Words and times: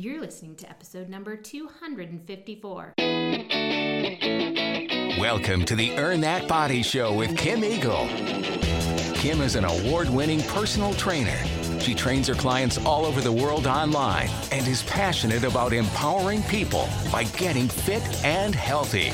You're 0.00 0.18
listening 0.18 0.56
to 0.56 0.70
episode 0.70 1.10
number 1.10 1.36
254. 1.36 2.94
Welcome 5.18 5.66
to 5.66 5.76
the 5.76 5.92
Earn 5.98 6.22
That 6.22 6.48
Body 6.48 6.82
Show 6.82 7.12
with 7.12 7.36
Kim 7.36 7.62
Eagle. 7.62 8.08
Kim 9.12 9.42
is 9.42 9.56
an 9.56 9.66
award 9.66 10.08
winning 10.08 10.40
personal 10.44 10.94
trainer. 10.94 11.36
She 11.80 11.94
trains 11.94 12.28
her 12.28 12.34
clients 12.34 12.78
all 12.78 13.04
over 13.04 13.20
the 13.20 13.30
world 13.30 13.66
online 13.66 14.30
and 14.50 14.66
is 14.66 14.82
passionate 14.84 15.44
about 15.44 15.74
empowering 15.74 16.42
people 16.44 16.88
by 17.12 17.24
getting 17.24 17.68
fit 17.68 18.02
and 18.24 18.54
healthy. 18.54 19.10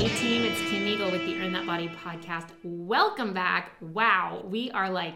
Hey 0.00 0.08
team, 0.16 0.42
it's 0.42 0.60
Kim 0.68 0.84
Eagle 0.84 1.12
with 1.12 1.24
the 1.26 1.38
Earn 1.38 1.52
That 1.52 1.64
Body 1.64 1.88
podcast. 1.90 2.48
Welcome 2.64 3.32
back. 3.32 3.76
Wow, 3.80 4.42
we 4.46 4.72
are 4.72 4.90
like 4.90 5.14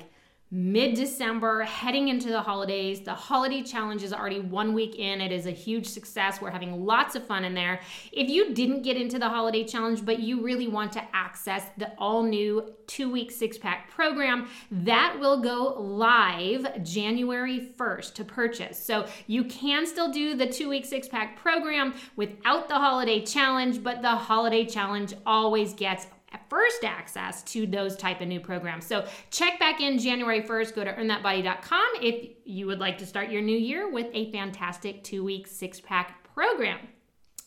mid 0.51 0.95
December, 0.95 1.63
heading 1.63 2.09
into 2.09 2.29
the 2.29 2.41
holidays. 2.41 3.01
The 3.01 3.15
holiday 3.15 3.63
challenge 3.63 4.03
is 4.03 4.13
already 4.13 4.41
one 4.41 4.73
week 4.73 4.97
in. 4.97 5.21
It 5.21 5.33
is 5.33 5.47
a 5.47 5.51
huge 5.51 5.87
success. 5.87 6.41
We're 6.41 6.51
having 6.51 6.85
lots 6.85 7.17
of 7.17 7.27
fun 7.27 7.45
in 7.45 7.55
there. 7.55 7.81
If 8.13 8.29
you 8.29 8.55
didn't 8.55 8.83
get 8.83 8.97
into 8.97 9.19
the 9.19 9.29
holiday 9.29 9.65
challenge, 9.65 10.05
but 10.05 10.21
you 10.21 10.43
really 10.43 10.69
want 10.69 10.93
to 10.93 11.03
access 11.13 11.65
the 11.77 11.93
all 11.99 12.23
new 12.23 12.73
two 12.87 13.11
week 13.11 13.33
six 13.33 13.59
pack 13.59 13.91
program, 13.91 14.49
that 14.71 15.17
will 15.19 15.41
go 15.41 15.75
live 15.81 16.85
January 16.85 17.73
1st 17.77 18.15
to 18.15 18.25
purchase. 18.25 18.79
So 18.79 19.07
you 19.27 19.45
can 19.45 19.87
still 19.87 20.13
do 20.13 20.37
the 20.37 20.47
two 20.47 20.69
week 20.69 20.85
six 20.85 21.09
pack 21.09 21.37
program 21.37 21.95
without 22.17 22.69
the 22.69 22.75
holiday 22.75 23.25
challenge, 23.25 23.83
but 23.83 24.03
the 24.03 24.15
holiday 24.15 24.65
challenge 24.65 25.15
always 25.27 25.73
gets 25.73 26.07
first 26.49 26.85
access 26.85 27.43
to 27.45 27.67
those 27.67 27.97
type 27.97 28.21
of 28.21 28.29
new 28.29 28.41
programs. 28.41 28.87
So 28.87 29.07
check 29.31 29.59
back 29.59 29.81
in 29.81 29.99
January 29.99 30.43
1st. 30.43 30.75
Go 30.75 30.85
to 30.85 30.93
earnthatbody.com 30.93 31.93
if 32.01 32.31
you 32.45 32.67
would 32.67 32.81
like 32.81 32.99
to 32.99 33.07
start 33.07 33.31
your 33.31 33.43
new 33.43 33.57
year 33.57 33.91
with 33.91 34.07
a 34.13 34.31
fantastic 34.33 35.03
two 35.05 35.25
week 35.25 35.47
six 35.47 35.81
pack 35.81 36.29
program. 36.35 36.79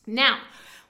Now, 0.06 0.40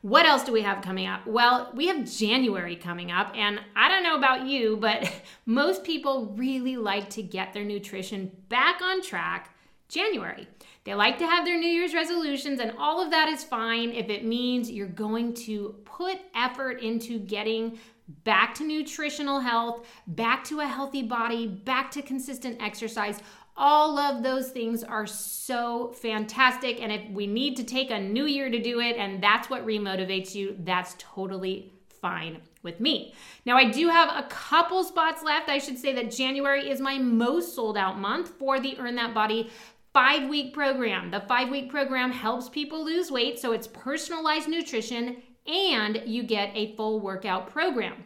what 0.02 0.26
else 0.26 0.44
do 0.44 0.52
we 0.52 0.62
have 0.62 0.84
coming 0.84 1.08
up? 1.08 1.26
Well, 1.26 1.72
we 1.76 1.88
have 1.88 2.10
January 2.10 2.76
coming 2.76 3.12
up, 3.12 3.32
and 3.36 3.60
I 3.76 3.90
don't 3.90 4.04
know 4.04 4.16
about 4.16 4.46
you, 4.46 4.78
but 4.78 5.12
most 5.46 5.84
people 5.84 6.34
really 6.38 6.78
like 6.78 7.10
to 7.12 7.24
get 7.24 7.54
their 7.54 7.66
nutrition 7.66 8.32
back 8.48 8.82
on 8.82 9.02
track 9.02 9.57
January. 9.90 10.48
They 10.84 10.94
like 10.94 11.18
to 11.20 11.28
have 11.28 11.44
their 11.44 11.58
New 11.58 11.68
Year's 11.68 11.94
resolutions, 11.94 12.60
and 12.60 12.74
all 12.78 13.02
of 13.02 13.12
that 13.12 13.28
is 13.28 13.44
fine 13.44 13.92
if 13.92 14.10
it 14.10 14.24
means 14.24 14.72
you're 14.72 14.88
going 14.88 15.34
to 15.34 15.76
put 15.84 16.18
effort 16.34 16.82
into 16.82 17.20
getting 17.20 17.78
back 18.24 18.56
to 18.56 18.64
nutritional 18.64 19.42
health, 19.42 19.86
back 20.08 20.44
to 20.46 20.62
a 20.62 20.68
healthy 20.68 21.04
body, 21.04 21.46
back 21.46 21.92
to 21.92 22.02
consistent 22.02 22.62
exercise. 22.62 23.20
All 23.58 23.98
of 23.98 24.24
those 24.24 24.52
things 24.52 24.84
are 24.84 25.08
so 25.08 25.92
fantastic. 25.94 26.82
And 26.82 26.92
if 26.92 27.10
we 27.10 27.28
need 27.28 27.58
to 27.58 27.64
take 27.64 27.92
a 27.92 28.00
new 28.00 28.26
year 28.26 28.50
to 28.50 28.62
do 28.62 28.80
it, 28.80 28.96
and 28.96 29.22
that's 29.22 29.50
what 29.50 29.66
remotivates 29.66 30.36
you, 30.36 30.56
that's 30.60 30.96
totally 31.00 31.74
fine 32.00 32.40
with 32.62 32.80
me. 32.80 33.14
Now, 33.46 33.58
I 33.58 33.72
do 33.72 33.90
have 33.90 34.10
a 34.10 34.28
couple 34.28 34.84
spots 34.84 35.24
left. 35.24 35.50
I 35.50 35.58
should 35.58 35.78
say 35.78 35.94
that 35.94 36.12
January 36.12 36.70
is 36.70 36.80
my 36.80 36.98
most 36.98 37.56
sold 37.56 37.78
out 37.78 38.00
month 38.00 38.30
for 38.38 38.60
the 38.60 38.78
Earn 38.78 38.96
That 38.96 39.14
Body 39.14 39.50
five 39.98 40.30
week 40.30 40.54
program. 40.54 41.10
The 41.10 41.22
five 41.22 41.50
week 41.50 41.72
program 41.72 42.12
helps 42.12 42.50
people 42.50 42.86
lose 42.86 43.10
weight, 43.10 43.40
so 43.40 43.52
it's 43.52 43.66
personalized 43.66 44.48
nutrition 44.48 45.24
and 45.48 46.04
you 46.06 46.22
get 46.22 46.52
a 46.54 46.76
full 46.76 47.00
workout 47.00 47.50
program. 47.50 48.04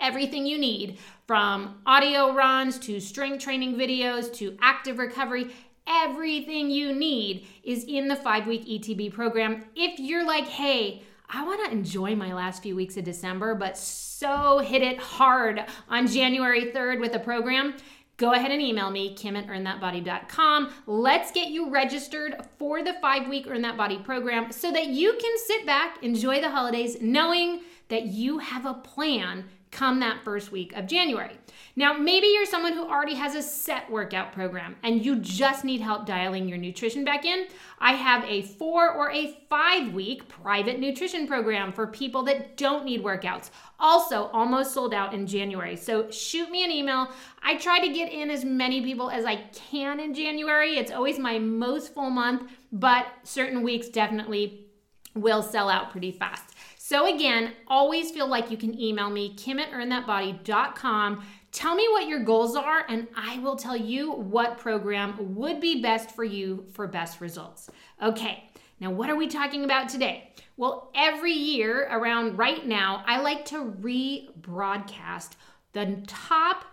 Everything 0.00 0.46
you 0.46 0.56
need 0.56 0.98
from 1.26 1.82
audio 1.84 2.32
runs 2.32 2.78
to 2.78 2.98
strength 3.00 3.44
training 3.44 3.74
videos 3.74 4.32
to 4.36 4.56
active 4.62 4.96
recovery, 4.96 5.54
everything 5.86 6.70
you 6.70 6.94
need 6.94 7.46
is 7.64 7.84
in 7.84 8.08
the 8.08 8.16
five 8.16 8.46
week 8.46 8.64
ETB 8.66 9.12
program. 9.12 9.66
If 9.76 10.00
you're 10.00 10.26
like, 10.26 10.46
hey, 10.46 11.02
I 11.28 11.44
want 11.44 11.62
to 11.66 11.70
enjoy 11.70 12.16
my 12.16 12.32
last 12.32 12.62
few 12.62 12.74
weeks 12.74 12.96
of 12.96 13.04
December, 13.04 13.54
but 13.54 13.76
so 13.76 14.58
hit 14.60 14.80
it 14.80 14.98
hard 14.98 15.66
on 15.86 16.06
January 16.06 16.72
3rd 16.72 16.98
with 16.98 17.14
a 17.14 17.18
program, 17.18 17.74
go 18.20 18.34
ahead 18.34 18.50
and 18.52 18.60
email 18.60 18.90
me, 18.90 19.14
kim 19.14 19.34
at 19.34 19.46
earnthatbody.com. 19.46 20.70
Let's 20.86 21.32
get 21.32 21.48
you 21.48 21.70
registered 21.70 22.36
for 22.58 22.84
the 22.84 22.92
five 23.00 23.26
week 23.28 23.46
Earn 23.48 23.62
That 23.62 23.78
Body 23.78 23.96
program 23.96 24.52
so 24.52 24.70
that 24.70 24.88
you 24.88 25.14
can 25.18 25.38
sit 25.46 25.64
back, 25.64 26.02
enjoy 26.02 26.38
the 26.42 26.50
holidays, 26.50 26.98
knowing 27.00 27.62
that 27.88 28.06
you 28.06 28.38
have 28.38 28.66
a 28.66 28.74
plan 28.74 29.46
come 29.70 30.00
that 30.00 30.24
first 30.24 30.50
week 30.50 30.72
of 30.74 30.86
January. 30.86 31.36
Now, 31.76 31.92
maybe 31.92 32.26
you're 32.26 32.46
someone 32.46 32.72
who 32.72 32.88
already 32.88 33.14
has 33.14 33.34
a 33.34 33.42
set 33.42 33.90
workout 33.90 34.32
program 34.32 34.76
and 34.82 35.04
you 35.04 35.16
just 35.16 35.64
need 35.64 35.80
help 35.80 36.06
dialing 36.06 36.48
your 36.48 36.58
nutrition 36.58 37.04
back 37.04 37.24
in. 37.24 37.46
I 37.78 37.92
have 37.92 38.24
a 38.24 38.42
four 38.42 38.90
or 38.90 39.10
a 39.12 39.38
five 39.48 39.94
week 39.94 40.28
private 40.28 40.80
nutrition 40.80 41.26
program 41.26 41.72
for 41.72 41.86
people 41.86 42.22
that 42.24 42.56
don't 42.56 42.84
need 42.84 43.04
workouts. 43.04 43.50
Also, 43.78 44.24
almost 44.32 44.74
sold 44.74 44.92
out 44.92 45.14
in 45.14 45.26
January. 45.26 45.76
So 45.76 46.10
shoot 46.10 46.50
me 46.50 46.64
an 46.64 46.70
email. 46.70 47.08
I 47.42 47.56
try 47.56 47.78
to 47.80 47.92
get 47.92 48.12
in 48.12 48.30
as 48.30 48.44
many 48.44 48.82
people 48.82 49.10
as 49.10 49.24
I 49.24 49.36
can 49.52 50.00
in 50.00 50.14
January. 50.14 50.76
It's 50.76 50.92
always 50.92 51.18
my 51.18 51.38
most 51.38 51.94
full 51.94 52.10
month, 52.10 52.50
but 52.72 53.06
certain 53.22 53.62
weeks 53.62 53.88
definitely 53.88 54.66
will 55.14 55.42
sell 55.42 55.68
out 55.68 55.90
pretty 55.90 56.12
fast. 56.12 56.44
So 56.90 57.06
again, 57.06 57.52
always 57.68 58.10
feel 58.10 58.26
like 58.26 58.50
you 58.50 58.56
can 58.56 58.76
email 58.76 59.10
me, 59.10 59.32
kim 59.36 59.60
at 59.60 59.70
earnthatbody.com. 59.70 61.24
Tell 61.52 61.76
me 61.76 61.86
what 61.88 62.08
your 62.08 62.24
goals 62.24 62.56
are, 62.56 62.84
and 62.88 63.06
I 63.14 63.38
will 63.38 63.54
tell 63.54 63.76
you 63.76 64.10
what 64.10 64.58
program 64.58 65.36
would 65.36 65.60
be 65.60 65.80
best 65.80 66.10
for 66.10 66.24
you 66.24 66.66
for 66.72 66.88
best 66.88 67.20
results. 67.20 67.70
Okay, 68.02 68.50
now 68.80 68.90
what 68.90 69.08
are 69.08 69.14
we 69.14 69.28
talking 69.28 69.62
about 69.62 69.88
today? 69.88 70.32
Well, 70.56 70.90
every 70.96 71.30
year 71.30 71.86
around 71.92 72.36
right 72.36 72.66
now, 72.66 73.04
I 73.06 73.20
like 73.20 73.44
to 73.44 73.72
rebroadcast 73.80 75.34
the 75.72 76.02
top 76.08 76.64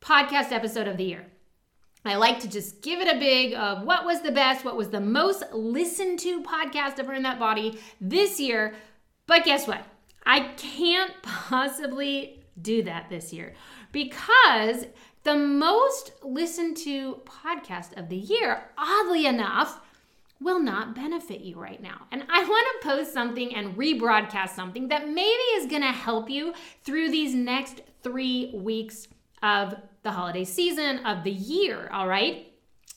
podcast 0.00 0.52
episode 0.52 0.86
of 0.86 0.96
the 0.96 1.02
year. 1.02 1.26
I 2.04 2.14
like 2.14 2.38
to 2.40 2.48
just 2.48 2.82
give 2.82 3.00
it 3.00 3.14
a 3.14 3.18
big 3.18 3.54
uh, 3.54 3.82
what 3.82 4.06
was 4.06 4.22
the 4.22 4.32
best, 4.32 4.64
what 4.64 4.76
was 4.76 4.90
the 4.90 5.00
most 5.00 5.42
listened 5.52 6.20
to 6.20 6.42
podcast 6.42 6.98
of 7.00 7.08
Earn 7.08 7.24
That 7.24 7.40
Body 7.40 7.78
this 8.00 8.38
year 8.40 8.74
but 9.30 9.44
guess 9.44 9.68
what? 9.68 9.84
I 10.26 10.40
can't 10.56 11.12
possibly 11.22 12.42
do 12.60 12.82
that 12.82 13.08
this 13.08 13.32
year 13.32 13.54
because 13.92 14.86
the 15.22 15.36
most 15.36 16.10
listened 16.24 16.76
to 16.78 17.20
podcast 17.24 17.96
of 17.96 18.08
the 18.08 18.16
year, 18.16 18.64
oddly 18.76 19.26
enough, 19.26 19.82
will 20.40 20.58
not 20.58 20.96
benefit 20.96 21.42
you 21.42 21.60
right 21.60 21.80
now. 21.80 22.08
And 22.10 22.24
I 22.28 22.42
want 22.42 22.66
to 22.82 22.88
post 22.88 23.12
something 23.12 23.54
and 23.54 23.76
rebroadcast 23.76 24.48
something 24.48 24.88
that 24.88 25.08
maybe 25.08 25.44
is 25.54 25.66
going 25.66 25.82
to 25.82 25.92
help 25.92 26.28
you 26.28 26.52
through 26.82 27.10
these 27.10 27.32
next 27.32 27.82
three 28.02 28.50
weeks 28.52 29.06
of 29.44 29.76
the 30.02 30.10
holiday 30.10 30.44
season, 30.44 31.06
of 31.06 31.22
the 31.22 31.30
year, 31.30 31.88
all 31.92 32.08
right? 32.08 32.49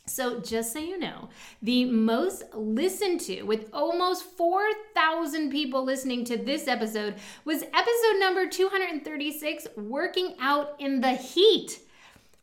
So, 0.06 0.42
just 0.42 0.74
so 0.74 0.80
you 0.80 1.00
know, 1.00 1.30
the 1.62 1.86
most 1.86 2.44
listened 2.54 3.22
to, 3.22 3.44
with 3.44 3.70
almost 3.72 4.26
4,000 4.26 5.50
people 5.50 5.86
listening 5.86 6.26
to 6.26 6.36
this 6.36 6.68
episode, 6.68 7.16
was 7.46 7.64
episode 7.64 8.20
number 8.20 8.46
236 8.46 9.68
Working 9.78 10.36
Out 10.42 10.76
in 10.78 11.00
the 11.00 11.14
Heat. 11.14 11.80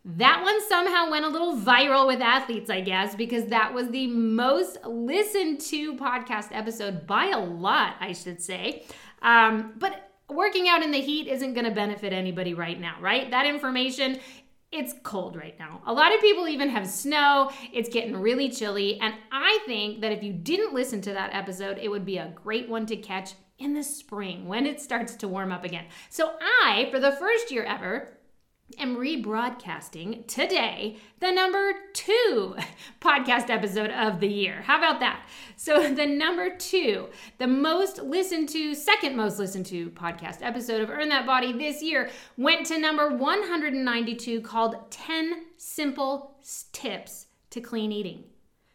That 0.06 0.42
one 0.42 0.66
somehow 0.70 1.10
went 1.10 1.26
a 1.26 1.28
little 1.28 1.54
viral 1.54 2.06
with 2.06 2.22
athletes, 2.22 2.70
I 2.70 2.80
guess, 2.80 3.14
because 3.14 3.44
that 3.50 3.74
was 3.74 3.90
the 3.90 4.06
most 4.06 4.78
listened 4.86 5.60
to 5.62 5.96
podcast 5.96 6.48
episode 6.52 7.06
by 7.06 7.26
a 7.26 7.38
lot, 7.38 7.96
I 8.00 8.14
should 8.14 8.40
say. 8.40 8.86
Um, 9.20 9.74
but 9.76 10.10
working 10.30 10.68
out 10.68 10.82
in 10.82 10.90
the 10.92 11.00
heat 11.00 11.28
isn't 11.28 11.54
going 11.54 11.66
to 11.66 11.70
benefit 11.70 12.12
anybody 12.12 12.54
right 12.54 12.80
now, 12.80 12.96
right? 13.00 13.30
That 13.30 13.46
information 13.46 14.18
it's 14.72 14.94
cold 15.02 15.36
right 15.36 15.58
now. 15.58 15.82
A 15.86 15.92
lot 15.92 16.14
of 16.14 16.20
people 16.20 16.46
even 16.46 16.68
have 16.68 16.86
snow. 16.86 17.50
It's 17.72 17.88
getting 17.88 18.16
really 18.16 18.48
chilly. 18.50 19.00
And 19.00 19.14
I 19.32 19.58
think 19.66 20.00
that 20.00 20.12
if 20.12 20.22
you 20.22 20.32
didn't 20.32 20.74
listen 20.74 21.00
to 21.02 21.12
that 21.12 21.34
episode, 21.34 21.78
it 21.78 21.88
would 21.88 22.04
be 22.04 22.18
a 22.18 22.32
great 22.36 22.68
one 22.68 22.86
to 22.86 22.96
catch 22.96 23.32
in 23.58 23.74
the 23.74 23.82
spring 23.82 24.46
when 24.46 24.66
it 24.66 24.80
starts 24.80 25.14
to 25.16 25.28
warm 25.28 25.52
up 25.52 25.64
again. 25.64 25.86
So 26.08 26.32
I, 26.40 26.88
for 26.90 27.00
the 27.00 27.12
first 27.12 27.50
year 27.50 27.64
ever, 27.64 28.16
am 28.78 28.96
rebroadcasting 28.96 30.26
today 30.26 30.96
the 31.20 31.30
number 31.30 31.72
two 31.92 32.56
podcast 33.00 33.50
episode 33.50 33.90
of 33.90 34.20
the 34.20 34.28
year. 34.28 34.62
How 34.62 34.78
about 34.78 35.00
that? 35.00 35.26
So, 35.56 35.92
the 35.94 36.06
number 36.06 36.56
two, 36.56 37.08
the 37.38 37.46
most 37.46 37.98
listened 38.02 38.48
to, 38.50 38.74
second 38.74 39.16
most 39.16 39.38
listened 39.38 39.66
to 39.66 39.90
podcast 39.90 40.38
episode 40.42 40.80
of 40.80 40.90
Earn 40.90 41.08
That 41.08 41.26
Body 41.26 41.52
this 41.52 41.82
year 41.82 42.10
went 42.36 42.66
to 42.66 42.78
number 42.78 43.14
192 43.16 44.40
called 44.42 44.90
10 44.90 45.46
Simple 45.56 46.36
Tips 46.72 47.26
to 47.50 47.60
Clean 47.60 47.90
Eating. 47.90 48.29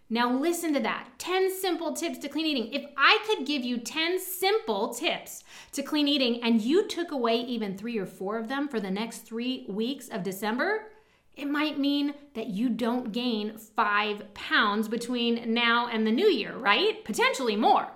Now, 0.10 0.32
listen 0.32 0.74
to 0.74 0.80
that 0.82 1.10
10 1.18 1.52
simple 1.60 1.94
tips 1.94 2.20
to 2.20 2.30
clean 2.30 2.46
eating. 2.46 2.72
If 2.72 2.86
I 2.96 3.18
could 3.26 3.48
give 3.48 3.64
you 3.64 3.78
10 3.78 4.20
simple 4.20 4.94
tips 4.94 5.44
to 5.72 5.82
clean 5.82 6.08
eating 6.08 6.44
and 6.44 6.62
you 6.62 6.88
took 6.88 7.12
away 7.12 7.38
even 7.38 7.76
three 7.76 7.98
or 7.98 8.06
four 8.06 8.38
of 8.38 8.48
them 8.48 8.68
for 8.68 8.80
the 8.80 8.92
next 8.92 9.20
three 9.20 9.66
weeks 9.68 10.08
of 10.10 10.22
December, 10.22 10.92
it 11.36 11.50
might 11.50 11.80
mean 11.80 12.14
that 12.36 12.48
you 12.48 12.70
don't 12.70 13.12
gain 13.12 13.58
five 13.58 14.32
pounds 14.36 14.88
between 14.88 15.54
now 15.54 15.88
and 15.88 16.06
the 16.06 16.12
new 16.12 16.28
year, 16.28 16.56
right? 16.56 17.04
Potentially 17.04 17.56
more. 17.56 17.88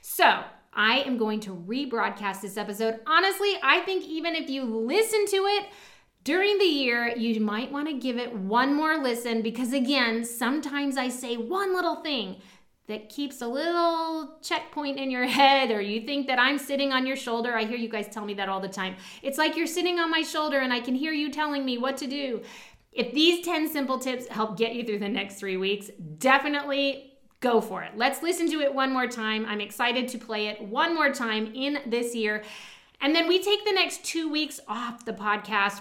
So, 0.00 0.42
I 0.72 1.00
am 1.00 1.18
going 1.18 1.40
to 1.40 1.54
rebroadcast 1.54 2.40
this 2.40 2.56
episode. 2.56 3.00
Honestly, 3.06 3.56
I 3.62 3.80
think 3.80 4.04
even 4.04 4.34
if 4.34 4.48
you 4.48 4.64
listen 4.64 5.26
to 5.26 5.36
it 5.36 5.66
during 6.28 6.58
the 6.58 6.64
year, 6.66 7.08
you 7.16 7.40
might 7.40 7.72
want 7.72 7.88
to 7.88 7.94
give 7.94 8.18
it 8.18 8.34
one 8.34 8.74
more 8.74 8.98
listen 8.98 9.40
because, 9.40 9.72
again, 9.72 10.22
sometimes 10.22 10.98
I 10.98 11.08
say 11.08 11.38
one 11.38 11.74
little 11.74 12.02
thing 12.02 12.36
that 12.86 13.08
keeps 13.08 13.40
a 13.40 13.46
little 13.46 14.36
checkpoint 14.42 14.98
in 14.98 15.10
your 15.10 15.24
head, 15.24 15.70
or 15.70 15.80
you 15.80 16.02
think 16.02 16.26
that 16.26 16.38
I'm 16.38 16.58
sitting 16.58 16.92
on 16.92 17.06
your 17.06 17.16
shoulder. 17.16 17.56
I 17.56 17.64
hear 17.64 17.78
you 17.78 17.88
guys 17.88 18.08
tell 18.08 18.26
me 18.26 18.34
that 18.34 18.50
all 18.50 18.60
the 18.60 18.68
time. 18.68 18.96
It's 19.22 19.38
like 19.38 19.56
you're 19.56 19.66
sitting 19.66 19.98
on 19.98 20.10
my 20.10 20.20
shoulder 20.20 20.58
and 20.58 20.70
I 20.70 20.80
can 20.80 20.94
hear 20.94 21.12
you 21.12 21.32
telling 21.32 21.64
me 21.64 21.78
what 21.78 21.96
to 21.96 22.06
do. 22.06 22.42
If 22.92 23.14
these 23.14 23.42
10 23.46 23.66
simple 23.70 23.98
tips 23.98 24.28
help 24.28 24.58
get 24.58 24.74
you 24.74 24.84
through 24.84 24.98
the 24.98 25.08
next 25.08 25.36
three 25.36 25.56
weeks, 25.56 25.90
definitely 26.18 27.14
go 27.40 27.62
for 27.62 27.82
it. 27.84 27.92
Let's 27.96 28.22
listen 28.22 28.50
to 28.50 28.60
it 28.60 28.74
one 28.74 28.92
more 28.92 29.06
time. 29.06 29.46
I'm 29.46 29.62
excited 29.62 30.08
to 30.08 30.18
play 30.18 30.48
it 30.48 30.60
one 30.60 30.94
more 30.94 31.10
time 31.10 31.50
in 31.54 31.78
this 31.86 32.14
year. 32.14 32.44
And 33.00 33.14
then 33.14 33.28
we 33.28 33.42
take 33.42 33.64
the 33.64 33.72
next 33.72 34.04
two 34.04 34.30
weeks 34.30 34.60
off 34.68 35.06
the 35.06 35.14
podcast. 35.14 35.80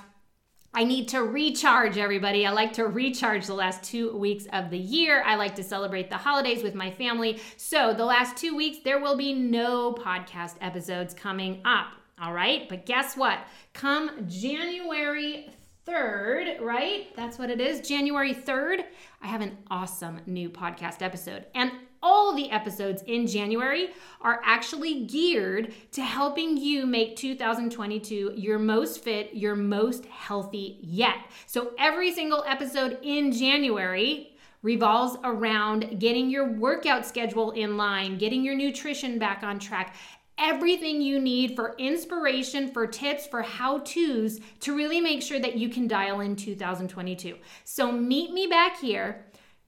I 0.73 0.83
need 0.83 1.07
to 1.09 1.23
recharge 1.23 1.97
everybody. 1.97 2.45
I 2.45 2.51
like 2.51 2.73
to 2.73 2.85
recharge 2.85 3.47
the 3.47 3.53
last 3.53 3.83
two 3.83 4.15
weeks 4.15 4.45
of 4.53 4.69
the 4.69 4.77
year. 4.77 5.23
I 5.25 5.35
like 5.35 5.55
to 5.55 5.63
celebrate 5.63 6.09
the 6.09 6.17
holidays 6.17 6.61
with 6.61 6.75
my 6.75 6.91
family. 6.91 7.41
So, 7.55 7.93
the 7.93 8.05
last 8.05 8.37
two 8.37 8.55
weeks, 8.55 8.79
there 8.83 8.99
will 8.99 9.17
be 9.17 9.33
no 9.33 9.93
podcast 9.93 10.55
episodes 10.61 11.13
coming 11.13 11.61
up. 11.65 11.87
All 12.21 12.33
right. 12.33 12.67
But 12.67 12.85
guess 12.85 13.15
what? 13.15 13.39
Come 13.73 14.27
January 14.27 15.49
3rd, 15.87 16.61
right? 16.61 17.15
That's 17.15 17.39
what 17.39 17.49
it 17.49 17.61
is. 17.61 17.87
January 17.87 18.33
3rd, 18.33 18.83
I 19.21 19.27
have 19.27 19.41
an 19.41 19.57
awesome 19.69 20.19
new 20.25 20.49
podcast 20.49 21.01
episode. 21.01 21.45
And 21.55 21.71
all 22.07 22.33
the 22.33 22.49
episodes 22.51 23.03
in 23.05 23.27
January 23.27 23.89
are 24.21 24.39
actually 24.45 25.03
geared 25.03 25.73
to 25.91 26.01
helping 26.01 26.55
you 26.55 26.85
make 26.85 27.17
2022 27.17 28.31
your 28.33 28.57
most 28.57 29.03
fit, 29.03 29.33
your 29.33 29.57
most 29.57 30.05
healthy 30.05 30.79
yet. 30.81 31.17
So 31.47 31.73
every 31.77 32.13
single 32.13 32.45
episode 32.47 32.97
in 33.03 33.33
January 33.33 34.37
revolves 34.61 35.17
around 35.25 35.99
getting 35.99 36.29
your 36.29 36.53
workout 36.53 37.05
schedule 37.05 37.51
in 37.51 37.75
line, 37.75 38.17
getting 38.17 38.41
your 38.41 38.55
nutrition 38.55 39.19
back 39.19 39.43
on 39.43 39.59
track, 39.59 39.93
everything 40.37 41.01
you 41.01 41.19
need 41.19 41.55
for 41.55 41.75
inspiration, 41.77 42.71
for 42.71 42.87
tips, 42.87 43.27
for 43.27 43.41
how 43.41 43.79
to's 43.79 44.39
to 44.61 44.75
really 44.75 45.01
make 45.01 45.21
sure 45.21 45.39
that 45.39 45.57
you 45.57 45.67
can 45.67 45.87
dial 45.87 46.21
in 46.21 46.35
2022. 46.35 47.35
So, 47.65 47.91
meet 47.91 48.31
me 48.31 48.47
back 48.47 48.79
here 48.79 49.25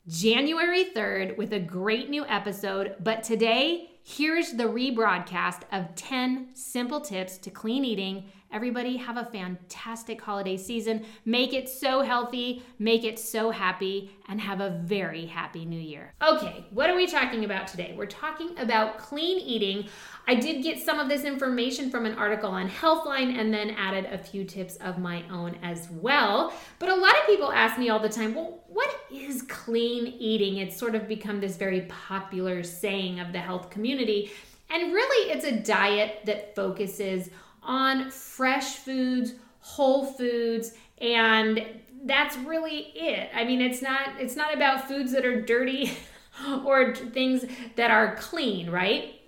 January 0.09 0.85
3rd 0.85 1.37
with 1.37 1.53
a 1.53 1.59
great 1.59 2.09
new 2.09 2.25
episode. 2.25 2.95
But 2.99 3.21
today, 3.21 3.91
here's 4.03 4.53
the 4.53 4.63
rebroadcast 4.63 5.61
of 5.71 5.93
10 5.93 6.49
simple 6.55 6.99
tips 6.99 7.37
to 7.37 7.51
clean 7.51 7.85
eating 7.85 8.31
Everybody 8.51 8.97
have 8.97 9.15
a 9.15 9.25
fantastic 9.25 10.19
holiday 10.19 10.57
season. 10.57 11.05
Make 11.23 11.53
it 11.53 11.69
so 11.69 12.01
healthy, 12.01 12.63
make 12.79 13.03
it 13.03 13.19
so 13.19 13.51
happy, 13.51 14.09
and 14.27 14.41
have 14.41 14.59
a 14.59 14.81
very 14.83 15.27
happy 15.27 15.65
new 15.65 15.79
year. 15.79 16.13
Okay, 16.19 16.65
what 16.71 16.89
are 16.89 16.95
we 16.95 17.05
talking 17.05 17.45
about 17.45 17.67
today? 17.67 17.93
We're 17.95 18.07
talking 18.07 18.57
about 18.57 18.97
clean 18.97 19.37
eating. 19.37 19.87
I 20.27 20.33
did 20.33 20.63
get 20.63 20.79
some 20.79 20.99
of 20.99 21.09
this 21.09 21.25
information 21.25 21.91
from 21.91 22.07
an 22.07 22.15
article 22.15 22.49
on 22.49 22.67
Healthline 22.67 23.39
and 23.39 23.53
then 23.53 23.69
added 23.71 24.05
a 24.05 24.17
few 24.17 24.43
tips 24.43 24.77
of 24.77 24.97
my 24.97 25.23
own 25.29 25.55
as 25.61 25.87
well. 25.91 26.51
But 26.79 26.89
a 26.89 26.95
lot 26.95 27.17
of 27.19 27.27
people 27.27 27.51
ask 27.51 27.77
me 27.77 27.89
all 27.89 27.99
the 27.99 28.09
time, 28.09 28.33
well, 28.33 28.63
what 28.67 28.95
is 29.13 29.43
clean 29.43 30.07
eating? 30.07 30.57
It's 30.57 30.75
sort 30.75 30.95
of 30.95 31.07
become 31.07 31.39
this 31.39 31.55
very 31.55 31.81
popular 31.81 32.63
saying 32.63 33.19
of 33.19 33.31
the 33.31 33.39
health 33.39 33.69
community. 33.69 34.31
And 34.71 34.93
really, 34.93 35.31
it's 35.31 35.45
a 35.45 35.59
diet 35.59 36.21
that 36.25 36.55
focuses 36.55 37.29
on 37.69 38.09
fresh 38.09 38.77
foods, 38.77 39.35
whole 39.59 40.03
foods, 40.03 40.73
and 40.99 41.63
that's 42.03 42.35
really 42.37 42.91
it. 42.95 43.29
I 43.33 43.45
mean, 43.45 43.61
it's 43.61 43.81
not 43.81 44.19
it's 44.19 44.35
not 44.35 44.53
about 44.53 44.87
foods 44.87 45.11
that 45.11 45.23
are 45.23 45.39
dirty 45.39 45.91
or 46.65 46.95
things 46.95 47.45
that 47.75 47.91
are 47.91 48.15
clean, 48.15 48.71
right? 48.71 49.21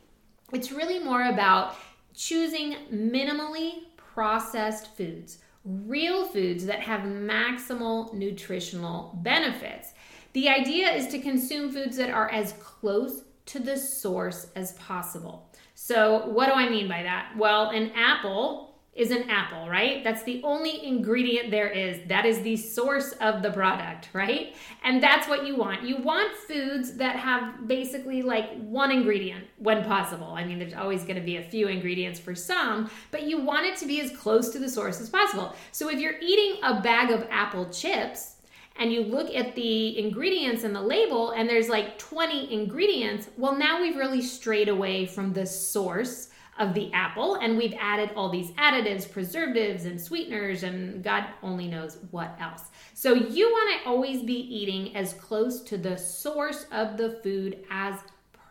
It's 0.51 0.71
really 0.71 0.99
more 0.99 1.29
about 1.29 1.75
choosing 2.15 2.75
minimally 2.91 3.83
processed 3.95 4.97
foods, 4.97 5.37
real 5.63 6.25
foods 6.25 6.65
that 6.65 6.79
have 6.79 7.01
maximal 7.01 8.11
nutritional 8.11 9.19
benefits. 9.21 9.93
The 10.33 10.49
idea 10.49 10.89
is 10.89 11.07
to 11.09 11.19
consume 11.19 11.71
foods 11.71 11.95
that 11.97 12.09
are 12.09 12.29
as 12.31 12.53
close 12.53 13.21
to 13.47 13.59
the 13.59 13.77
source 13.77 14.47
as 14.55 14.73
possible. 14.73 15.49
So, 15.83 16.27
what 16.27 16.45
do 16.45 16.51
I 16.51 16.69
mean 16.69 16.87
by 16.87 17.01
that? 17.01 17.35
Well, 17.35 17.71
an 17.71 17.91
apple 17.95 18.75
is 18.93 19.09
an 19.09 19.27
apple, 19.31 19.67
right? 19.67 20.03
That's 20.03 20.21
the 20.21 20.39
only 20.43 20.85
ingredient 20.85 21.49
there 21.49 21.69
is. 21.69 22.07
That 22.07 22.23
is 22.23 22.43
the 22.43 22.55
source 22.55 23.13
of 23.13 23.41
the 23.41 23.49
product, 23.49 24.09
right? 24.13 24.55
And 24.83 25.01
that's 25.01 25.27
what 25.27 25.47
you 25.47 25.55
want. 25.55 25.81
You 25.81 25.97
want 25.97 26.37
foods 26.37 26.97
that 26.97 27.15
have 27.15 27.67
basically 27.67 28.21
like 28.21 28.51
one 28.59 28.91
ingredient 28.91 29.47
when 29.57 29.83
possible. 29.83 30.27
I 30.27 30.43
mean, 30.43 30.59
there's 30.59 30.75
always 30.75 31.01
going 31.01 31.15
to 31.15 31.25
be 31.25 31.37
a 31.37 31.43
few 31.43 31.67
ingredients 31.67 32.19
for 32.19 32.35
some, 32.35 32.91
but 33.09 33.23
you 33.23 33.41
want 33.41 33.65
it 33.65 33.75
to 33.77 33.87
be 33.87 34.01
as 34.01 34.15
close 34.15 34.49
to 34.49 34.59
the 34.59 34.69
source 34.69 35.01
as 35.01 35.09
possible. 35.09 35.55
So 35.71 35.89
if 35.89 35.99
you're 35.99 36.19
eating 36.21 36.61
a 36.61 36.79
bag 36.79 37.09
of 37.09 37.25
apple 37.31 37.67
chips, 37.71 38.35
and 38.77 38.91
you 38.91 39.01
look 39.01 39.33
at 39.33 39.55
the 39.55 39.97
ingredients 39.99 40.63
in 40.63 40.73
the 40.73 40.81
label 40.81 41.31
and 41.31 41.47
there's 41.47 41.69
like 41.69 41.97
20 41.97 42.53
ingredients, 42.53 43.29
well, 43.37 43.55
now 43.55 43.81
we've 43.81 43.95
really 43.95 44.21
strayed 44.21 44.69
away 44.69 45.05
from 45.05 45.33
the 45.33 45.45
source 45.45 46.29
of 46.59 46.73
the 46.73 46.91
apple 46.93 47.35
and 47.35 47.57
we've 47.57 47.73
added 47.79 48.11
all 48.15 48.29
these 48.29 48.51
additives, 48.51 49.09
preservatives, 49.09 49.85
and 49.85 49.99
sweeteners, 49.99 50.63
and 50.63 51.03
God 51.03 51.25
only 51.41 51.67
knows 51.67 51.97
what 52.11 52.35
else. 52.39 52.63
So 52.93 53.13
you 53.13 53.49
want 53.49 53.81
to 53.81 53.89
always 53.89 54.21
be 54.23 54.33
eating 54.33 54.95
as 54.95 55.13
close 55.13 55.61
to 55.63 55.77
the 55.77 55.97
source 55.97 56.65
of 56.71 56.97
the 56.97 57.19
food 57.23 57.63
as 57.69 57.99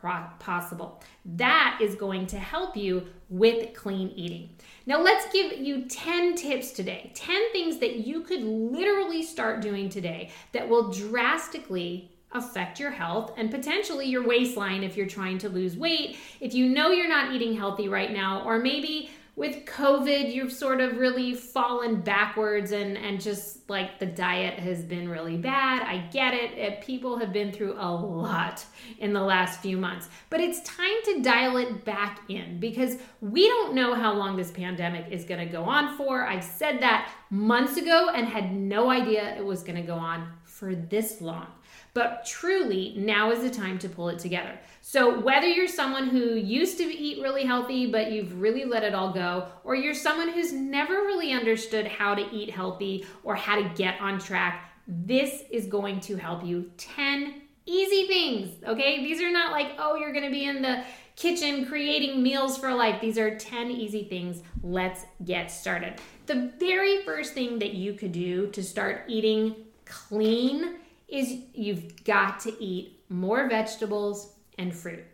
possible. 0.00 1.02
That 1.24 1.78
is 1.80 1.94
going 1.94 2.26
to 2.28 2.38
help 2.38 2.76
you 2.76 3.06
with 3.28 3.74
clean 3.74 4.10
eating. 4.10 4.50
Now, 4.86 5.00
let's 5.00 5.32
give 5.32 5.58
you 5.58 5.84
10 5.86 6.34
tips 6.34 6.72
today 6.72 7.12
10 7.14 7.52
things 7.52 7.78
that 7.78 7.96
you 7.96 8.22
could 8.22 8.42
literally 8.42 9.22
start 9.22 9.60
doing 9.60 9.88
today 9.88 10.30
that 10.52 10.68
will 10.68 10.90
drastically 10.90 12.10
affect 12.32 12.78
your 12.78 12.90
health 12.90 13.32
and 13.36 13.50
potentially 13.50 14.06
your 14.06 14.26
waistline 14.26 14.84
if 14.84 14.96
you're 14.96 15.06
trying 15.06 15.38
to 15.38 15.48
lose 15.48 15.76
weight. 15.76 16.16
If 16.40 16.54
you 16.54 16.68
know 16.68 16.90
you're 16.90 17.08
not 17.08 17.32
eating 17.32 17.56
healthy 17.56 17.88
right 17.88 18.12
now, 18.12 18.44
or 18.44 18.58
maybe 18.58 19.10
with 19.40 19.64
COVID, 19.64 20.30
you've 20.30 20.52
sort 20.52 20.82
of 20.82 20.98
really 20.98 21.32
fallen 21.32 22.02
backwards 22.02 22.72
and, 22.72 22.98
and 22.98 23.18
just 23.18 23.70
like 23.70 23.98
the 23.98 24.04
diet 24.04 24.58
has 24.58 24.82
been 24.82 25.08
really 25.08 25.38
bad. 25.38 25.80
I 25.80 26.06
get 26.12 26.34
it. 26.34 26.58
it. 26.58 26.82
People 26.82 27.16
have 27.16 27.32
been 27.32 27.50
through 27.50 27.72
a 27.78 27.90
lot 27.90 28.62
in 28.98 29.14
the 29.14 29.22
last 29.22 29.62
few 29.62 29.78
months, 29.78 30.10
but 30.28 30.40
it's 30.40 30.60
time 30.60 30.94
to 31.06 31.22
dial 31.22 31.56
it 31.56 31.86
back 31.86 32.20
in 32.28 32.60
because 32.60 32.98
we 33.22 33.48
don't 33.48 33.72
know 33.74 33.94
how 33.94 34.12
long 34.12 34.36
this 34.36 34.50
pandemic 34.50 35.06
is 35.10 35.24
going 35.24 35.40
to 35.40 35.50
go 35.50 35.64
on 35.64 35.96
for. 35.96 36.26
I 36.26 36.38
said 36.40 36.82
that 36.82 37.10
months 37.30 37.78
ago 37.78 38.10
and 38.14 38.28
had 38.28 38.54
no 38.54 38.90
idea 38.90 39.34
it 39.38 39.44
was 39.46 39.62
going 39.62 39.76
to 39.76 39.86
go 39.86 39.94
on 39.94 40.30
for 40.44 40.74
this 40.74 41.22
long. 41.22 41.46
But 41.92 42.24
truly, 42.24 42.94
now 42.96 43.30
is 43.32 43.42
the 43.42 43.50
time 43.50 43.78
to 43.80 43.88
pull 43.88 44.08
it 44.08 44.18
together. 44.18 44.58
So, 44.80 45.20
whether 45.20 45.46
you're 45.46 45.68
someone 45.68 46.08
who 46.08 46.34
used 46.34 46.78
to 46.78 46.84
eat 46.84 47.22
really 47.22 47.44
healthy, 47.44 47.90
but 47.90 48.12
you've 48.12 48.40
really 48.40 48.64
let 48.64 48.84
it 48.84 48.94
all 48.94 49.12
go, 49.12 49.46
or 49.64 49.74
you're 49.74 49.94
someone 49.94 50.28
who's 50.28 50.52
never 50.52 50.94
really 50.94 51.32
understood 51.32 51.86
how 51.86 52.14
to 52.14 52.22
eat 52.32 52.50
healthy 52.50 53.06
or 53.24 53.34
how 53.34 53.56
to 53.60 53.68
get 53.74 54.00
on 54.00 54.18
track, 54.18 54.72
this 54.86 55.44
is 55.50 55.66
going 55.66 56.00
to 56.00 56.16
help 56.16 56.44
you 56.44 56.70
10 56.76 57.42
easy 57.66 58.06
things. 58.06 58.50
Okay, 58.64 59.04
these 59.04 59.20
are 59.20 59.30
not 59.30 59.52
like, 59.52 59.72
oh, 59.78 59.94
you're 59.96 60.12
gonna 60.12 60.30
be 60.30 60.44
in 60.44 60.62
the 60.62 60.82
kitchen 61.16 61.66
creating 61.66 62.22
meals 62.22 62.56
for 62.58 62.72
life. 62.72 63.00
These 63.00 63.18
are 63.18 63.36
10 63.36 63.70
easy 63.70 64.04
things. 64.04 64.42
Let's 64.62 65.04
get 65.24 65.50
started. 65.50 66.00
The 66.26 66.52
very 66.58 67.02
first 67.02 67.34
thing 67.34 67.58
that 67.58 67.74
you 67.74 67.92
could 67.92 68.12
do 68.12 68.48
to 68.48 68.62
start 68.62 69.04
eating 69.06 69.54
clean 69.84 70.76
is 71.10 71.42
you've 71.54 72.04
got 72.04 72.40
to 72.40 72.62
eat 72.62 73.00
more 73.08 73.48
vegetables 73.48 74.34
and 74.58 74.74
fruit. 74.74 75.04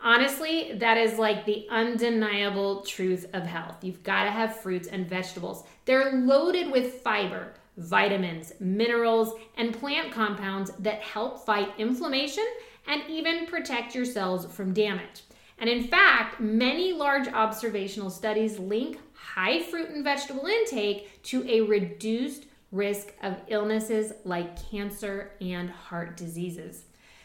Honestly, 0.00 0.74
that 0.74 0.98
is 0.98 1.18
like 1.18 1.46
the 1.46 1.66
undeniable 1.70 2.82
truth 2.82 3.26
of 3.32 3.44
health. 3.44 3.82
You've 3.82 4.02
got 4.02 4.24
to 4.24 4.30
have 4.30 4.60
fruits 4.60 4.88
and 4.88 5.08
vegetables. 5.08 5.64
They're 5.86 6.12
loaded 6.12 6.70
with 6.70 7.00
fiber, 7.00 7.54
vitamins, 7.78 8.52
minerals, 8.60 9.34
and 9.56 9.72
plant 9.72 10.12
compounds 10.12 10.72
that 10.80 11.00
help 11.00 11.46
fight 11.46 11.72
inflammation 11.78 12.46
and 12.86 13.02
even 13.08 13.46
protect 13.46 13.94
your 13.94 14.04
cells 14.04 14.44
from 14.54 14.74
damage. 14.74 15.22
And 15.58 15.70
in 15.70 15.84
fact, 15.84 16.40
many 16.40 16.92
large 16.92 17.28
observational 17.28 18.10
studies 18.10 18.58
link 18.58 18.98
high 19.14 19.62
fruit 19.62 19.88
and 19.88 20.04
vegetable 20.04 20.46
intake 20.46 21.22
to 21.24 21.48
a 21.48 21.62
reduced 21.62 22.44
risk 22.74 23.12
of 23.22 23.36
illnesses 23.48 24.12
like 24.24 24.70
cancer 24.70 25.32
and 25.40 25.70
heart 25.70 26.16
diseases. 26.16 26.84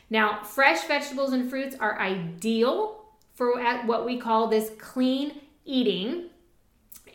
Now, 0.09 0.43
fresh 0.43 0.83
vegetables 0.85 1.33
and 1.33 1.49
fruits 1.49 1.75
are 1.79 1.99
ideal 1.99 3.05
for 3.33 3.61
what 3.85 4.05
we 4.05 4.17
call 4.17 4.47
this 4.47 4.71
clean 4.77 5.41
eating, 5.65 6.25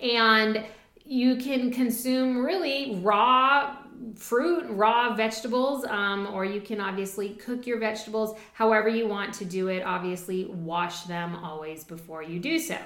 and 0.03 0.65
you 1.05 1.37
can 1.37 1.71
consume 1.71 2.45
really 2.45 3.01
raw 3.03 3.77
fruit, 4.17 4.65
raw 4.71 5.15
vegetables, 5.15 5.85
um, 5.85 6.29
or 6.33 6.45
you 6.45 6.61
can 6.61 6.81
obviously 6.81 7.31
cook 7.31 7.67
your 7.67 7.79
vegetables 7.79 8.37
however 8.53 8.89
you 8.89 9.07
want 9.07 9.33
to 9.35 9.45
do 9.45 9.69
it. 9.69 9.83
Obviously, 9.85 10.47
wash 10.47 11.03
them 11.03 11.37
always 11.37 11.85
before 11.85 12.23
you 12.23 12.41
do 12.41 12.59
so. 12.59 12.79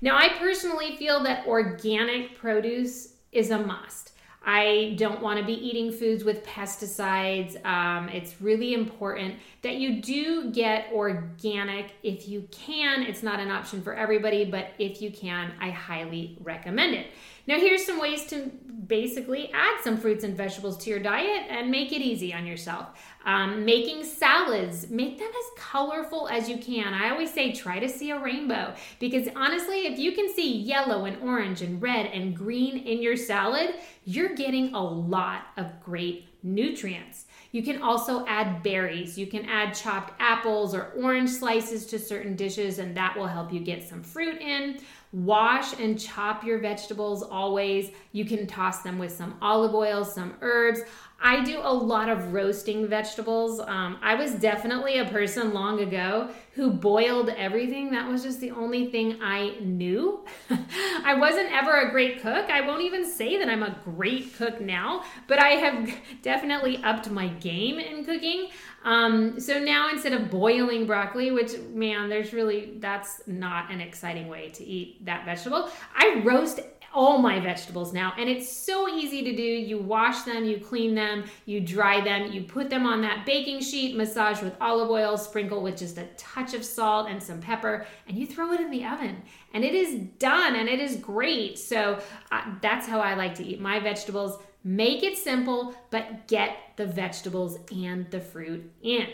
Now, 0.00 0.16
I 0.16 0.30
personally 0.38 0.96
feel 0.96 1.22
that 1.24 1.46
organic 1.46 2.36
produce 2.38 3.14
is 3.32 3.50
a 3.50 3.58
must. 3.58 4.12
I 4.44 4.94
don't 4.96 5.20
want 5.20 5.38
to 5.40 5.44
be 5.44 5.52
eating 5.52 5.92
foods 5.92 6.24
with 6.24 6.44
pesticides. 6.44 7.62
Um, 7.66 8.08
it's 8.08 8.40
really 8.40 8.72
important 8.72 9.34
that 9.62 9.76
you 9.76 10.00
do 10.00 10.50
get 10.50 10.90
organic 10.92 11.92
if 12.02 12.28
you 12.28 12.48
can. 12.50 13.02
It's 13.02 13.22
not 13.22 13.40
an 13.40 13.50
option 13.50 13.82
for 13.82 13.94
everybody, 13.94 14.44
but 14.44 14.70
if 14.78 15.02
you 15.02 15.10
can, 15.10 15.52
I 15.60 15.70
highly 15.70 16.38
recommend 16.40 16.94
it. 16.94 17.08
Now, 17.46 17.58
here's 17.58 17.84
some 17.84 17.98
ways 17.98 18.26
to 18.26 18.50
basically 18.86 19.50
add 19.52 19.80
some 19.82 19.96
fruits 19.96 20.22
and 20.22 20.36
vegetables 20.36 20.76
to 20.84 20.90
your 20.90 21.00
diet 21.00 21.46
and 21.48 21.70
make 21.70 21.92
it 21.92 22.00
easy 22.00 22.32
on 22.32 22.46
yourself. 22.46 22.88
Um, 23.28 23.66
making 23.66 24.04
salads, 24.04 24.88
make 24.88 25.18
them 25.18 25.28
as 25.28 25.62
colorful 25.62 26.28
as 26.28 26.48
you 26.48 26.56
can. 26.56 26.94
I 26.94 27.10
always 27.10 27.30
say 27.30 27.52
try 27.52 27.78
to 27.78 27.86
see 27.86 28.10
a 28.10 28.18
rainbow 28.18 28.72
because 28.98 29.28
honestly, 29.36 29.86
if 29.86 29.98
you 29.98 30.12
can 30.12 30.32
see 30.32 30.56
yellow 30.56 31.04
and 31.04 31.22
orange 31.22 31.60
and 31.60 31.82
red 31.82 32.06
and 32.06 32.34
green 32.34 32.78
in 32.78 33.02
your 33.02 33.18
salad, 33.18 33.74
you're 34.06 34.34
getting 34.34 34.72
a 34.72 34.82
lot 34.82 35.42
of 35.58 35.78
great 35.84 36.26
nutrients. 36.42 37.26
You 37.52 37.62
can 37.62 37.82
also 37.82 38.24
add 38.26 38.62
berries. 38.62 39.18
You 39.18 39.26
can 39.26 39.44
add 39.44 39.74
chopped 39.74 40.14
apples 40.18 40.74
or 40.74 40.92
orange 40.96 41.28
slices 41.28 41.84
to 41.86 41.98
certain 41.98 42.34
dishes, 42.34 42.78
and 42.78 42.96
that 42.96 43.14
will 43.14 43.26
help 43.26 43.52
you 43.52 43.60
get 43.60 43.86
some 43.86 44.02
fruit 44.02 44.40
in. 44.40 44.80
Wash 45.12 45.78
and 45.80 45.98
chop 45.98 46.44
your 46.44 46.58
vegetables 46.58 47.22
always. 47.22 47.90
You 48.12 48.24
can 48.24 48.46
toss 48.46 48.82
them 48.82 48.98
with 48.98 49.12
some 49.12 49.38
olive 49.40 49.74
oil, 49.74 50.04
some 50.04 50.34
herbs. 50.42 50.80
I 51.20 51.42
do 51.42 51.58
a 51.60 51.72
lot 51.72 52.08
of 52.08 52.32
roasting 52.32 52.86
vegetables. 52.86 53.58
Um, 53.58 53.98
I 54.02 54.14
was 54.14 54.34
definitely 54.34 54.98
a 54.98 55.04
person 55.04 55.52
long 55.52 55.80
ago 55.80 56.30
who 56.52 56.70
boiled 56.70 57.30
everything. 57.30 57.90
That 57.90 58.08
was 58.08 58.22
just 58.22 58.40
the 58.40 58.52
only 58.52 58.86
thing 58.90 59.18
I 59.20 59.56
knew. 59.60 60.24
I 61.04 61.14
wasn't 61.14 61.50
ever 61.50 61.72
a 61.72 61.90
great 61.90 62.22
cook. 62.22 62.50
I 62.50 62.60
won't 62.60 62.82
even 62.82 63.04
say 63.04 63.36
that 63.36 63.48
I'm 63.48 63.64
a 63.64 63.76
great 63.84 64.34
cook 64.34 64.60
now, 64.60 65.02
but 65.26 65.40
I 65.40 65.50
have 65.50 65.92
definitely 66.22 66.76
upped 66.84 67.10
my 67.10 67.28
game 67.28 67.80
in 67.80 68.04
cooking. 68.04 68.50
Um, 68.88 69.38
so 69.38 69.58
now 69.58 69.90
instead 69.90 70.14
of 70.14 70.30
boiling 70.30 70.86
broccoli, 70.86 71.30
which 71.30 71.58
man, 71.74 72.08
there's 72.08 72.32
really, 72.32 72.72
that's 72.78 73.20
not 73.26 73.70
an 73.70 73.82
exciting 73.82 74.28
way 74.28 74.48
to 74.48 74.64
eat 74.64 75.04
that 75.04 75.26
vegetable, 75.26 75.68
I 75.94 76.22
roast 76.24 76.60
all 76.94 77.18
my 77.18 77.38
vegetables 77.38 77.92
now 77.92 78.14
and 78.16 78.30
it's 78.30 78.50
so 78.50 78.88
easy 78.88 79.22
to 79.22 79.36
do. 79.36 79.42
You 79.42 79.76
wash 79.76 80.22
them 80.22 80.46
you 80.46 80.58
clean 80.58 80.94
them 80.94 81.24
you 81.44 81.60
dry 81.60 82.00
them 82.00 82.32
you 82.32 82.44
put 82.44 82.70
them 82.70 82.86
on 82.86 83.02
that 83.02 83.26
baking 83.26 83.60
sheet 83.60 83.94
massage 83.94 84.40
with 84.40 84.56
olive 84.58 84.88
oil 84.88 85.18
sprinkle 85.18 85.62
with 85.62 85.76
just 85.76 85.98
a 85.98 86.06
touch 86.16 86.54
of 86.54 86.64
salt 86.64 87.10
and 87.10 87.22
some 87.22 87.42
pepper 87.42 87.86
and 88.06 88.16
you 88.16 88.26
throw 88.26 88.52
it 88.52 88.60
in 88.60 88.70
the 88.70 88.86
oven. 88.86 89.20
And 89.52 89.64
it 89.64 89.74
is 89.74 90.00
done 90.18 90.56
and 90.56 90.66
it 90.66 90.80
is 90.80 90.96
great. 90.96 91.58
So 91.58 92.00
uh, 92.32 92.54
that's 92.62 92.86
how 92.86 93.00
i 93.00 93.12
like 93.14 93.34
to 93.34 93.44
eat 93.44 93.60
my 93.60 93.80
vegetables 93.80 94.38
make 94.68 95.02
it 95.02 95.16
simple 95.16 95.74
but 95.90 96.26
get 96.28 96.56
the 96.76 96.86
vegetables 96.86 97.58
and 97.70 98.10
the 98.10 98.20
fruit 98.20 98.70
in 98.82 99.06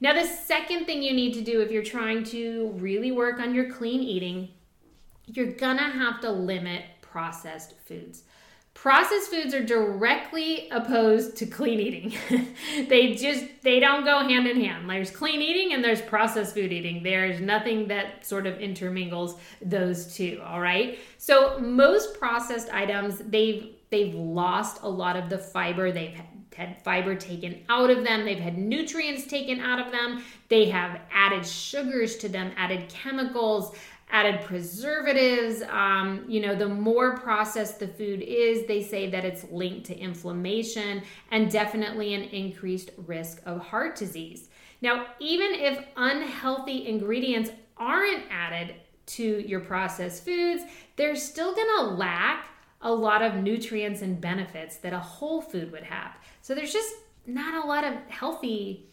now 0.00 0.12
the 0.12 0.26
second 0.26 0.84
thing 0.86 1.02
you 1.02 1.14
need 1.14 1.34
to 1.34 1.42
do 1.42 1.60
if 1.60 1.70
you're 1.70 1.82
trying 1.82 2.22
to 2.24 2.70
really 2.76 3.12
work 3.12 3.40
on 3.40 3.54
your 3.54 3.70
clean 3.70 4.02
eating 4.02 4.48
you're 5.26 5.52
gonna 5.52 5.90
have 5.90 6.20
to 6.20 6.30
limit 6.30 6.84
processed 7.00 7.74
foods. 7.86 8.24
Processed 8.74 9.30
foods 9.30 9.54
are 9.54 9.64
directly 9.64 10.68
opposed 10.70 11.36
to 11.38 11.46
clean 11.46 11.80
eating. 11.80 12.12
they 12.88 13.14
just 13.14 13.46
they 13.62 13.80
don't 13.80 14.04
go 14.04 14.18
hand 14.18 14.46
in 14.46 14.60
hand. 14.60 14.88
There's 14.88 15.10
clean 15.10 15.40
eating 15.40 15.72
and 15.72 15.82
there's 15.82 16.02
processed 16.02 16.54
food 16.54 16.72
eating. 16.72 17.02
There's 17.02 17.40
nothing 17.40 17.88
that 17.88 18.26
sort 18.26 18.46
of 18.46 18.60
intermingles 18.60 19.36
those 19.62 20.14
two, 20.14 20.42
all 20.44 20.60
right? 20.60 20.98
So 21.16 21.58
most 21.58 22.18
processed 22.18 22.68
items, 22.68 23.18
they've 23.18 23.75
they've 23.90 24.14
lost 24.14 24.82
a 24.82 24.88
lot 24.88 25.16
of 25.16 25.28
the 25.28 25.38
fiber. 25.38 25.92
They've 25.92 26.18
had 26.54 26.82
fiber 26.82 27.14
taken 27.14 27.64
out 27.68 27.90
of 27.90 28.04
them. 28.04 28.24
They've 28.24 28.38
had 28.38 28.56
nutrients 28.56 29.26
taken 29.26 29.60
out 29.60 29.84
of 29.84 29.92
them. 29.92 30.22
They 30.48 30.66
have 30.70 31.00
added 31.12 31.46
sugars 31.46 32.16
to 32.18 32.28
them, 32.28 32.52
added 32.56 32.88
chemicals 32.88 33.76
added 34.10 34.40
preservatives. 34.42 35.62
Um, 35.68 36.24
you 36.28 36.40
know, 36.40 36.54
the 36.54 36.68
more 36.68 37.16
processed 37.16 37.80
the 37.80 37.88
food 37.88 38.22
is, 38.22 38.66
they 38.66 38.82
say 38.82 39.10
that 39.10 39.24
it's 39.24 39.44
linked 39.50 39.86
to 39.86 39.98
inflammation 39.98 41.02
and 41.30 41.50
definitely 41.50 42.14
an 42.14 42.22
increased 42.22 42.90
risk 43.06 43.42
of 43.46 43.60
heart 43.60 43.96
disease. 43.96 44.48
Now, 44.80 45.06
even 45.18 45.52
if 45.54 45.84
unhealthy 45.96 46.86
ingredients 46.86 47.50
aren't 47.76 48.24
added 48.30 48.76
to 49.06 49.46
your 49.46 49.60
processed 49.60 50.24
foods, 50.24 50.62
they're 50.96 51.16
still 51.16 51.54
gonna 51.54 51.94
lack 51.94 52.48
a 52.80 52.92
lot 52.92 53.22
of 53.22 53.34
nutrients 53.36 54.02
and 54.02 54.20
benefits 54.20 54.76
that 54.78 54.92
a 54.92 54.98
whole 54.98 55.40
food 55.40 55.72
would 55.72 55.84
have. 55.84 56.12
So 56.42 56.54
there's 56.54 56.72
just 56.72 56.94
not 57.26 57.64
a 57.64 57.66
lot 57.66 57.84
of 57.84 57.94
healthy 58.08 58.86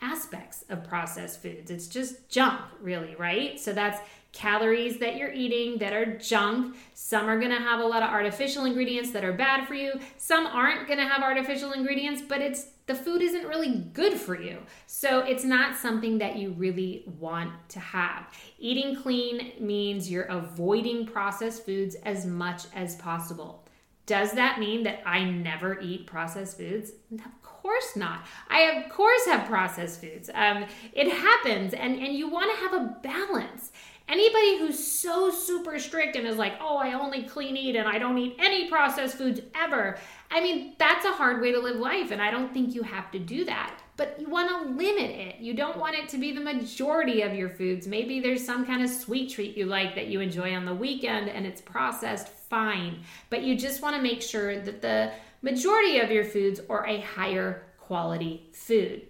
aspects 0.00 0.64
of 0.68 0.84
processed 0.84 1.42
foods. 1.42 1.70
It's 1.70 1.86
just 1.86 2.28
junk, 2.28 2.60
really, 2.80 3.14
right? 3.16 3.58
So 3.58 3.72
that's 3.72 4.00
calories 4.32 4.98
that 4.98 5.16
you're 5.16 5.32
eating 5.32 5.78
that 5.78 5.92
are 5.92 6.16
junk. 6.18 6.76
Some 6.94 7.28
are 7.28 7.38
gonna 7.38 7.60
have 7.60 7.80
a 7.80 7.86
lot 7.86 8.02
of 8.02 8.10
artificial 8.10 8.64
ingredients 8.64 9.12
that 9.12 9.24
are 9.24 9.32
bad 9.32 9.66
for 9.66 9.74
you. 9.74 9.92
Some 10.18 10.46
aren't 10.46 10.88
gonna 10.88 11.08
have 11.08 11.22
artificial 11.22 11.72
ingredients, 11.72 12.20
but 12.20 12.40
it's 12.40 12.66
the 12.86 12.94
food 12.94 13.22
isn't 13.22 13.46
really 13.46 13.88
good 13.92 14.14
for 14.14 14.38
you. 14.40 14.58
So 14.86 15.20
it's 15.20 15.44
not 15.44 15.76
something 15.76 16.18
that 16.18 16.36
you 16.36 16.50
really 16.52 17.04
want 17.18 17.52
to 17.70 17.80
have. 17.80 18.26
Eating 18.58 18.96
clean 18.96 19.52
means 19.58 20.10
you're 20.10 20.24
avoiding 20.24 21.06
processed 21.06 21.64
foods 21.64 21.94
as 22.04 22.26
much 22.26 22.64
as 22.74 22.96
possible. 22.96 23.64
Does 24.06 24.32
that 24.32 24.58
mean 24.58 24.82
that 24.82 25.00
I 25.06 25.24
never 25.24 25.80
eat 25.80 26.06
processed 26.06 26.58
foods? 26.58 26.92
Of 27.12 27.42
course 27.42 27.96
not. 27.96 28.26
I 28.50 28.62
of 28.62 28.92
course 28.92 29.24
have 29.24 29.48
processed 29.48 30.02
foods. 30.02 30.28
Um, 30.34 30.66
it 30.92 31.10
happens, 31.10 31.72
and 31.72 31.98
and 31.98 32.12
you 32.12 32.28
want 32.28 32.54
to 32.54 32.60
have 32.60 32.74
a 32.74 32.96
balance. 33.02 33.72
Anybody 34.06 34.58
who's 34.58 34.78
so 34.78 35.30
super 35.30 35.78
strict 35.78 36.14
and 36.16 36.26
is 36.26 36.36
like, 36.36 36.54
oh, 36.60 36.76
I 36.76 36.92
only 36.92 37.22
clean 37.22 37.56
eat 37.56 37.74
and 37.74 37.88
I 37.88 37.98
don't 37.98 38.18
eat 38.18 38.36
any 38.38 38.68
processed 38.68 39.16
foods 39.16 39.40
ever. 39.54 39.96
I 40.30 40.40
mean, 40.42 40.74
that's 40.78 41.06
a 41.06 41.12
hard 41.12 41.40
way 41.40 41.52
to 41.52 41.58
live 41.58 41.76
life, 41.76 42.10
and 42.10 42.20
I 42.20 42.30
don't 42.30 42.52
think 42.52 42.74
you 42.74 42.82
have 42.82 43.10
to 43.12 43.18
do 43.18 43.44
that. 43.46 43.80
But 43.96 44.20
you 44.20 44.28
want 44.28 44.50
to 44.50 44.72
limit 44.72 45.10
it. 45.10 45.36
You 45.40 45.54
don't 45.54 45.78
want 45.78 45.94
it 45.94 46.08
to 46.10 46.18
be 46.18 46.32
the 46.32 46.40
majority 46.40 47.22
of 47.22 47.34
your 47.34 47.48
foods. 47.48 47.86
Maybe 47.86 48.20
there's 48.20 48.44
some 48.44 48.66
kind 48.66 48.82
of 48.82 48.90
sweet 48.90 49.30
treat 49.30 49.56
you 49.56 49.66
like 49.66 49.94
that 49.94 50.08
you 50.08 50.20
enjoy 50.20 50.54
on 50.54 50.64
the 50.64 50.74
weekend 50.74 51.28
and 51.28 51.46
it's 51.46 51.60
processed, 51.60 52.28
fine. 52.28 53.04
But 53.30 53.42
you 53.42 53.56
just 53.56 53.80
want 53.80 53.94
to 53.96 54.02
make 54.02 54.20
sure 54.20 54.60
that 54.60 54.82
the 54.82 55.12
majority 55.42 56.00
of 56.00 56.10
your 56.10 56.24
foods 56.24 56.60
are 56.68 56.84
a 56.86 57.00
higher 57.00 57.62
quality 57.78 58.50
food. 58.52 59.02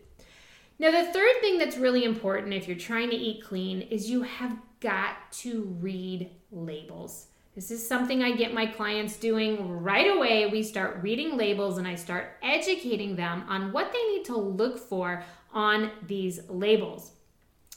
Now, 0.79 0.91
the 0.91 1.11
third 1.13 1.41
thing 1.41 1.57
that's 1.59 1.79
really 1.79 2.05
important 2.05 2.53
if 2.53 2.69
you're 2.69 2.77
trying 2.77 3.09
to 3.11 3.17
eat 3.17 3.43
clean 3.43 3.81
is 3.81 4.11
you 4.11 4.23
have 4.23 4.57
got 4.85 5.33
to 5.33 5.63
read 5.81 6.31
labels. 6.53 7.29
This 7.55 7.71
is 7.71 7.87
something 7.87 8.23
I 8.23 8.37
get 8.37 8.53
my 8.53 8.67
clients 8.67 9.17
doing 9.17 9.81
right 9.81 10.15
away. 10.15 10.47
We 10.47 10.63
start 10.63 10.99
reading 11.03 11.39
labels 11.39 11.79
and 11.79 11.89
I 11.89 11.95
start 11.95 12.37
educating 12.43 13.17
them 13.17 13.45
on 13.49 13.73
what 13.73 13.93
they 13.93 14.03
need 14.09 14.27
to 14.27 14.37
look 14.37 14.79
for 14.79 15.25
on 15.55 15.91
these 16.07 16.41
labels. 16.51 17.13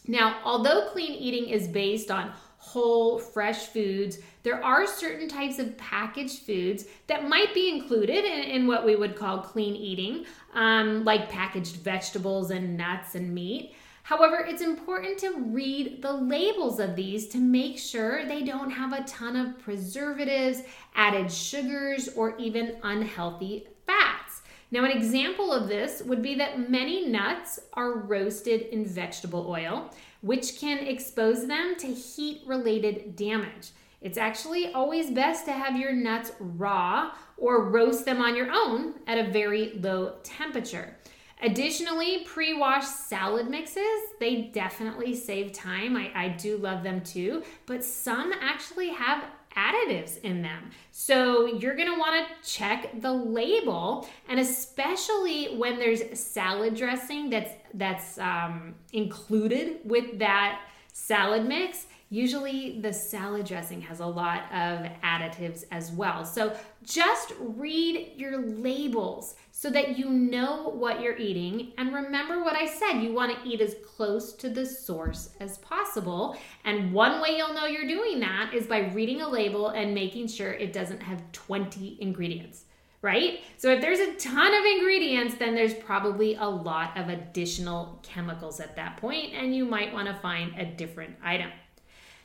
Now, 0.05 0.41
although 0.43 0.89
clean 0.91 1.13
eating 1.13 1.47
is 1.49 1.69
based 1.69 2.11
on 2.11 2.33
whole, 2.57 3.19
fresh 3.19 3.67
foods, 3.67 4.17
there 4.43 4.61
are 4.61 4.85
certain 4.85 5.29
types 5.29 5.59
of 5.59 5.77
packaged 5.77 6.39
foods 6.39 6.85
that 7.07 7.29
might 7.29 7.53
be 7.53 7.69
included 7.69 8.25
in, 8.25 8.43
in 8.43 8.67
what 8.67 8.85
we 8.85 8.97
would 8.97 9.15
call 9.15 9.39
clean 9.39 9.75
eating, 9.75 10.25
um, 10.55 11.05
like 11.05 11.29
packaged 11.29 11.77
vegetables 11.77 12.51
and 12.51 12.75
nuts 12.75 13.15
and 13.15 13.33
meat. 13.33 13.75
However, 14.07 14.37
it's 14.37 14.61
important 14.61 15.17
to 15.17 15.37
read 15.37 16.01
the 16.01 16.13
labels 16.13 16.79
of 16.79 16.95
these 16.95 17.27
to 17.27 17.39
make 17.39 17.77
sure 17.77 18.25
they 18.25 18.41
don't 18.41 18.69
have 18.69 18.93
a 18.93 19.03
ton 19.03 19.35
of 19.35 19.59
preservatives, 19.59 20.61
added 20.95 21.29
sugars, 21.29 22.07
or 22.15 22.37
even 22.37 22.77
unhealthy 22.83 23.67
fats. 23.85 24.43
Now, 24.71 24.85
an 24.85 24.91
example 24.91 25.51
of 25.51 25.67
this 25.67 26.01
would 26.03 26.21
be 26.21 26.35
that 26.35 26.69
many 26.69 27.09
nuts 27.09 27.59
are 27.73 27.97
roasted 27.97 28.61
in 28.71 28.85
vegetable 28.85 29.45
oil, 29.49 29.93
which 30.21 30.57
can 30.57 30.87
expose 30.87 31.45
them 31.45 31.75
to 31.77 31.87
heat 31.87 32.43
related 32.45 33.17
damage. 33.17 33.71
It's 33.99 34.17
actually 34.17 34.71
always 34.71 35.11
best 35.11 35.43
to 35.47 35.51
have 35.51 35.75
your 35.75 35.91
nuts 35.91 36.31
raw 36.39 37.11
or 37.35 37.69
roast 37.69 38.05
them 38.05 38.21
on 38.21 38.37
your 38.37 38.51
own 38.53 38.93
at 39.05 39.17
a 39.17 39.29
very 39.31 39.73
low 39.81 40.13
temperature. 40.23 40.95
Additionally, 41.41 42.23
pre 42.25 42.53
washed 42.53 43.07
salad 43.07 43.49
mixes, 43.49 43.83
they 44.19 44.43
definitely 44.53 45.15
save 45.15 45.53
time. 45.53 45.95
I, 45.95 46.11
I 46.15 46.27
do 46.29 46.57
love 46.57 46.83
them 46.83 47.01
too, 47.01 47.43
but 47.65 47.83
some 47.83 48.33
actually 48.41 48.89
have 48.89 49.23
additives 49.55 50.19
in 50.21 50.41
them. 50.41 50.71
So 50.91 51.47
you're 51.47 51.75
want 51.97 52.27
to 52.27 52.49
check 52.49 53.01
the 53.01 53.11
label 53.11 54.07
and 54.29 54.39
especially 54.39 55.57
when 55.57 55.79
there's 55.79 56.19
salad 56.19 56.75
dressing 56.75 57.29
that's 57.29 57.51
that's 57.73 58.17
um, 58.19 58.75
included 58.93 59.79
with 59.83 60.19
that 60.19 60.61
salad 60.93 61.45
mix, 61.45 61.87
Usually, 62.09 62.79
the 62.79 62.93
salad 62.93 63.45
dressing 63.45 63.81
has 63.81 63.99
a 63.99 64.05
lot 64.05 64.43
of 64.45 64.87
additives 65.03 65.65
as 65.71 65.91
well. 65.91 66.23
So, 66.23 66.55
just 66.83 67.33
read 67.39 68.13
your 68.15 68.37
labels 68.37 69.35
so 69.51 69.69
that 69.71 69.97
you 69.97 70.09
know 70.09 70.69
what 70.69 71.01
you're 71.01 71.17
eating. 71.17 71.73
And 71.77 71.93
remember 71.93 72.43
what 72.43 72.55
I 72.55 72.65
said 72.65 73.01
you 73.01 73.13
want 73.13 73.35
to 73.35 73.49
eat 73.49 73.59
as 73.59 73.75
close 73.85 74.33
to 74.33 74.49
the 74.49 74.65
source 74.65 75.31
as 75.39 75.57
possible. 75.57 76.37
And 76.63 76.93
one 76.93 77.21
way 77.21 77.35
you'll 77.35 77.53
know 77.53 77.65
you're 77.65 77.87
doing 77.87 78.19
that 78.21 78.53
is 78.53 78.67
by 78.67 78.91
reading 78.93 79.21
a 79.21 79.27
label 79.27 79.69
and 79.69 79.93
making 79.93 80.27
sure 80.27 80.53
it 80.53 80.73
doesn't 80.73 81.01
have 81.01 81.31
20 81.31 81.97
ingredients 81.99 82.65
right? 83.03 83.41
So 83.57 83.71
if 83.71 83.79
there's 83.79 83.99
a 83.99 84.13
ton 84.15 84.53
of 84.53 84.65
ingredients, 84.65 85.35
then 85.35 85.53
there's 85.53 85.75
probably 85.75 86.35
a 86.35 86.45
lot 86.45 86.97
of 86.97 87.09
additional 87.09 87.99
chemicals 88.01 88.59
at 88.59 88.75
that 88.75 88.97
point, 88.97 89.33
and 89.35 89.55
you 89.55 89.65
might 89.65 89.93
want 89.93 90.07
to 90.07 90.15
find 90.15 90.57
a 90.57 90.65
different 90.65 91.15
item. 91.23 91.51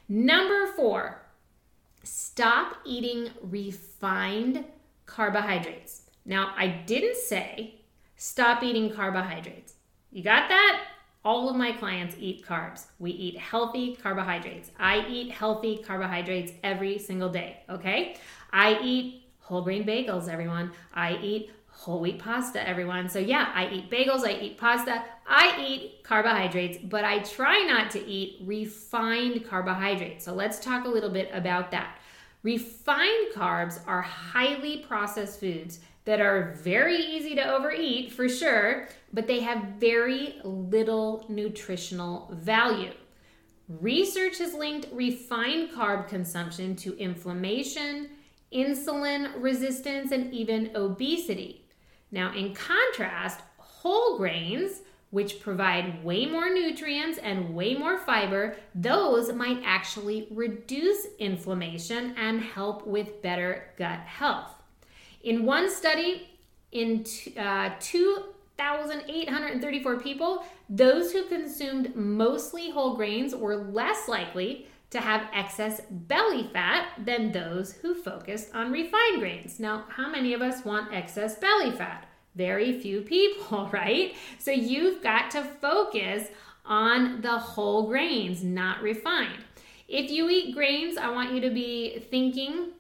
Number 0.09 0.67
four, 0.75 1.23
stop 2.03 2.77
eating 2.85 3.31
refined 3.43 4.65
carbohydrates. 5.07 6.03
Now, 6.25 6.53
I 6.57 6.67
didn't 6.67 7.17
say 7.17 7.81
stop 8.17 8.63
eating 8.63 8.93
carbohydrates. 8.93 9.75
You 10.11 10.23
got 10.23 10.49
that? 10.49 10.85
All 11.25 11.49
of 11.49 11.57
my 11.57 11.73
clients 11.73 12.17
eat 12.19 12.45
carbs. 12.45 12.87
We 12.99 13.13
eat 13.13 13.39
healthy 13.39 13.97
carbohydrates. 13.97 14.71
I 14.79 15.07
eat 15.09 15.31
healthy 15.31 15.79
carbohydrates 15.79 16.53
every 16.65 16.99
single 16.99 17.29
day, 17.29 17.61
okay? 17.71 18.17
I 18.53 18.79
eat 18.83 19.23
whole 19.39 19.63
grain 19.63 19.85
bagels, 19.85 20.29
everyone. 20.29 20.73
I 20.95 21.17
eat 21.23 21.51
whole 21.73 22.01
wheat 22.01 22.19
pasta, 22.19 22.67
everyone. 22.67 23.09
So, 23.09 23.19
yeah, 23.19 23.51
I 23.55 23.69
eat 23.69 23.91
bagels, 23.91 24.25
I 24.25 24.39
eat 24.41 24.59
pasta, 24.59 25.03
I 25.27 25.57
eat 25.61 26.05
carbohydrates, 26.05 26.79
but 26.85 27.05
I 27.05 27.21
try 27.21 27.65
not 27.67 27.91
to 27.93 28.07
eat 28.07 28.41
refined 28.45 29.45
carbohydrates. 29.45 30.25
So, 30.25 30.33
let's 30.33 30.61
talk 30.61 30.85
a 30.85 30.89
little 30.89 31.11
bit 31.11 31.29
about 31.33 31.71
that. 31.73 31.99
Refined 32.43 33.33
carbs 33.35 33.81
are 33.87 34.03
highly 34.03 34.79
processed 34.79 35.41
foods 35.41 35.81
that 36.05 36.21
are 36.21 36.55
very 36.63 36.97
easy 36.97 37.35
to 37.37 37.55
overeat 37.55 38.13
for 38.13 38.29
sure, 38.29 38.89
but 39.13 39.27
they 39.27 39.41
have 39.41 39.63
very 39.79 40.41
little 40.45 41.25
nutritional 41.29 42.29
value. 42.33 42.93
Research 43.69 44.39
has 44.39 44.55
linked 44.55 44.89
refined 44.93 45.71
carb 45.71 46.09
consumption 46.09 46.75
to 46.77 46.97
inflammation, 46.99 48.11
insulin 48.53 49.33
resistance, 49.41 50.11
and 50.11 50.35
even 50.35 50.71
obesity. 50.75 51.62
Now, 52.13 52.33
in 52.35 52.55
contrast, 52.55 53.41
whole 53.57 54.19
grains, 54.19 54.83
which 55.11 55.41
provide 55.41 56.05
way 56.05 56.27
more 56.27 56.53
nutrients 56.53 57.19
and 57.19 57.55
way 57.55 57.75
more 57.75 57.99
fiber, 57.99 58.57
those 58.75 59.33
might 59.33 59.63
actually 59.65 60.27
reduce 60.31 61.07
inflammation 61.19 62.15
and 62.17 62.41
help 62.41 62.87
with 62.87 63.21
better 63.23 63.71
gut 63.77 64.01
health. 64.01 64.55
In 65.25 65.45
one 65.45 65.71
study, 65.71 66.29
in 66.71 67.05
uh, 67.39 67.71
2,834 67.81 70.01
people, 70.01 70.45
those 70.69 71.13
who 71.13 71.25
consumed 71.25 71.95
mostly 71.95 72.71
whole 72.71 72.97
grains 72.97 73.35
were 73.35 73.57
less 73.57 74.09
likely 74.09 74.67
to 74.93 75.01
have 75.01 75.29
excess 75.33 75.81
belly 75.91 76.51
fat 76.53 76.89
than 77.03 77.33
those 77.33 77.73
who 77.73 77.95
focused 77.95 78.55
on 78.55 78.71
refined 78.71 79.21
grains. 79.21 79.59
Now, 79.59 79.85
how 79.89 80.11
many 80.11 80.35
of 80.35 80.43
us 80.43 80.67
want 80.67 80.93
excess 80.93 81.37
belly 81.37 81.71
fat? 81.71 82.07
Very 82.37 82.79
few 82.79 83.01
people, 83.01 83.69
right? 83.73 84.15
So 84.39 84.51
you've 84.51 85.03
got 85.03 85.31
to 85.33 85.43
focus 85.43 86.29
on 86.67 87.23
the 87.23 87.39
whole 87.39 87.89
grains, 87.89 88.45
not 88.45 88.83
refined. 88.83 89.43
If 89.89 90.11
you 90.11 90.29
eat 90.29 90.55
grains, 90.55 90.99
I 90.99 91.11
want 91.11 91.33
you 91.33 91.41
to 91.41 91.51
be 91.51 91.99
thinking 92.11 92.73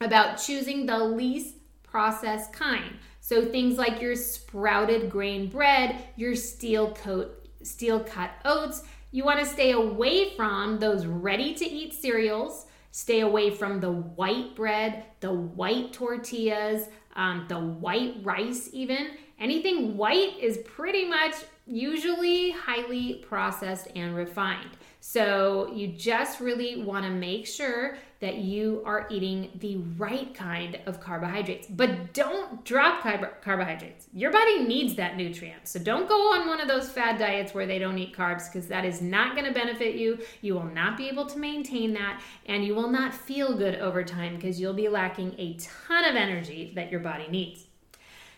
about 0.00 0.38
choosing 0.38 0.86
the 0.86 0.98
least 0.98 1.54
processed 1.84 2.52
kind. 2.52 2.96
So 3.20 3.44
things 3.44 3.78
like 3.78 4.02
your 4.02 4.16
sprouted 4.16 5.08
grain 5.08 5.48
bread, 5.48 6.04
your 6.16 6.34
steel 6.34 6.92
coat, 6.94 7.48
steel 7.62 8.00
cut 8.00 8.30
oats, 8.44 8.82
you 9.12 9.24
want 9.24 9.38
to 9.38 9.46
stay 9.46 9.72
away 9.72 10.34
from 10.36 10.78
those 10.78 11.06
ready 11.06 11.54
to 11.54 11.64
eat 11.64 11.92
cereals. 11.92 12.66
Stay 12.90 13.20
away 13.20 13.50
from 13.50 13.78
the 13.78 13.92
white 13.92 14.56
bread, 14.56 15.04
the 15.20 15.32
white 15.32 15.92
tortillas, 15.92 16.88
um, 17.14 17.44
the 17.48 17.58
white 17.58 18.16
rice, 18.22 18.70
even. 18.72 19.12
Anything 19.38 19.96
white 19.96 20.38
is 20.40 20.58
pretty 20.64 21.04
much 21.04 21.34
usually 21.66 22.52
highly 22.52 23.24
processed 23.26 23.88
and 23.94 24.16
refined. 24.16 24.70
So 25.04 25.68
you 25.74 25.88
just 25.88 26.38
really 26.38 26.80
want 26.80 27.04
to 27.04 27.10
make 27.10 27.44
sure 27.44 27.96
that 28.20 28.36
you 28.36 28.82
are 28.86 29.08
eating 29.10 29.50
the 29.56 29.78
right 29.98 30.32
kind 30.32 30.78
of 30.86 31.00
carbohydrates. 31.00 31.66
But 31.66 32.14
don't 32.14 32.64
drop 32.64 33.02
carbohydrates. 33.02 34.06
Your 34.14 34.30
body 34.30 34.62
needs 34.62 34.94
that 34.94 35.16
nutrient. 35.16 35.66
So 35.66 35.80
don't 35.80 36.08
go 36.08 36.14
on 36.34 36.46
one 36.46 36.60
of 36.60 36.68
those 36.68 36.88
fad 36.88 37.18
diets 37.18 37.52
where 37.52 37.66
they 37.66 37.80
don't 37.80 37.98
eat 37.98 38.16
carbs 38.16 38.46
because 38.46 38.68
that 38.68 38.84
is 38.84 39.02
not 39.02 39.34
going 39.34 39.44
to 39.44 39.52
benefit 39.52 39.96
you. 39.96 40.20
You 40.40 40.54
will 40.54 40.70
not 40.70 40.96
be 40.96 41.08
able 41.08 41.26
to 41.26 41.38
maintain 41.38 41.92
that 41.94 42.22
and 42.46 42.64
you 42.64 42.76
will 42.76 42.88
not 42.88 43.12
feel 43.12 43.58
good 43.58 43.80
over 43.80 44.04
time 44.04 44.36
because 44.36 44.60
you'll 44.60 44.72
be 44.72 44.88
lacking 44.88 45.34
a 45.36 45.54
ton 45.54 46.04
of 46.04 46.14
energy 46.14 46.70
that 46.76 46.92
your 46.92 47.00
body 47.00 47.26
needs. 47.28 47.66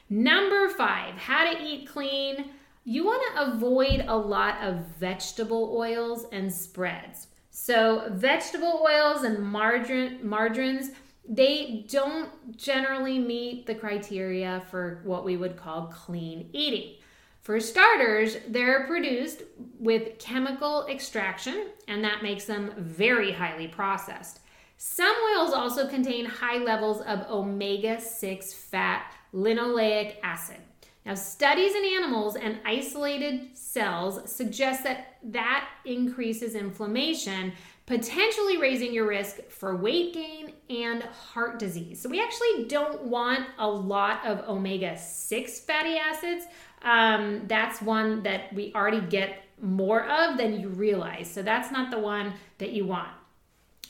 Number 0.09 0.70
five, 0.70 1.14
how 1.16 1.44
to 1.44 1.62
eat 1.62 1.90
clean 1.90 2.46
you 2.85 3.05
want 3.05 3.23
to 3.35 3.53
avoid 3.53 4.05
a 4.07 4.16
lot 4.16 4.62
of 4.62 4.87
vegetable 4.99 5.75
oils 5.77 6.27
and 6.33 6.53
spreads. 6.53 7.29
So, 7.51 8.09
vegetable 8.11 8.87
oils 8.87 9.23
and 9.23 9.38
margarine, 9.38 10.18
margarines, 10.23 10.90
they 11.27 11.87
don't 11.88 12.57
generally 12.57 13.18
meet 13.18 13.66
the 13.66 13.75
criteria 13.75 14.62
for 14.70 15.01
what 15.05 15.25
we 15.25 15.37
would 15.37 15.57
call 15.57 15.87
clean 15.87 16.51
eating. 16.53 16.97
For 17.40 17.61
starters, 17.61 18.37
they're 18.49 18.87
produced 18.87 19.42
with 19.79 20.18
chemical 20.18 20.87
extraction, 20.87 21.68
and 21.88 22.03
that 22.05 22.23
makes 22.23 22.44
them 22.44 22.73
very 22.77 23.33
highly 23.33 23.68
processed. 23.68 24.40
Some 24.77 25.14
oils 25.33 25.53
also 25.53 25.88
contain 25.88 26.27
high 26.27 26.59
levels 26.59 27.01
of 27.03 27.31
omega 27.31 28.01
6 28.01 28.53
fat 28.53 29.11
linoleic 29.33 30.16
acid. 30.23 30.59
Now, 31.05 31.14
studies 31.14 31.75
in 31.75 31.85
animals 31.85 32.37
and 32.37 32.59
isolated 32.64 33.57
cells 33.57 34.31
suggest 34.31 34.85
that 34.85 35.19
that 35.25 35.69
increases 35.85 36.55
inflammation, 36.55 37.53
potentially 37.85 38.57
raising 38.57 38.95
your 38.95 39.07
risk 39.07 39.43
for 39.51 39.77
weight 39.77 40.14
gain 40.14 40.55
and 40.71 41.03
heart 41.03 41.59
disease. 41.59 42.01
So, 42.01 42.09
we 42.09 42.23
actually 42.23 42.64
don't 42.69 43.03
want 43.03 43.47
a 43.59 43.69
lot 43.69 44.25
of 44.25 44.49
omega 44.49 44.97
6 44.97 45.61
fatty 45.61 45.97
acids. 45.97 46.47
Um, 46.81 47.43
that's 47.49 47.83
one 47.83 48.23
that 48.23 48.53
we 48.55 48.73
already 48.75 49.03
get 49.03 49.45
more 49.61 50.05
of 50.05 50.38
than 50.38 50.59
you 50.59 50.69
realize. 50.69 51.31
So, 51.31 51.43
that's 51.43 51.71
not 51.71 51.90
the 51.90 51.99
one 51.99 52.33
that 52.57 52.73
you 52.73 52.87
want. 52.87 53.11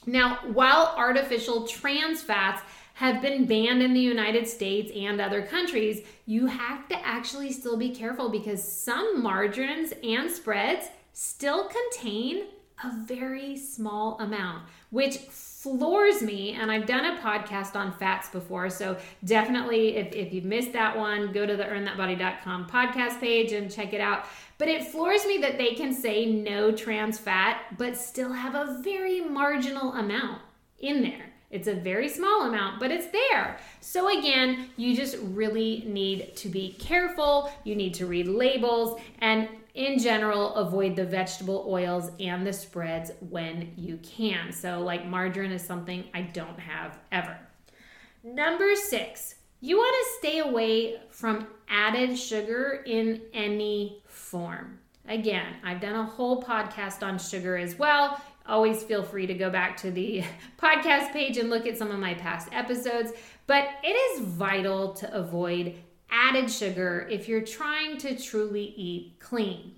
Now, 0.06 0.38
while 0.52 0.94
artificial 0.96 1.66
trans 1.66 2.22
fats 2.22 2.62
have 2.94 3.20
been 3.20 3.44
banned 3.44 3.82
in 3.82 3.92
the 3.92 4.00
United 4.00 4.48
States 4.48 4.92
and 4.94 5.20
other 5.20 5.42
countries, 5.42 6.02
you 6.26 6.46
have 6.46 6.88
to 6.88 7.06
actually 7.06 7.52
still 7.52 7.76
be 7.76 7.90
careful 7.90 8.28
because 8.28 8.62
some 8.62 9.22
margarines 9.22 9.92
and 10.02 10.30
spreads 10.30 10.86
still 11.12 11.68
contain 11.68 12.44
a 12.82 12.90
very 13.04 13.56
small 13.56 14.18
amount, 14.20 14.64
which 14.90 15.18
floors 15.18 16.22
me. 16.22 16.52
And 16.52 16.70
I've 16.70 16.86
done 16.86 17.04
a 17.04 17.20
podcast 17.20 17.74
on 17.74 17.92
fats 17.92 18.28
before. 18.28 18.70
So 18.70 18.96
definitely, 19.24 19.96
if, 19.96 20.12
if 20.12 20.32
you've 20.32 20.44
missed 20.44 20.72
that 20.72 20.96
one, 20.96 21.32
go 21.32 21.46
to 21.46 21.56
the 21.56 21.64
earnthatbody.com 21.64 22.68
podcast 22.68 23.20
page 23.20 23.52
and 23.52 23.70
check 23.70 23.92
it 23.92 24.00
out. 24.00 24.26
But 24.58 24.68
it 24.68 24.84
floors 24.84 25.24
me 25.26 25.38
that 25.38 25.58
they 25.58 25.74
can 25.74 25.92
say 25.92 26.26
no 26.26 26.70
trans 26.70 27.18
fat, 27.18 27.62
but 27.76 27.96
still 27.96 28.32
have 28.32 28.54
a 28.54 28.80
very 28.82 29.20
marginal 29.20 29.92
amount 29.94 30.42
in 30.78 31.02
there. 31.02 31.33
It's 31.54 31.68
a 31.68 31.74
very 31.74 32.08
small 32.08 32.48
amount, 32.48 32.80
but 32.80 32.90
it's 32.90 33.06
there. 33.06 33.58
So, 33.80 34.18
again, 34.18 34.70
you 34.76 34.96
just 34.96 35.16
really 35.22 35.84
need 35.86 36.34
to 36.38 36.48
be 36.48 36.72
careful. 36.80 37.48
You 37.62 37.76
need 37.76 37.94
to 37.94 38.06
read 38.06 38.26
labels 38.26 39.00
and, 39.20 39.48
in 39.74 40.00
general, 40.00 40.52
avoid 40.56 40.96
the 40.96 41.04
vegetable 41.04 41.64
oils 41.68 42.10
and 42.18 42.44
the 42.44 42.52
spreads 42.52 43.12
when 43.30 43.72
you 43.76 44.00
can. 44.02 44.50
So, 44.50 44.80
like 44.80 45.06
margarine 45.06 45.52
is 45.52 45.62
something 45.62 46.02
I 46.12 46.22
don't 46.22 46.58
have 46.58 46.98
ever. 47.12 47.38
Number 48.24 48.74
six, 48.74 49.36
you 49.60 49.76
want 49.76 49.94
to 49.94 50.18
stay 50.18 50.40
away 50.40 50.96
from 51.10 51.46
added 51.68 52.18
sugar 52.18 52.82
in 52.84 53.22
any 53.32 54.02
form. 54.08 54.80
Again, 55.06 55.54
I've 55.62 55.80
done 55.80 55.94
a 55.94 56.04
whole 56.04 56.42
podcast 56.42 57.06
on 57.06 57.18
sugar 57.18 57.56
as 57.56 57.78
well 57.78 58.20
always 58.46 58.82
feel 58.82 59.02
free 59.02 59.26
to 59.26 59.34
go 59.34 59.50
back 59.50 59.76
to 59.78 59.90
the 59.90 60.22
podcast 60.58 61.12
page 61.12 61.38
and 61.38 61.50
look 61.50 61.66
at 61.66 61.78
some 61.78 61.90
of 61.90 61.98
my 61.98 62.14
past 62.14 62.48
episodes. 62.52 63.12
But 63.46 63.68
it 63.82 63.88
is 63.88 64.26
vital 64.26 64.94
to 64.94 65.14
avoid 65.14 65.74
added 66.10 66.50
sugar 66.50 67.06
if 67.10 67.28
you're 67.28 67.42
trying 67.42 67.98
to 67.98 68.16
truly 68.16 68.74
eat 68.76 69.16
clean. 69.18 69.72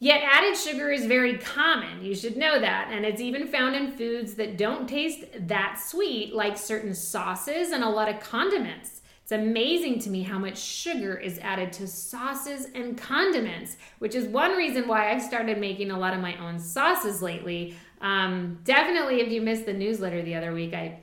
Yet, 0.00 0.22
added 0.22 0.56
sugar 0.56 0.92
is 0.92 1.06
very 1.06 1.38
common. 1.38 2.04
You 2.04 2.14
should 2.14 2.36
know 2.36 2.60
that. 2.60 2.90
And 2.92 3.04
it's 3.04 3.20
even 3.20 3.48
found 3.48 3.74
in 3.74 3.90
foods 3.90 4.34
that 4.34 4.56
don't 4.56 4.88
taste 4.88 5.24
that 5.48 5.80
sweet, 5.84 6.32
like 6.32 6.56
certain 6.56 6.94
sauces 6.94 7.72
and 7.72 7.82
a 7.82 7.88
lot 7.88 8.08
of 8.08 8.20
condiments. 8.20 9.02
It's 9.24 9.32
amazing 9.32 9.98
to 10.00 10.10
me 10.10 10.22
how 10.22 10.38
much 10.38 10.56
sugar 10.56 11.16
is 11.16 11.38
added 11.40 11.72
to 11.74 11.86
sauces 11.86 12.68
and 12.74 12.96
condiments, 12.96 13.76
which 13.98 14.14
is 14.14 14.26
one 14.26 14.52
reason 14.52 14.88
why 14.88 15.10
I've 15.10 15.20
started 15.20 15.58
making 15.58 15.90
a 15.90 15.98
lot 15.98 16.14
of 16.14 16.20
my 16.20 16.34
own 16.38 16.58
sauces 16.58 17.20
lately. 17.20 17.76
Um, 18.00 18.60
definitely, 18.64 19.20
if 19.20 19.30
you 19.30 19.40
missed 19.40 19.66
the 19.66 19.72
newsletter 19.72 20.22
the 20.22 20.34
other 20.34 20.52
week, 20.52 20.74
I 20.74 21.00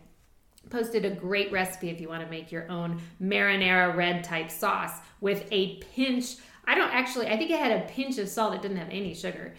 posted 0.69 1.05
a 1.05 1.11
great 1.11 1.51
recipe 1.51 1.89
if 1.89 2.01
you 2.01 2.09
want 2.09 2.23
to 2.23 2.29
make 2.29 2.51
your 2.51 2.69
own 2.71 3.01
marinara 3.21 3.95
red 3.95 4.23
type 4.23 4.49
sauce 4.49 4.97
with 5.21 5.45
a 5.51 5.77
pinch. 5.77 6.35
I 6.65 6.75
don't 6.75 6.93
actually, 6.93 7.27
I 7.27 7.37
think 7.37 7.51
it 7.51 7.59
had 7.59 7.83
a 7.83 7.87
pinch 7.87 8.17
of 8.17 8.27
salt. 8.27 8.55
It 8.55 8.61
didn't 8.61 8.77
have 8.77 8.89
any 8.89 9.13
sugar. 9.13 9.53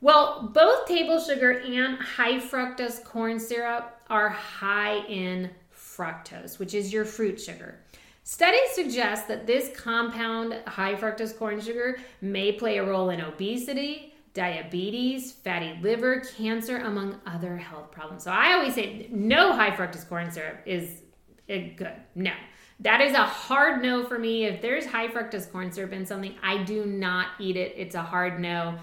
Well, 0.00 0.50
both 0.52 0.86
table 0.86 1.18
sugar 1.18 1.60
and 1.60 1.98
high 1.98 2.38
fructose 2.38 3.02
corn 3.02 3.40
syrup 3.40 4.00
are 4.10 4.28
high 4.28 4.98
in 5.06 5.50
fructose, 5.74 6.58
which 6.58 6.74
is 6.74 6.92
your 6.92 7.04
fruit 7.04 7.40
sugar. 7.40 7.80
Studies 8.22 8.70
suggest 8.72 9.28
that 9.28 9.46
this 9.46 9.70
compound, 9.76 10.54
high 10.66 10.94
fructose 10.94 11.36
corn 11.36 11.60
sugar, 11.60 11.98
may 12.20 12.52
play 12.52 12.78
a 12.78 12.84
role 12.84 13.10
in 13.10 13.20
obesity, 13.20 14.13
diabetes, 14.34 15.32
fatty 15.32 15.78
liver, 15.80 16.20
cancer, 16.36 16.78
among 16.78 17.20
other 17.24 17.56
health 17.56 17.90
problems. 17.92 18.24
So 18.24 18.32
I 18.32 18.52
always 18.54 18.74
say 18.74 19.08
no 19.10 19.52
high 19.52 19.70
fructose 19.70 20.06
corn 20.08 20.30
syrup 20.30 20.58
is 20.66 21.02
good. 21.46 21.94
No. 22.14 22.32
That 22.80 23.00
is 23.00 23.14
a 23.14 23.22
hard 23.22 23.80
no 23.80 24.04
for 24.04 24.18
me. 24.18 24.44
If 24.44 24.60
there's 24.60 24.84
high 24.84 25.06
fructose 25.06 25.50
corn 25.50 25.70
syrup 25.70 25.92
in 25.92 26.04
something, 26.04 26.34
I 26.42 26.64
do 26.64 26.84
not 26.84 27.28
eat 27.38 27.56
it. 27.56 27.74
It's 27.76 27.94
a 27.94 28.02
hard 28.02 28.40
no. 28.40 28.76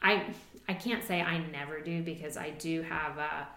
I 0.00 0.26
I 0.68 0.74
can't 0.74 1.02
say 1.02 1.20
I 1.20 1.38
never 1.38 1.80
do 1.80 2.02
because 2.02 2.36
I 2.36 2.50
do 2.50 2.82
have 2.82 3.18
a 3.18 3.48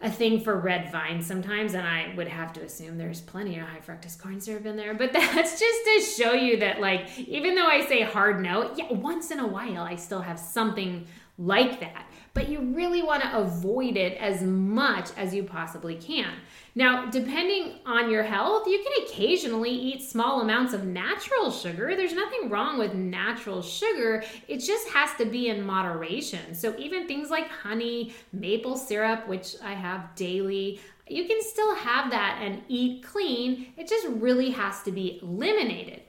a 0.00 0.10
thing 0.10 0.40
for 0.40 0.56
red 0.56 0.92
vines 0.92 1.26
sometimes, 1.26 1.74
and 1.74 1.86
I 1.86 2.14
would 2.16 2.28
have 2.28 2.52
to 2.54 2.62
assume 2.62 2.98
there's 2.98 3.20
plenty 3.20 3.58
of 3.58 3.66
high 3.66 3.80
fructose 3.80 4.20
corn 4.20 4.40
syrup 4.40 4.66
in 4.66 4.76
there. 4.76 4.94
But 4.94 5.12
that's 5.14 5.58
just 5.58 5.84
to 5.84 6.22
show 6.22 6.32
you 6.32 6.58
that, 6.58 6.80
like, 6.80 7.18
even 7.18 7.54
though 7.54 7.66
I 7.66 7.84
say 7.86 8.02
hard 8.02 8.40
no, 8.40 8.72
yeah, 8.76 8.92
once 8.92 9.30
in 9.30 9.40
a 9.40 9.46
while 9.46 9.82
I 9.82 9.96
still 9.96 10.20
have 10.20 10.38
something 10.38 11.06
like 11.38 11.80
that. 11.80 12.06
But 12.34 12.48
you 12.48 12.60
really 12.60 13.02
want 13.02 13.22
to 13.22 13.38
avoid 13.38 13.96
it 13.96 14.18
as 14.18 14.42
much 14.42 15.10
as 15.16 15.34
you 15.34 15.44
possibly 15.44 15.94
can. 15.94 16.34
Now, 16.74 17.06
depending 17.06 17.80
on 17.86 18.10
your 18.10 18.22
health, 18.22 18.66
you 18.66 18.84
can 18.84 19.04
occasionally 19.04 19.70
eat 19.70 20.02
small 20.02 20.40
amounts 20.40 20.72
of 20.74 20.84
natural 20.84 21.50
sugar. 21.50 21.96
There's 21.96 22.12
nothing 22.12 22.48
wrong 22.48 22.78
with 22.78 22.94
natural 22.94 23.62
sugar, 23.62 24.22
it 24.46 24.58
just 24.58 24.88
has 24.90 25.14
to 25.16 25.24
be 25.24 25.48
in 25.48 25.62
moderation. 25.64 26.54
So, 26.54 26.74
even 26.78 27.08
things 27.08 27.30
like 27.30 27.48
honey, 27.48 28.14
maple 28.32 28.76
syrup, 28.76 29.26
which 29.26 29.56
I 29.62 29.74
have 29.74 30.14
daily, 30.14 30.80
you 31.08 31.26
can 31.26 31.42
still 31.42 31.74
have 31.74 32.10
that 32.10 32.40
and 32.42 32.62
eat 32.68 33.02
clean. 33.02 33.72
It 33.76 33.88
just 33.88 34.06
really 34.08 34.50
has 34.50 34.82
to 34.82 34.92
be 34.92 35.20
eliminated, 35.22 36.02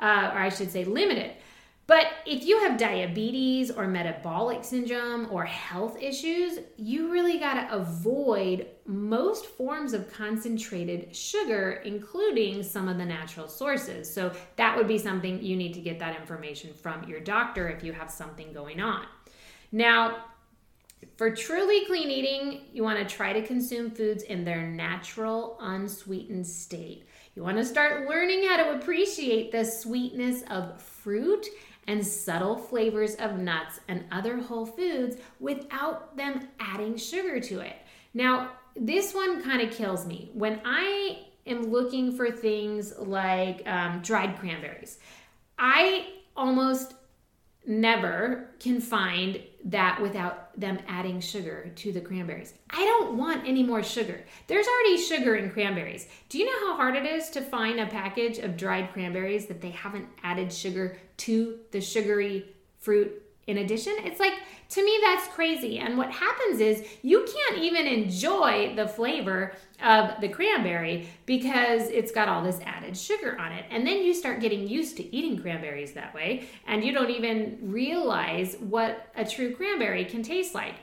uh, 0.00 0.30
or 0.32 0.38
I 0.38 0.48
should 0.50 0.70
say, 0.70 0.84
limited. 0.84 1.32
But 1.88 2.06
if 2.26 2.44
you 2.44 2.60
have 2.60 2.78
diabetes 2.78 3.70
or 3.70 3.88
metabolic 3.88 4.64
syndrome 4.64 5.26
or 5.30 5.44
health 5.44 6.00
issues, 6.00 6.60
you 6.76 7.10
really 7.10 7.38
got 7.38 7.54
to 7.54 7.74
avoid 7.74 8.68
most 8.86 9.46
forms 9.46 9.92
of 9.92 10.10
concentrated 10.12 11.14
sugar, 11.14 11.82
including 11.84 12.62
some 12.62 12.88
of 12.88 12.98
the 12.98 13.04
natural 13.04 13.48
sources. 13.48 14.12
So 14.12 14.32
that 14.56 14.76
would 14.76 14.86
be 14.86 14.98
something 14.98 15.42
you 15.42 15.56
need 15.56 15.74
to 15.74 15.80
get 15.80 15.98
that 15.98 16.18
information 16.18 16.72
from 16.72 17.04
your 17.08 17.20
doctor 17.20 17.68
if 17.68 17.82
you 17.82 17.92
have 17.92 18.10
something 18.10 18.52
going 18.52 18.80
on. 18.80 19.06
Now, 19.72 20.24
for 21.16 21.34
truly 21.34 21.84
clean 21.86 22.10
eating, 22.10 22.66
you 22.72 22.84
want 22.84 22.98
to 22.98 23.14
try 23.16 23.32
to 23.32 23.42
consume 23.44 23.90
foods 23.90 24.22
in 24.22 24.44
their 24.44 24.62
natural, 24.62 25.58
unsweetened 25.60 26.46
state. 26.46 27.08
You 27.34 27.42
want 27.42 27.56
to 27.56 27.64
start 27.64 28.08
learning 28.08 28.44
how 28.46 28.58
to 28.58 28.78
appreciate 28.78 29.50
the 29.52 29.64
sweetness 29.64 30.42
of 30.48 30.80
fruit 30.80 31.46
and 31.86 32.06
subtle 32.06 32.56
flavors 32.56 33.14
of 33.16 33.38
nuts 33.38 33.80
and 33.88 34.04
other 34.12 34.38
whole 34.38 34.66
foods 34.66 35.16
without 35.40 36.16
them 36.16 36.48
adding 36.60 36.96
sugar 36.96 37.40
to 37.40 37.60
it. 37.60 37.76
Now, 38.14 38.52
this 38.76 39.14
one 39.14 39.42
kind 39.42 39.62
of 39.62 39.74
kills 39.74 40.06
me. 40.06 40.30
When 40.32 40.60
I 40.64 41.24
am 41.46 41.62
looking 41.64 42.16
for 42.16 42.30
things 42.30 42.96
like 42.98 43.66
um, 43.66 44.00
dried 44.00 44.38
cranberries, 44.38 44.98
I 45.58 46.08
almost 46.36 46.94
never 47.66 48.50
can 48.58 48.80
find 48.80 49.40
that 49.64 50.00
without 50.02 50.58
them 50.58 50.78
adding 50.88 51.20
sugar 51.20 51.70
to 51.76 51.92
the 51.92 52.00
cranberries. 52.00 52.54
I 52.70 52.84
don't 52.84 53.16
want 53.16 53.46
any 53.46 53.62
more 53.62 53.82
sugar. 53.82 54.24
There's 54.48 54.66
already 54.66 54.98
sugar 54.98 55.36
in 55.36 55.50
cranberries. 55.50 56.08
Do 56.28 56.38
you 56.38 56.46
know 56.46 56.68
how 56.68 56.76
hard 56.76 56.96
it 56.96 57.06
is 57.06 57.30
to 57.30 57.40
find 57.40 57.78
a 57.78 57.86
package 57.86 58.38
of 58.38 58.56
dried 58.56 58.92
cranberries 58.92 59.46
that 59.46 59.60
they 59.60 59.70
haven't 59.70 60.08
added 60.22 60.52
sugar 60.52 60.98
to 61.18 61.60
the 61.70 61.80
sugary 61.80 62.46
fruit 62.78 63.21
in 63.46 63.58
addition? 63.58 63.94
It's 64.00 64.20
like 64.20 64.34
to 64.72 64.82
me, 64.82 64.98
that's 65.02 65.28
crazy. 65.28 65.78
And 65.78 65.98
what 65.98 66.10
happens 66.10 66.58
is 66.58 66.82
you 67.02 67.26
can't 67.26 67.62
even 67.62 67.86
enjoy 67.86 68.74
the 68.74 68.88
flavor 68.88 69.52
of 69.84 70.18
the 70.22 70.30
cranberry 70.30 71.08
because 71.26 71.88
it's 71.88 72.10
got 72.10 72.26
all 72.26 72.42
this 72.42 72.58
added 72.64 72.96
sugar 72.96 73.38
on 73.38 73.52
it. 73.52 73.66
And 73.70 73.86
then 73.86 74.02
you 74.02 74.14
start 74.14 74.40
getting 74.40 74.66
used 74.66 74.96
to 74.96 75.14
eating 75.14 75.38
cranberries 75.38 75.92
that 75.92 76.14
way, 76.14 76.48
and 76.66 76.82
you 76.82 76.92
don't 76.92 77.10
even 77.10 77.58
realize 77.60 78.56
what 78.60 79.08
a 79.14 79.26
true 79.26 79.54
cranberry 79.54 80.06
can 80.06 80.22
taste 80.22 80.54
like. 80.54 80.76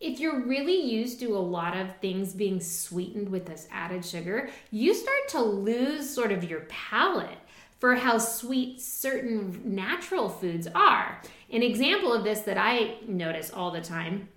If 0.00 0.20
you're 0.20 0.40
really 0.46 0.80
used 0.80 1.20
to 1.20 1.34
a 1.34 1.38
lot 1.38 1.74
of 1.74 1.96
things 1.96 2.34
being 2.34 2.60
sweetened 2.60 3.30
with 3.30 3.46
this 3.46 3.68
added 3.72 4.04
sugar, 4.04 4.50
you 4.70 4.92
start 4.92 5.28
to 5.30 5.42
lose 5.42 6.08
sort 6.08 6.32
of 6.32 6.44
your 6.44 6.60
palate 6.68 7.38
for 7.78 7.94
how 7.94 8.18
sweet 8.18 8.80
certain 8.80 9.62
natural 9.64 10.28
foods 10.28 10.68
are. 10.74 11.20
An 11.52 11.62
example 11.62 12.12
of 12.12 12.24
this 12.24 12.40
that 12.40 12.58
I 12.58 12.96
notice 13.06 13.50
all 13.50 13.70
the 13.70 13.80
time, 13.80 14.28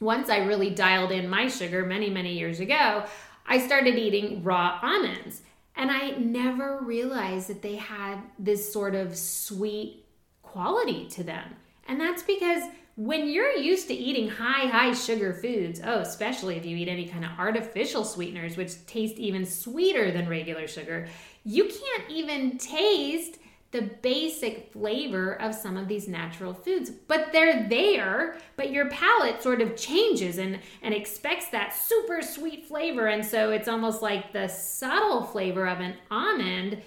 once 0.00 0.30
I 0.30 0.38
really 0.38 0.70
dialed 0.70 1.10
in 1.10 1.28
my 1.28 1.48
sugar 1.48 1.84
many, 1.84 2.10
many 2.10 2.32
years 2.38 2.60
ago, 2.60 3.04
I 3.46 3.58
started 3.58 3.96
eating 3.96 4.42
raw 4.42 4.78
almonds. 4.82 5.42
And 5.76 5.90
I 5.90 6.10
never 6.10 6.78
realized 6.80 7.48
that 7.48 7.62
they 7.62 7.76
had 7.76 8.20
this 8.38 8.72
sort 8.72 8.94
of 8.94 9.16
sweet 9.16 10.04
quality 10.42 11.08
to 11.10 11.24
them. 11.24 11.56
And 11.88 12.00
that's 12.00 12.22
because 12.22 12.62
when 12.96 13.28
you're 13.28 13.56
used 13.56 13.88
to 13.88 13.94
eating 13.94 14.28
high, 14.28 14.66
high 14.68 14.94
sugar 14.94 15.32
foods, 15.32 15.80
oh, 15.84 15.98
especially 15.98 16.56
if 16.56 16.64
you 16.64 16.76
eat 16.76 16.88
any 16.88 17.08
kind 17.08 17.24
of 17.24 17.32
artificial 17.38 18.04
sweeteners, 18.04 18.56
which 18.56 18.86
taste 18.86 19.16
even 19.16 19.44
sweeter 19.44 20.12
than 20.12 20.28
regular 20.28 20.68
sugar, 20.68 21.08
you 21.42 21.64
can't 21.64 22.08
even 22.08 22.56
taste 22.56 23.38
the 23.74 23.82
basic 23.82 24.72
flavor 24.72 25.34
of 25.42 25.54
some 25.54 25.76
of 25.76 25.88
these 25.88 26.06
natural 26.06 26.54
foods 26.54 26.90
but 26.90 27.32
they're 27.32 27.68
there 27.68 28.36
but 28.56 28.70
your 28.70 28.88
palate 28.88 29.42
sort 29.42 29.60
of 29.60 29.76
changes 29.76 30.38
and 30.38 30.60
and 30.82 30.94
expects 30.94 31.48
that 31.48 31.74
super 31.74 32.22
sweet 32.22 32.66
flavor 32.66 33.08
and 33.08 33.26
so 33.26 33.50
it's 33.50 33.66
almost 33.66 34.00
like 34.00 34.32
the 34.32 34.46
subtle 34.46 35.24
flavor 35.24 35.66
of 35.66 35.80
an 35.80 35.94
almond 36.08 36.80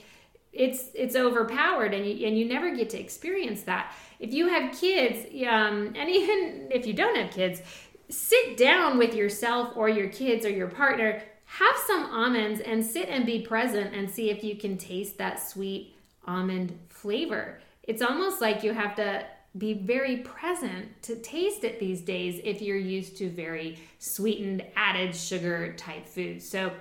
it's 0.54 0.86
it's 0.94 1.16
overpowered 1.16 1.94
and 1.94 2.06
you, 2.06 2.26
and 2.26 2.38
you 2.38 2.46
never 2.46 2.76
get 2.76 2.90
to 2.90 3.00
experience 3.00 3.62
that. 3.64 3.94
If 4.20 4.34
you 4.34 4.48
have 4.48 4.76
kids 4.76 5.26
um, 5.48 5.94
and 5.96 6.10
even 6.10 6.70
if 6.72 6.88
you 6.88 6.94
don't 6.94 7.16
have 7.16 7.32
kids 7.32 7.62
sit 8.10 8.56
down 8.56 8.98
with 8.98 9.14
yourself 9.14 9.76
or 9.76 9.90
your 9.90 10.08
kids 10.08 10.46
or 10.46 10.50
your 10.50 10.70
partner 10.70 11.22
have 11.44 11.76
some 11.86 12.06
almonds 12.06 12.62
and 12.62 12.86
sit 12.86 13.10
and 13.10 13.26
be 13.26 13.42
present 13.42 13.94
and 13.94 14.10
see 14.10 14.30
if 14.30 14.44
you 14.44 14.56
can 14.56 14.78
taste 14.78 15.18
that 15.18 15.42
sweet 15.42 15.97
almond 16.28 16.78
flavor. 16.90 17.60
It's 17.84 18.02
almost 18.02 18.42
like 18.42 18.64
you 18.64 18.74
have 18.74 18.96
to 18.96 19.26
be 19.58 19.74
very 19.74 20.18
present 20.18 21.02
to 21.04 21.16
taste 21.16 21.64
it 21.64 21.80
these 21.80 22.02
days 22.02 22.42
if 22.44 22.62
you're 22.62 22.78
used 22.78 23.18
to 23.18 23.30
very 23.30 23.80
sweetened, 23.98 24.64
added 24.76 25.16
sugar 25.16 25.74
type 25.74 26.06
foods. 26.06 26.48
So, 26.48 26.72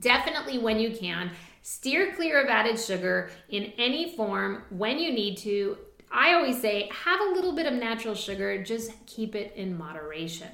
definitely 0.00 0.58
when 0.58 0.80
you 0.80 0.96
can, 0.96 1.30
steer 1.60 2.14
clear 2.14 2.42
of 2.42 2.48
added 2.48 2.80
sugar 2.80 3.30
in 3.50 3.72
any 3.78 4.16
form 4.16 4.64
when 4.70 4.98
you 4.98 5.12
need 5.12 5.36
to. 5.38 5.78
I 6.10 6.34
always 6.34 6.60
say 6.60 6.90
have 7.04 7.20
a 7.20 7.32
little 7.32 7.52
bit 7.54 7.66
of 7.66 7.74
natural 7.74 8.14
sugar, 8.14 8.62
just 8.62 8.90
keep 9.06 9.34
it 9.34 9.52
in 9.54 9.76
moderation. 9.78 10.48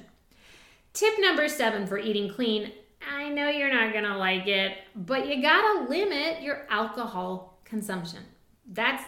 Tip 0.93 1.13
number 1.19 1.47
seven 1.47 1.87
for 1.87 1.97
eating 1.97 2.29
clean 2.29 2.71
I 3.07 3.29
know 3.29 3.49
you're 3.49 3.73
not 3.73 3.93
gonna 3.93 4.17
like 4.17 4.47
it, 4.47 4.77
but 4.95 5.27
you 5.27 5.41
gotta 5.41 5.89
limit 5.89 6.41
your 6.41 6.67
alcohol 6.69 7.58
consumption. 7.69 8.19
That's 8.67 9.03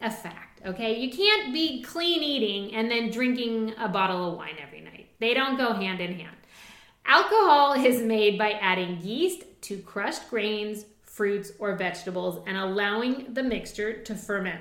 a 0.00 0.10
fact, 0.10 0.62
okay? 0.66 0.98
You 0.98 1.10
can't 1.10 1.52
be 1.52 1.82
clean 1.82 2.22
eating 2.22 2.74
and 2.74 2.90
then 2.90 3.10
drinking 3.10 3.74
a 3.78 3.88
bottle 3.88 4.30
of 4.30 4.36
wine 4.36 4.56
every 4.60 4.80
night. 4.80 5.08
They 5.20 5.34
don't 5.34 5.56
go 5.56 5.72
hand 5.72 6.00
in 6.00 6.14
hand. 6.18 6.36
Alcohol 7.06 7.74
is 7.74 8.02
made 8.02 8.38
by 8.38 8.52
adding 8.52 8.98
yeast 9.00 9.44
to 9.62 9.78
crushed 9.78 10.28
grains, 10.28 10.84
fruits, 11.02 11.52
or 11.58 11.76
vegetables 11.76 12.42
and 12.46 12.56
allowing 12.56 13.34
the 13.34 13.42
mixture 13.42 14.02
to 14.02 14.14
ferment. 14.14 14.60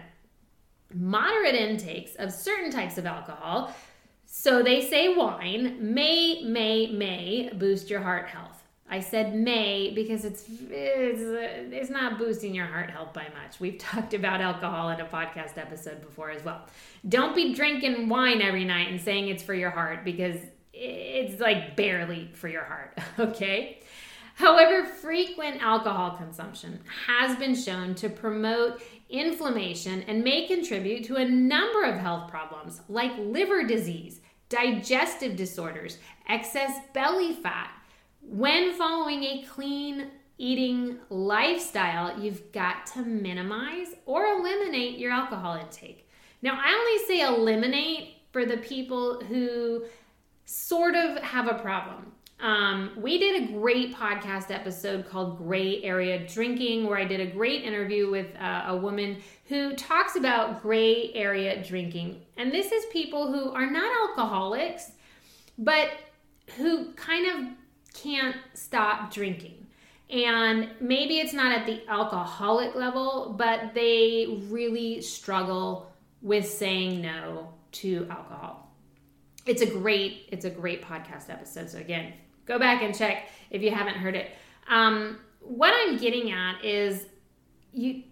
Moderate 0.94 1.56
intakes 1.56 2.16
of 2.16 2.32
certain 2.32 2.72
types 2.72 2.98
of 2.98 3.06
alcohol, 3.06 3.74
so 4.26 4.62
they 4.62 4.82
say 4.82 5.14
wine, 5.16 5.94
may, 5.94 6.44
may, 6.44 6.88
may 6.88 7.52
boost 7.54 7.90
your 7.90 8.02
heart 8.02 8.28
health. 8.28 8.51
I 8.92 9.00
said 9.00 9.34
may 9.34 9.94
because 9.96 10.26
it's 10.26 10.44
it's, 10.70 11.22
it's 11.74 11.90
not 11.90 12.20
boosting 12.20 12.54
your 12.54 12.66
heart 12.66 12.90
health 12.90 13.14
by 13.14 13.24
much. 13.42 13.60
We've 13.60 13.78
talked 13.80 14.14
about 14.14 14.42
alcohol 14.42 14.90
in 14.90 15.00
a 15.00 15.06
podcast 15.06 15.58
episode 15.58 16.02
before 16.02 16.30
as 16.30 16.44
well. 16.44 16.68
Don't 17.08 17.34
be 17.34 17.54
drinking 17.54 18.10
wine 18.10 18.42
every 18.42 18.66
night 18.66 18.90
and 18.90 19.00
saying 19.00 19.30
it's 19.30 19.42
for 19.42 19.54
your 19.54 19.70
heart 19.70 20.04
because 20.04 20.36
it's 20.74 21.40
like 21.40 21.78
barely 21.78 22.30
for 22.34 22.50
your 22.50 22.66
heart, 22.66 23.00
okay? 23.20 23.80
However, 24.36 24.86
frequent 24.86 25.62
alcohol 25.62 26.18
consumption 26.18 26.82
has 27.08 27.38
been 27.38 27.56
shown 27.56 27.96
to 27.96 28.10
promote 28.10 28.82
inflammation 29.10 30.02
and 30.04 30.24
may 30.24 30.48
contribute 30.48 31.06
to 31.06 31.16
a 31.16 31.26
number 31.26 31.84
of 31.84 31.96
health 31.96 32.30
problems 32.30 32.82
like 32.90 33.12
liver 33.18 33.64
disease, 33.64 34.22
digestive 34.50 35.36
disorders, 35.36 35.98
excess 36.28 36.80
belly 36.94 37.34
fat, 37.34 37.72
when 38.22 38.74
following 38.74 39.24
a 39.24 39.46
clean 39.50 40.12
eating 40.38 40.98
lifestyle, 41.10 42.20
you've 42.20 42.52
got 42.52 42.86
to 42.88 43.02
minimize 43.04 43.90
or 44.06 44.26
eliminate 44.26 44.98
your 44.98 45.12
alcohol 45.12 45.56
intake. 45.56 46.10
Now, 46.42 46.60
I 46.60 46.74
only 46.74 47.06
say 47.06 47.22
eliminate 47.22 48.16
for 48.32 48.46
the 48.46 48.58
people 48.58 49.22
who 49.22 49.86
sort 50.46 50.96
of 50.96 51.22
have 51.22 51.48
a 51.48 51.56
problem. 51.56 52.12
Um, 52.40 52.94
we 52.98 53.20
did 53.20 53.44
a 53.44 53.54
great 53.54 53.94
podcast 53.94 54.50
episode 54.50 55.08
called 55.08 55.38
Gray 55.38 55.84
Area 55.84 56.26
Drinking, 56.28 56.88
where 56.88 56.98
I 56.98 57.06
did 57.06 57.20
a 57.20 57.28
great 57.28 57.64
interview 57.64 58.10
with 58.10 58.36
uh, 58.40 58.64
a 58.68 58.76
woman 58.76 59.22
who 59.46 59.76
talks 59.76 60.16
about 60.16 60.64
gray 60.64 61.14
area 61.14 61.64
drinking. 61.64 62.22
And 62.38 62.52
this 62.52 62.72
is 62.72 62.86
people 62.92 63.32
who 63.32 63.52
are 63.52 63.70
not 63.70 64.10
alcoholics, 64.10 64.94
but 65.60 65.92
who 66.58 66.94
kind 66.94 67.28
of 67.28 67.54
can't 67.94 68.36
stop 68.54 69.14
drinking. 69.14 69.68
And 70.10 70.70
maybe 70.82 71.20
it's 71.20 71.34
not 71.34 71.58
at 71.58 71.66
the 71.66 71.88
alcoholic 71.88 72.76
level, 72.76 73.36
but 73.38 73.74
they 73.74 74.42
really 74.50 75.02
struggle 75.02 75.92
with 76.22 76.48
saying 76.48 77.02
no 77.02 77.54
to 77.72 78.08
alcohol. 78.10 78.70
It's 79.46 79.62
a 79.62 79.66
great, 79.66 80.28
it's 80.30 80.46
a 80.46 80.50
great 80.50 80.84
podcast 80.84 81.30
episode. 81.30 81.70
So 81.70 81.78
again, 81.80 82.14
go 82.46 82.60
back 82.60 82.84
and 82.84 82.96
check 82.96 83.30
if 83.50 83.62
you 83.62 83.72
haven't 83.72 83.96
heard 83.96 84.16
it. 84.16 84.32
Um, 84.70 85.20
what 85.40 85.74
I'm 85.74 85.98
getting 85.98 86.32
at 86.32 86.64
is 86.64 87.06
you 87.72 88.04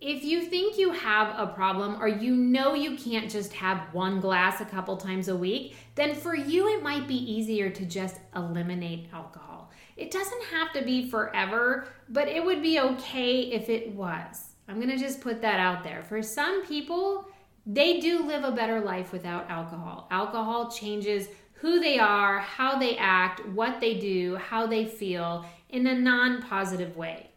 if 0.00 0.24
you 0.24 0.42
think 0.42 0.78
you 0.78 0.92
have 0.92 1.38
a 1.38 1.52
problem 1.52 2.00
or 2.00 2.08
you 2.08 2.34
know 2.34 2.74
you 2.74 2.96
can't 2.96 3.30
just 3.30 3.52
have 3.52 3.92
one 3.92 4.20
glass 4.20 4.60
a 4.60 4.64
couple 4.64 4.96
times 4.96 5.28
a 5.28 5.36
week, 5.36 5.76
then 5.94 6.14
for 6.14 6.34
you 6.34 6.68
it 6.68 6.82
might 6.82 7.06
be 7.06 7.16
easier 7.16 7.68
to 7.68 7.84
just 7.84 8.18
eliminate 8.34 9.08
alcohol. 9.12 9.70
It 9.96 10.10
doesn't 10.10 10.44
have 10.44 10.72
to 10.72 10.82
be 10.82 11.10
forever, 11.10 11.86
but 12.08 12.28
it 12.28 12.42
would 12.42 12.62
be 12.62 12.80
okay 12.80 13.40
if 13.40 13.68
it 13.68 13.94
was. 13.94 14.54
I'm 14.66 14.76
going 14.76 14.88
to 14.88 14.96
just 14.96 15.20
put 15.20 15.42
that 15.42 15.60
out 15.60 15.84
there. 15.84 16.02
For 16.04 16.22
some 16.22 16.64
people, 16.64 17.26
they 17.66 18.00
do 18.00 18.24
live 18.24 18.44
a 18.44 18.52
better 18.52 18.80
life 18.80 19.12
without 19.12 19.50
alcohol. 19.50 20.06
Alcohol 20.10 20.70
changes 20.70 21.28
who 21.54 21.80
they 21.80 21.98
are, 21.98 22.38
how 22.38 22.78
they 22.78 22.96
act, 22.96 23.46
what 23.48 23.80
they 23.80 23.98
do, 23.98 24.36
how 24.36 24.66
they 24.66 24.86
feel 24.86 25.44
in 25.68 25.86
a 25.86 25.94
non 25.94 26.40
positive 26.40 26.96
way. 26.96 27.28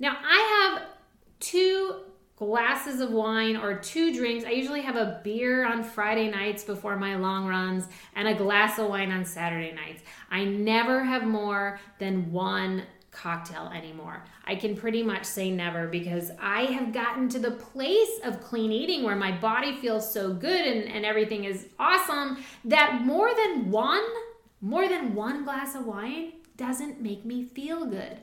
Now, 0.00 0.16
I 0.20 0.72
have 0.72 0.88
two 1.38 2.00
glasses 2.38 3.00
of 3.00 3.10
wine 3.10 3.56
or 3.56 3.74
two 3.74 4.14
drinks. 4.14 4.44
I 4.44 4.50
usually 4.50 4.82
have 4.82 4.94
a 4.94 5.20
beer 5.24 5.66
on 5.66 5.82
Friday 5.82 6.30
nights 6.30 6.62
before 6.62 6.96
my 6.96 7.16
long 7.16 7.48
runs 7.48 7.86
and 8.14 8.28
a 8.28 8.34
glass 8.34 8.78
of 8.78 8.88
wine 8.88 9.10
on 9.10 9.24
Saturday 9.24 9.72
nights. 9.72 10.04
I 10.30 10.44
never 10.44 11.02
have 11.02 11.24
more 11.24 11.80
than 11.98 12.30
one 12.30 12.84
cocktail 13.10 13.72
anymore. 13.74 14.22
I 14.44 14.54
can 14.54 14.76
pretty 14.76 15.02
much 15.02 15.24
say 15.24 15.50
never 15.50 15.88
because 15.88 16.30
I 16.40 16.62
have 16.66 16.92
gotten 16.92 17.28
to 17.30 17.40
the 17.40 17.50
place 17.50 18.20
of 18.22 18.40
clean 18.40 18.70
eating 18.70 19.02
where 19.02 19.16
my 19.16 19.32
body 19.32 19.76
feels 19.76 20.12
so 20.12 20.32
good 20.32 20.64
and, 20.64 20.88
and 20.88 21.04
everything 21.04 21.42
is 21.42 21.66
awesome 21.80 22.38
that 22.66 23.00
more 23.02 23.34
than 23.34 23.68
one, 23.72 24.04
more 24.60 24.88
than 24.88 25.12
one 25.12 25.42
glass 25.42 25.74
of 25.74 25.86
wine 25.86 26.34
doesn't 26.56 27.00
make 27.00 27.24
me 27.24 27.42
feel 27.42 27.84
good. 27.84 28.18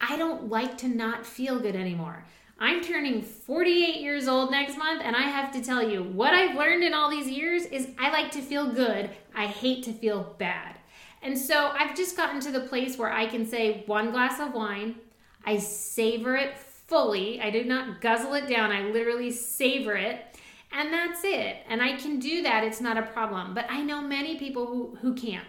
I 0.00 0.16
don't 0.16 0.48
like 0.50 0.78
to 0.78 0.88
not 0.88 1.26
feel 1.26 1.58
good 1.58 1.74
anymore. 1.74 2.24
I'm 2.58 2.82
turning 2.82 3.20
48 3.20 4.00
years 4.00 4.26
old 4.26 4.50
next 4.50 4.78
month, 4.78 5.02
and 5.04 5.14
I 5.14 5.22
have 5.22 5.52
to 5.52 5.60
tell 5.60 5.86
you, 5.86 6.02
what 6.02 6.32
I've 6.32 6.56
learned 6.56 6.84
in 6.84 6.94
all 6.94 7.10
these 7.10 7.28
years 7.28 7.66
is 7.66 7.88
I 7.98 8.10
like 8.10 8.30
to 8.30 8.40
feel 8.40 8.72
good. 8.72 9.10
I 9.34 9.46
hate 9.46 9.84
to 9.84 9.92
feel 9.92 10.34
bad. 10.38 10.76
And 11.22 11.36
so 11.38 11.72
I've 11.78 11.94
just 11.94 12.16
gotten 12.16 12.40
to 12.40 12.50
the 12.50 12.60
place 12.60 12.96
where 12.96 13.12
I 13.12 13.26
can 13.26 13.46
say 13.46 13.82
one 13.84 14.10
glass 14.10 14.40
of 14.40 14.54
wine, 14.54 14.94
I 15.44 15.58
savor 15.58 16.34
it 16.34 16.56
fully. 16.56 17.42
I 17.42 17.50
do 17.50 17.62
not 17.62 18.00
guzzle 18.00 18.32
it 18.34 18.48
down, 18.48 18.72
I 18.72 18.84
literally 18.84 19.32
savor 19.32 19.94
it. 19.94 20.24
And 20.72 20.90
that's 20.90 21.24
it. 21.24 21.58
And 21.68 21.82
I 21.82 21.96
can 21.96 22.18
do 22.18 22.42
that, 22.42 22.64
it's 22.64 22.80
not 22.80 22.96
a 22.96 23.02
problem. 23.02 23.52
But 23.52 23.66
I 23.68 23.82
know 23.82 24.00
many 24.00 24.38
people 24.38 24.64
who, 24.64 24.96
who 25.02 25.14
can't. 25.14 25.46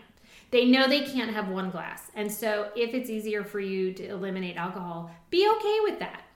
They 0.51 0.65
know 0.65 0.87
they 0.87 1.05
can't 1.05 1.31
have 1.31 1.47
one 1.47 1.69
glass. 1.69 2.11
And 2.15 2.29
so 2.29 2.69
if 2.75 2.93
it's 2.93 3.09
easier 3.09 3.45
for 3.45 3.61
you 3.61 3.93
to 3.93 4.07
eliminate 4.07 4.57
alcohol, 4.57 5.09
be 5.29 5.49
okay 5.49 5.79
with 5.83 5.99
that 5.99 6.26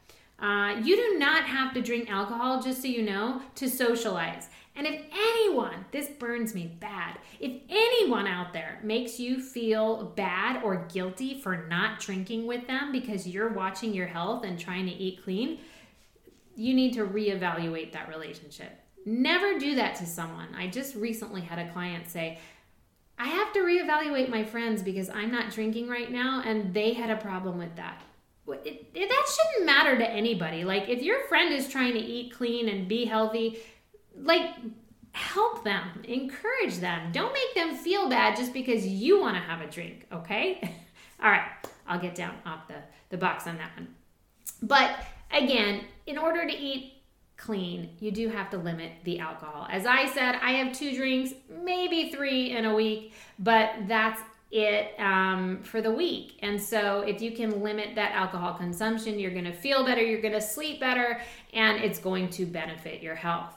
uh, 0.41 0.75
you 0.83 0.95
do 0.95 1.19
not 1.19 1.43
have 1.43 1.73
to 1.75 1.81
drink 1.81 2.09
alcohol, 2.09 2.61
just 2.61 2.81
so 2.81 2.87
you 2.87 3.03
know, 3.03 3.41
to 3.55 3.69
socialize. 3.69 4.49
And 4.75 4.87
if 4.87 5.01
anyone, 5.13 5.85
this 5.91 6.09
burns 6.09 6.55
me 6.55 6.77
bad, 6.79 7.19
if 7.39 7.61
anyone 7.69 8.25
out 8.25 8.51
there 8.53 8.79
makes 8.83 9.19
you 9.19 9.39
feel 9.39 10.05
bad 10.15 10.63
or 10.63 10.87
guilty 10.91 11.39
for 11.39 11.67
not 11.67 11.99
drinking 11.99 12.47
with 12.47 12.65
them 12.67 12.91
because 12.91 13.27
you're 13.27 13.49
watching 13.49 13.93
your 13.93 14.07
health 14.07 14.43
and 14.43 14.57
trying 14.57 14.85
to 14.87 14.91
eat 14.91 15.23
clean, 15.23 15.59
you 16.55 16.73
need 16.73 16.93
to 16.93 17.05
reevaluate 17.05 17.91
that 17.91 18.09
relationship. 18.09 18.71
Never 19.05 19.59
do 19.59 19.75
that 19.75 19.95
to 19.95 20.05
someone. 20.05 20.47
I 20.55 20.67
just 20.67 20.95
recently 20.95 21.41
had 21.41 21.59
a 21.59 21.71
client 21.71 22.09
say, 22.09 22.39
I 23.19 23.27
have 23.27 23.53
to 23.53 23.59
reevaluate 23.59 24.29
my 24.29 24.43
friends 24.43 24.81
because 24.81 25.09
I'm 25.09 25.31
not 25.31 25.51
drinking 25.51 25.87
right 25.87 26.11
now, 26.11 26.41
and 26.43 26.73
they 26.73 26.93
had 26.93 27.11
a 27.11 27.17
problem 27.17 27.59
with 27.59 27.75
that 27.75 28.01
it, 28.47 28.89
it, 28.93 29.09
that 29.09 29.25
shouldn't 29.27 29.65
matter 29.65 29.97
to 29.97 30.09
anybody. 30.09 30.63
Like, 30.63 30.89
if 30.89 31.01
your 31.01 31.23
friend 31.27 31.53
is 31.53 31.67
trying 31.67 31.93
to 31.93 31.99
eat 31.99 32.33
clean 32.33 32.69
and 32.69 32.87
be 32.87 33.05
healthy, 33.05 33.59
like, 34.15 34.55
help 35.13 35.63
them, 35.63 36.03
encourage 36.05 36.77
them. 36.77 37.11
Don't 37.11 37.33
make 37.33 37.53
them 37.55 37.75
feel 37.75 38.09
bad 38.09 38.35
just 38.35 38.53
because 38.53 38.85
you 38.85 39.19
want 39.19 39.35
to 39.35 39.41
have 39.41 39.61
a 39.61 39.69
drink, 39.69 40.05
okay? 40.11 40.59
All 41.23 41.29
right, 41.29 41.47
I'll 41.87 41.99
get 41.99 42.15
down 42.15 42.35
off 42.45 42.67
the, 42.67 42.75
the 43.09 43.17
box 43.17 43.47
on 43.47 43.57
that 43.57 43.71
one. 43.75 43.87
But 44.61 45.05
again, 45.31 45.85
in 46.05 46.17
order 46.17 46.45
to 46.45 46.57
eat 46.57 46.93
clean, 47.37 47.89
you 47.99 48.11
do 48.11 48.29
have 48.29 48.49
to 48.51 48.57
limit 48.57 48.91
the 49.03 49.19
alcohol. 49.19 49.67
As 49.69 49.85
I 49.85 50.07
said, 50.07 50.35
I 50.41 50.51
have 50.53 50.73
two 50.73 50.95
drinks, 50.95 51.33
maybe 51.63 52.11
three 52.11 52.51
in 52.51 52.65
a 52.65 52.73
week, 52.73 53.13
but 53.39 53.73
that's 53.87 54.21
it 54.51 54.99
um, 54.99 55.59
for 55.63 55.81
the 55.81 55.91
week. 55.91 56.37
And 56.41 56.61
so, 56.61 57.01
if 57.01 57.21
you 57.21 57.31
can 57.31 57.61
limit 57.61 57.95
that 57.95 58.11
alcohol 58.11 58.53
consumption, 58.53 59.17
you're 59.17 59.31
going 59.31 59.45
to 59.45 59.53
feel 59.53 59.85
better, 59.85 60.01
you're 60.01 60.21
going 60.21 60.33
to 60.33 60.41
sleep 60.41 60.79
better, 60.79 61.21
and 61.53 61.83
it's 61.83 61.99
going 61.99 62.29
to 62.31 62.45
benefit 62.45 63.01
your 63.01 63.15
health. 63.15 63.53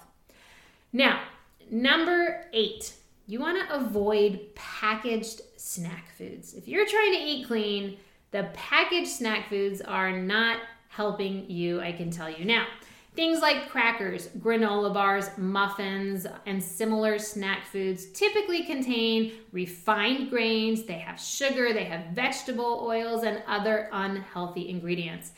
Now, 0.93 1.23
number 1.71 2.47
eight, 2.53 2.95
you 3.27 3.41
want 3.41 3.69
to 3.69 3.75
avoid 3.75 4.55
packaged 4.55 5.41
snack 5.57 6.15
foods. 6.17 6.55
If 6.55 6.69
you're 6.69 6.87
trying 6.87 7.13
to 7.13 7.19
eat 7.19 7.47
clean, 7.47 7.97
the 8.31 8.49
packaged 8.53 9.09
snack 9.09 9.49
foods 9.49 9.81
are 9.81 10.13
not 10.13 10.59
helping 10.89 11.51
you, 11.51 11.81
I 11.81 11.93
can 11.93 12.11
tell 12.11 12.31
you 12.31 12.45
now. 12.45 12.67
Things 13.15 13.41
like 13.41 13.69
crackers, 13.69 14.27
granola 14.41 14.93
bars, 14.93 15.31
muffins, 15.39 16.27
and 16.47 16.61
similar 16.61 17.21
snack 17.21 17.65
foods 17.65 18.07
typically 18.07 18.65
contain 18.65 19.33
refined 19.53 20.31
grains, 20.31 20.83
they 20.83 20.95
have 20.99 21.21
sugar, 21.21 21.73
they 21.73 21.85
have 21.85 22.07
vegetable 22.07 22.85
oils, 22.85 23.23
and 23.23 23.41
other 23.47 23.89
unhealthy 23.93 24.69
ingredients. 24.69 25.31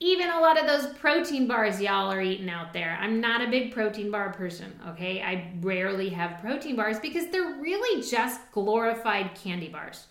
Even 0.00 0.28
a 0.30 0.40
lot 0.40 0.58
of 0.58 0.66
those 0.66 0.92
protein 0.94 1.46
bars 1.46 1.80
y'all 1.80 2.10
are 2.10 2.22
eating 2.22 2.50
out 2.50 2.72
there. 2.72 2.98
I'm 3.00 3.20
not 3.20 3.46
a 3.46 3.50
big 3.50 3.72
protein 3.72 4.10
bar 4.10 4.32
person, 4.32 4.72
okay? 4.88 5.22
I 5.22 5.52
rarely 5.60 6.08
have 6.08 6.40
protein 6.40 6.74
bars 6.74 6.98
because 6.98 7.28
they're 7.28 7.60
really 7.60 8.02
just 8.02 8.40
glorified 8.50 9.36
candy 9.36 9.68
bars. 9.68 10.06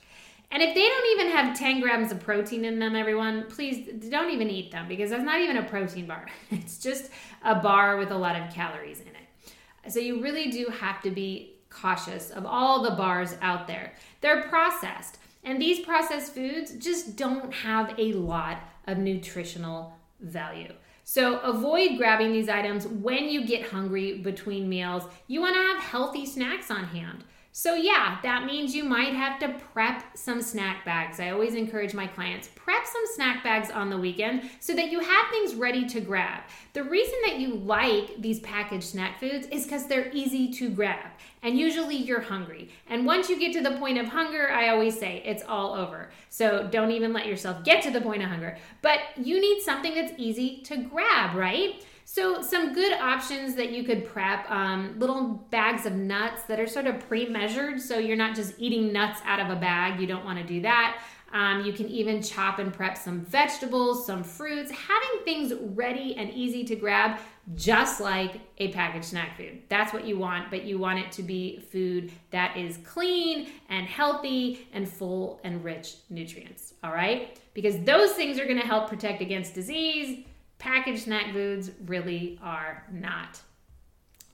And 0.51 0.63
if 0.63 0.73
they 0.73 0.87
don't 0.87 1.19
even 1.19 1.31
have 1.31 1.57
10 1.57 1.79
grams 1.79 2.11
of 2.11 2.19
protein 2.19 2.65
in 2.65 2.79
them, 2.79 2.95
everyone, 2.95 3.45
please 3.49 3.87
don't 4.09 4.31
even 4.31 4.49
eat 4.49 4.71
them 4.71 4.87
because 4.87 5.11
that's 5.11 5.23
not 5.23 5.39
even 5.41 5.57
a 5.57 5.63
protein 5.63 6.07
bar. 6.07 6.27
It's 6.51 6.79
just 6.79 7.11
a 7.43 7.55
bar 7.55 7.97
with 7.97 8.11
a 8.11 8.17
lot 8.17 8.35
of 8.35 8.51
calories 8.53 9.01
in 9.01 9.07
it. 9.07 9.91
So 9.91 9.99
you 9.99 10.21
really 10.21 10.49
do 10.49 10.67
have 10.67 11.01
to 11.03 11.11
be 11.11 11.55
cautious 11.69 12.31
of 12.31 12.45
all 12.45 12.81
the 12.81 12.91
bars 12.91 13.35
out 13.41 13.67
there. 13.67 13.93
They're 14.21 14.43
processed, 14.43 15.19
and 15.43 15.61
these 15.61 15.85
processed 15.85 16.33
foods 16.33 16.73
just 16.73 17.15
don't 17.15 17.53
have 17.53 17.93
a 17.97 18.13
lot 18.13 18.57
of 18.87 18.97
nutritional 18.97 19.93
value. 20.19 20.73
So 21.03 21.39
avoid 21.39 21.97
grabbing 21.97 22.31
these 22.31 22.49
items 22.49 22.87
when 22.87 23.29
you 23.29 23.45
get 23.45 23.69
hungry 23.69 24.19
between 24.19 24.69
meals. 24.69 25.03
You 25.27 25.41
want 25.41 25.55
to 25.55 25.61
have 25.61 25.81
healthy 25.81 26.25
snacks 26.25 26.69
on 26.69 26.85
hand. 26.85 27.23
So, 27.51 27.73
yeah, 27.73 28.19
that 28.21 28.45
means 28.45 28.75
you 28.75 28.83
might 28.83 29.13
have 29.13 29.39
to 29.39 29.49
prep 29.73 30.15
some 30.15 30.41
snack 30.41 30.85
bags. 30.85 31.19
I 31.19 31.31
always 31.31 31.55
encourage 31.55 31.95
my 31.95 32.05
clients 32.05 32.47
prep 32.55 32.85
some 32.85 33.03
snack 33.15 33.43
bags 33.43 33.71
on 33.71 33.89
the 33.89 33.97
weekend 33.97 34.49
so 34.59 34.75
that 34.75 34.91
you 34.91 34.99
have 34.99 35.29
things 35.31 35.55
ready 35.55 35.87
to 35.87 35.99
grab. 35.99 36.43
The 36.73 36.83
reason 36.83 37.17
that 37.25 37.39
you 37.39 37.55
like 37.55 38.21
these 38.21 38.39
packaged 38.41 38.83
snack 38.83 39.19
foods 39.19 39.47
is 39.47 39.63
because 39.63 39.87
they're 39.87 40.11
easy 40.13 40.51
to 40.53 40.69
grab, 40.69 41.09
and 41.41 41.57
usually 41.57 41.95
you're 41.95 42.21
hungry. 42.21 42.69
And 42.87 43.05
once 43.05 43.29
you 43.29 43.39
get 43.39 43.51
to 43.53 43.61
the 43.61 43.77
point 43.77 43.97
of 43.97 44.05
hunger, 44.05 44.51
I 44.51 44.69
always 44.69 44.97
say 44.97 45.23
it's 45.25 45.43
all 45.47 45.73
over. 45.73 46.11
So, 46.29 46.67
don't 46.71 46.91
even 46.91 47.13
let 47.13 47.25
yourself 47.25 47.63
get 47.63 47.81
to 47.83 47.91
the 47.91 48.01
point 48.01 48.21
of 48.21 48.29
hunger. 48.29 48.57
But 48.83 48.99
you 49.17 49.41
need 49.41 49.63
something 49.63 49.95
that's 49.95 50.13
easy 50.17 50.61
to 50.65 50.77
grab, 50.77 51.35
right? 51.35 51.83
So, 52.11 52.41
some 52.41 52.73
good 52.73 52.93
options 52.93 53.53
that 53.53 53.69
you 53.69 53.83
could 53.83 54.03
prep 54.03 54.49
um, 54.49 54.95
little 54.97 55.45
bags 55.51 55.85
of 55.85 55.93
nuts 55.93 56.41
that 56.45 56.59
are 56.59 56.65
sort 56.65 56.87
of 56.87 56.99
pre 57.07 57.29
measured. 57.29 57.79
So, 57.79 57.99
you're 57.99 58.17
not 58.17 58.35
just 58.35 58.55
eating 58.57 58.91
nuts 58.91 59.21
out 59.25 59.39
of 59.39 59.55
a 59.55 59.55
bag. 59.55 60.01
You 60.01 60.07
don't 60.07 60.25
want 60.25 60.39
to 60.39 60.43
do 60.43 60.59
that. 60.61 61.03
Um, 61.31 61.63
you 61.63 61.71
can 61.71 61.87
even 61.87 62.23
chop 62.23 62.57
and 62.57 62.73
prep 62.73 62.97
some 62.97 63.21
vegetables, 63.21 64.07
some 64.07 64.23
fruits, 64.23 64.71
having 64.71 65.23
things 65.23 65.53
ready 65.75 66.15
and 66.15 66.31
easy 66.31 66.63
to 66.63 66.75
grab, 66.75 67.19
just 67.53 68.01
like 68.01 68.41
a 68.57 68.71
packaged 68.71 69.05
snack 69.05 69.37
food. 69.37 69.61
That's 69.69 69.93
what 69.93 70.03
you 70.03 70.17
want, 70.17 70.49
but 70.49 70.63
you 70.63 70.79
want 70.79 70.97
it 70.97 71.11
to 71.11 71.21
be 71.21 71.59
food 71.59 72.11
that 72.31 72.57
is 72.57 72.77
clean 72.77 73.49
and 73.69 73.85
healthy 73.85 74.67
and 74.73 74.89
full 74.89 75.39
and 75.43 75.63
rich 75.63 75.97
nutrients. 76.09 76.73
All 76.83 76.91
right? 76.91 77.39
Because 77.53 77.79
those 77.81 78.13
things 78.13 78.39
are 78.39 78.45
going 78.45 78.59
to 78.59 78.65
help 78.65 78.89
protect 78.89 79.21
against 79.21 79.53
disease 79.53 80.25
packaged 80.59 81.03
snack 81.03 81.33
foods 81.33 81.71
really 81.85 82.39
are 82.43 82.85
not. 82.91 83.41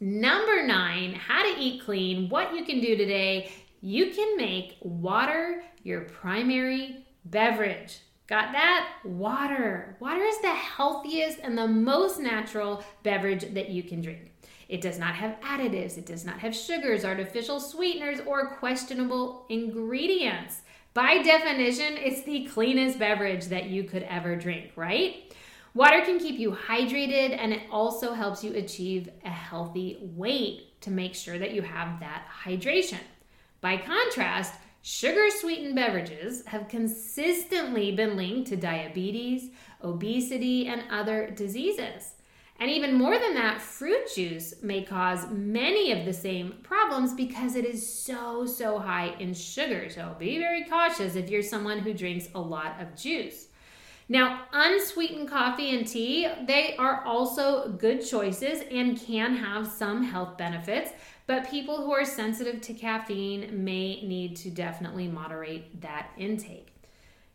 Number 0.02 0.66
nine, 0.66 1.14
how 1.14 1.44
to 1.44 1.60
eat 1.60 1.84
clean. 1.84 2.28
What 2.30 2.54
you 2.54 2.66
can 2.66 2.82
do 2.82 2.98
today, 2.98 3.52
you 3.82 4.12
can 4.12 4.36
make 4.36 4.78
water 4.82 5.64
your 5.84 6.02
primary 6.02 7.06
beverage. 7.24 8.00
Got 8.28 8.52
that? 8.54 8.90
Water. 9.04 9.96
Water 10.00 10.24
is 10.24 10.42
the 10.42 10.50
healthiest 10.50 11.40
and 11.40 11.58
the 11.58 11.68
most 11.68 12.20
natural 12.20 12.84
beverage 13.04 13.54
that 13.54 13.70
you 13.70 13.84
can 13.84 14.02
drink. 14.02 14.32
It 14.68 14.82
does 14.82 14.98
not 14.98 15.14
have 15.14 15.40
additives, 15.42 15.98
it 15.98 16.08
does 16.08 16.26
not 16.26 16.40
have 16.40 16.56
sugars, 16.56 17.06
artificial 17.06 17.60
sweeteners, 17.60 18.20
or 18.26 18.56
questionable 18.56 19.46
ingredients. 19.50 20.62
By 20.96 21.22
definition, 21.22 21.98
it's 21.98 22.24
the 22.24 22.46
cleanest 22.46 22.98
beverage 22.98 23.46
that 23.46 23.70
you 23.70 23.84
could 23.84 24.04
ever 24.04 24.36
drink, 24.36 24.72
right? 24.76 25.32
Water 25.76 26.06
can 26.06 26.20
keep 26.20 26.40
you 26.40 26.52
hydrated 26.52 27.38
and 27.38 27.52
it 27.52 27.64
also 27.70 28.14
helps 28.14 28.46
you 28.46 28.54
achieve 28.54 29.10
a 29.26 29.30
healthy 29.30 29.98
weight 30.00 30.80
to 30.80 30.90
make 30.90 31.14
sure 31.14 31.38
that 31.38 31.52
you 31.52 31.62
have 31.64 32.00
that 32.00 32.26
hydration. 32.46 33.02
By 33.60 33.76
contrast, 33.76 34.54
sugar 34.84 35.28
sweetened 35.30 35.76
beverages 35.76 36.46
have 36.46 36.70
consistently 36.70 37.92
been 37.92 38.16
linked 38.16 38.48
to 38.50 38.56
diabetes, 38.56 39.50
obesity, 39.84 40.68
and 40.68 40.84
other 40.90 41.30
diseases. 41.32 42.14
And 42.58 42.72
even 42.72 42.96
more 42.96 43.20
than 43.20 43.34
that, 43.34 43.60
fruit 43.60 44.16
juice 44.16 44.54
may 44.64 44.82
cause 44.82 45.30
many 45.30 45.92
of 45.92 46.06
the 46.06 46.14
same 46.14 46.56
problems 46.64 47.14
because 47.14 47.58
it 47.58 47.66
is 47.66 47.86
so, 47.86 48.46
so 48.46 48.80
high 48.80 49.14
in 49.20 49.34
sugar. 49.34 49.90
So 49.90 50.16
be 50.18 50.38
very 50.38 50.64
cautious 50.64 51.18
if 51.18 51.30
you're 51.30 51.44
someone 51.44 51.80
who 51.80 51.94
drinks 51.94 52.30
a 52.34 52.40
lot 52.40 52.80
of 52.80 52.96
juice. 52.96 53.50
Now, 54.08 54.46
unsweetened 54.54 55.30
coffee 55.30 55.76
and 55.76 55.88
tea, 55.88 56.28
they 56.46 56.76
are 56.78 57.04
also 57.06 57.70
good 57.70 58.06
choices 58.06 58.62
and 58.70 59.00
can 59.00 59.36
have 59.36 59.66
some 59.66 60.04
health 60.04 60.38
benefits, 60.38 60.92
but 61.26 61.50
people 61.50 61.78
who 61.78 61.92
are 61.92 62.06
sensitive 62.06 62.62
to 62.62 62.74
caffeine 62.74 63.64
may 63.64 64.02
need 64.04 64.36
to 64.38 64.52
definitely 64.52 65.08
moderate 65.08 65.82
that 65.82 66.12
intake. 66.18 66.68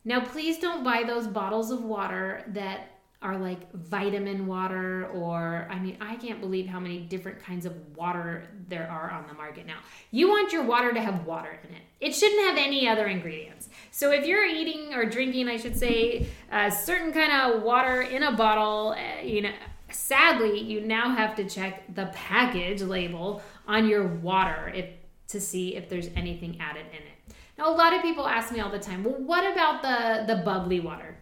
Now, 0.05 0.21
please 0.21 0.59
don't 0.59 0.85
buy 0.85 1.03
those 1.03 1.27
bottles 1.27 1.73
of 1.73 1.83
water 1.83 2.45
that 2.49 3.00
are 3.23 3.39
like 3.39 3.71
vitamin 3.75 4.47
water 4.47 5.09
or 5.09 5.69
I 5.71 5.79
mean 5.79 5.99
I 6.01 6.17
can't 6.17 6.41
believe 6.41 6.67
how 6.67 6.81
many 6.81 7.01
different 7.01 7.39
kinds 7.39 7.67
of 7.67 7.75
water 7.95 8.45
there 8.69 8.89
are 8.91 9.11
on 9.11 9.27
the 9.29 9.35
market 9.35 9.67
now. 9.67 9.79
You 10.11 10.29
want 10.29 10.53
your 10.53 10.65
water 10.65 10.93
to 10.93 11.01
have 11.01 11.27
water 11.27 11.59
in 11.69 11.75
it. 11.75 11.83
It 12.01 12.15
shouldn't 12.15 12.41
have 12.49 12.57
any 12.57 12.89
other 12.89 13.07
ingredients. 13.07 13.69
So 13.91 14.11
if 14.13 14.25
you're 14.25 14.47
eating 14.47 14.95
or 14.95 15.05
drinking, 15.05 15.49
I 15.49 15.59
should 15.59 15.77
say, 15.77 16.29
a 16.51 16.71
certain 16.71 17.13
kind 17.13 17.33
of 17.33 17.63
water 17.63 18.03
in 18.03 18.23
a 18.23 18.33
bottle, 18.33 18.95
eh, 18.97 19.23
you 19.23 19.43
know, 19.43 19.53
sadly, 19.91 20.59
you 20.59 20.81
now 20.81 21.15
have 21.15 21.35
to 21.37 21.49
check 21.49 21.95
the 21.95 22.07
package 22.15 22.81
label 22.81 23.43
on 23.67 23.87
your 23.87 24.07
water 24.07 24.73
if 24.75 24.87
to 25.29 25.41
see 25.41 25.77
if 25.77 25.89
there's 25.89 26.09
anything 26.17 26.59
added 26.59 26.87
in 26.91 27.03
it. 27.03 27.37
Now 27.59 27.69
a 27.69 27.77
lot 27.77 27.93
of 27.93 28.01
people 28.01 28.27
ask 28.27 28.53
me 28.53 28.61
all 28.61 28.71
the 28.71 28.79
time, 28.79 29.05
"Well, 29.05 29.15
what 29.15 29.45
about 29.53 29.83
the 29.83 30.25
the 30.27 30.43
bubbly 30.43 30.81
water?" 30.81 31.20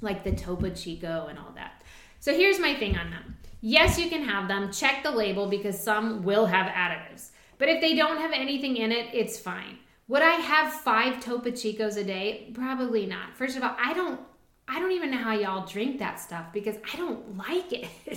Like 0.00 0.24
the 0.24 0.32
Topo 0.32 0.70
Chico 0.70 1.26
and 1.28 1.38
all 1.38 1.52
that. 1.54 1.82
So 2.20 2.34
here's 2.34 2.58
my 2.58 2.74
thing 2.74 2.96
on 2.96 3.10
them. 3.10 3.36
Yes, 3.60 3.98
you 3.98 4.08
can 4.08 4.22
have 4.22 4.48
them. 4.48 4.72
Check 4.72 5.02
the 5.02 5.10
label 5.10 5.48
because 5.48 5.78
some 5.78 6.22
will 6.22 6.46
have 6.46 6.66
additives. 6.66 7.30
But 7.58 7.68
if 7.68 7.80
they 7.80 7.94
don't 7.94 8.18
have 8.18 8.32
anything 8.32 8.76
in 8.76 8.92
it, 8.92 9.08
it's 9.12 9.38
fine. 9.38 9.78
Would 10.08 10.22
I 10.22 10.32
have 10.32 10.72
five 10.72 11.20
Topo 11.20 11.50
Chicos 11.50 11.96
a 11.96 12.04
day? 12.04 12.50
Probably 12.54 13.06
not. 13.06 13.34
First 13.34 13.56
of 13.56 13.62
all, 13.62 13.74
I 13.78 13.92
don't 13.92 14.20
I 14.68 14.80
don't 14.80 14.90
even 14.92 15.12
know 15.12 15.18
how 15.18 15.32
y'all 15.32 15.64
drink 15.64 16.00
that 16.00 16.18
stuff 16.18 16.46
because 16.52 16.74
I 16.92 16.96
don't 16.96 17.36
like 17.36 17.72
it. 17.72 17.84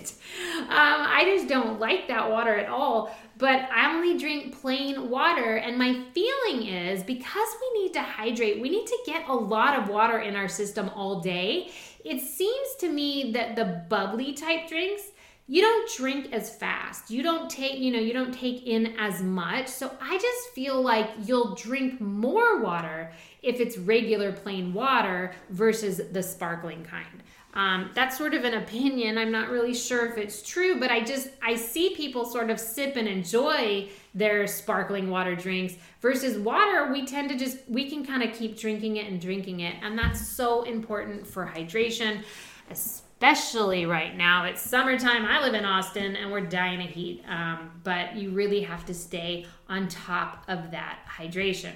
um, 0.61 0.67
I 0.69 1.23
just 1.25 1.47
don't 1.47 1.79
like 1.79 2.07
that 2.07 2.31
water 2.31 2.55
at 2.55 2.67
all. 2.67 3.15
But 3.37 3.69
I 3.71 3.95
only 3.95 4.17
drink 4.17 4.59
plain 4.59 5.09
water. 5.09 5.57
And 5.57 5.77
my 5.77 6.03
feeling 6.13 6.67
is 6.67 7.03
because 7.03 7.47
we 7.61 7.83
need 7.83 7.93
to 7.93 8.01
hydrate, 8.01 8.61
we 8.61 8.69
need 8.69 8.87
to 8.87 8.97
get 9.05 9.29
a 9.29 9.33
lot 9.33 9.77
of 9.77 9.89
water 9.89 10.19
in 10.19 10.35
our 10.35 10.47
system 10.47 10.89
all 10.95 11.21
day. 11.21 11.71
It 12.03 12.19
seems 12.19 12.75
to 12.79 12.89
me 12.89 13.31
that 13.33 13.55
the 13.55 13.85
bubbly 13.87 14.33
type 14.33 14.67
drinks, 14.67 15.03
you 15.49 15.63
don't 15.63 15.89
drink 15.97 16.31
as 16.31 16.55
fast. 16.55 17.09
You 17.09 17.23
don't 17.23 17.49
take, 17.49 17.79
you 17.79 17.91
know, 17.91 17.97
you 17.97 18.13
don't 18.13 18.31
take 18.31 18.67
in 18.67 18.95
as 18.99 19.23
much. 19.23 19.67
So 19.67 19.91
I 19.99 20.15
just 20.19 20.49
feel 20.53 20.79
like 20.79 21.09
you'll 21.25 21.55
drink 21.55 21.99
more 21.99 22.61
water 22.61 23.11
if 23.41 23.59
it's 23.59 23.75
regular 23.75 24.31
plain 24.31 24.75
water 24.75 25.33
versus 25.49 26.01
the 26.11 26.21
sparkling 26.21 26.83
kind. 26.83 27.23
Um, 27.55 27.89
that's 27.95 28.15
sort 28.15 28.35
of 28.35 28.43
an 28.43 28.53
opinion. 28.53 29.17
I'm 29.17 29.31
not 29.31 29.49
really 29.49 29.73
sure 29.73 30.05
if 30.05 30.19
it's 30.19 30.43
true, 30.43 30.79
but 30.79 30.91
I 30.91 31.03
just 31.03 31.29
I 31.41 31.55
see 31.55 31.95
people 31.95 32.25
sort 32.25 32.51
of 32.51 32.59
sip 32.59 32.95
and 32.95 33.07
enjoy 33.07 33.89
their 34.13 34.45
sparkling 34.45 35.09
water 35.09 35.35
drinks 35.35 35.73
versus 35.99 36.37
water. 36.37 36.91
We 36.91 37.07
tend 37.07 37.27
to 37.29 37.35
just 37.35 37.57
we 37.67 37.89
can 37.89 38.05
kind 38.05 38.21
of 38.21 38.37
keep 38.37 38.55
drinking 38.55 38.97
it 38.97 39.07
and 39.07 39.19
drinking 39.19 39.61
it, 39.61 39.77
and 39.81 39.97
that's 39.97 40.27
so 40.27 40.61
important 40.61 41.25
for 41.25 41.47
hydration, 41.47 42.21
especially 42.69 43.08
right 43.21 44.15
now. 44.15 44.45
It's 44.45 44.61
summertime. 44.61 45.25
I 45.25 45.41
live 45.41 45.53
in 45.53 45.65
Austin, 45.65 46.15
and 46.15 46.31
we're 46.31 46.41
dying 46.41 46.81
of 46.81 46.89
heat. 46.89 47.23
Um, 47.27 47.71
but 47.83 48.15
you 48.15 48.31
really 48.31 48.61
have 48.61 48.85
to 48.85 48.93
stay 48.93 49.45
on 49.67 49.87
top 49.87 50.43
of 50.47 50.71
that 50.71 50.99
hydration. 51.17 51.73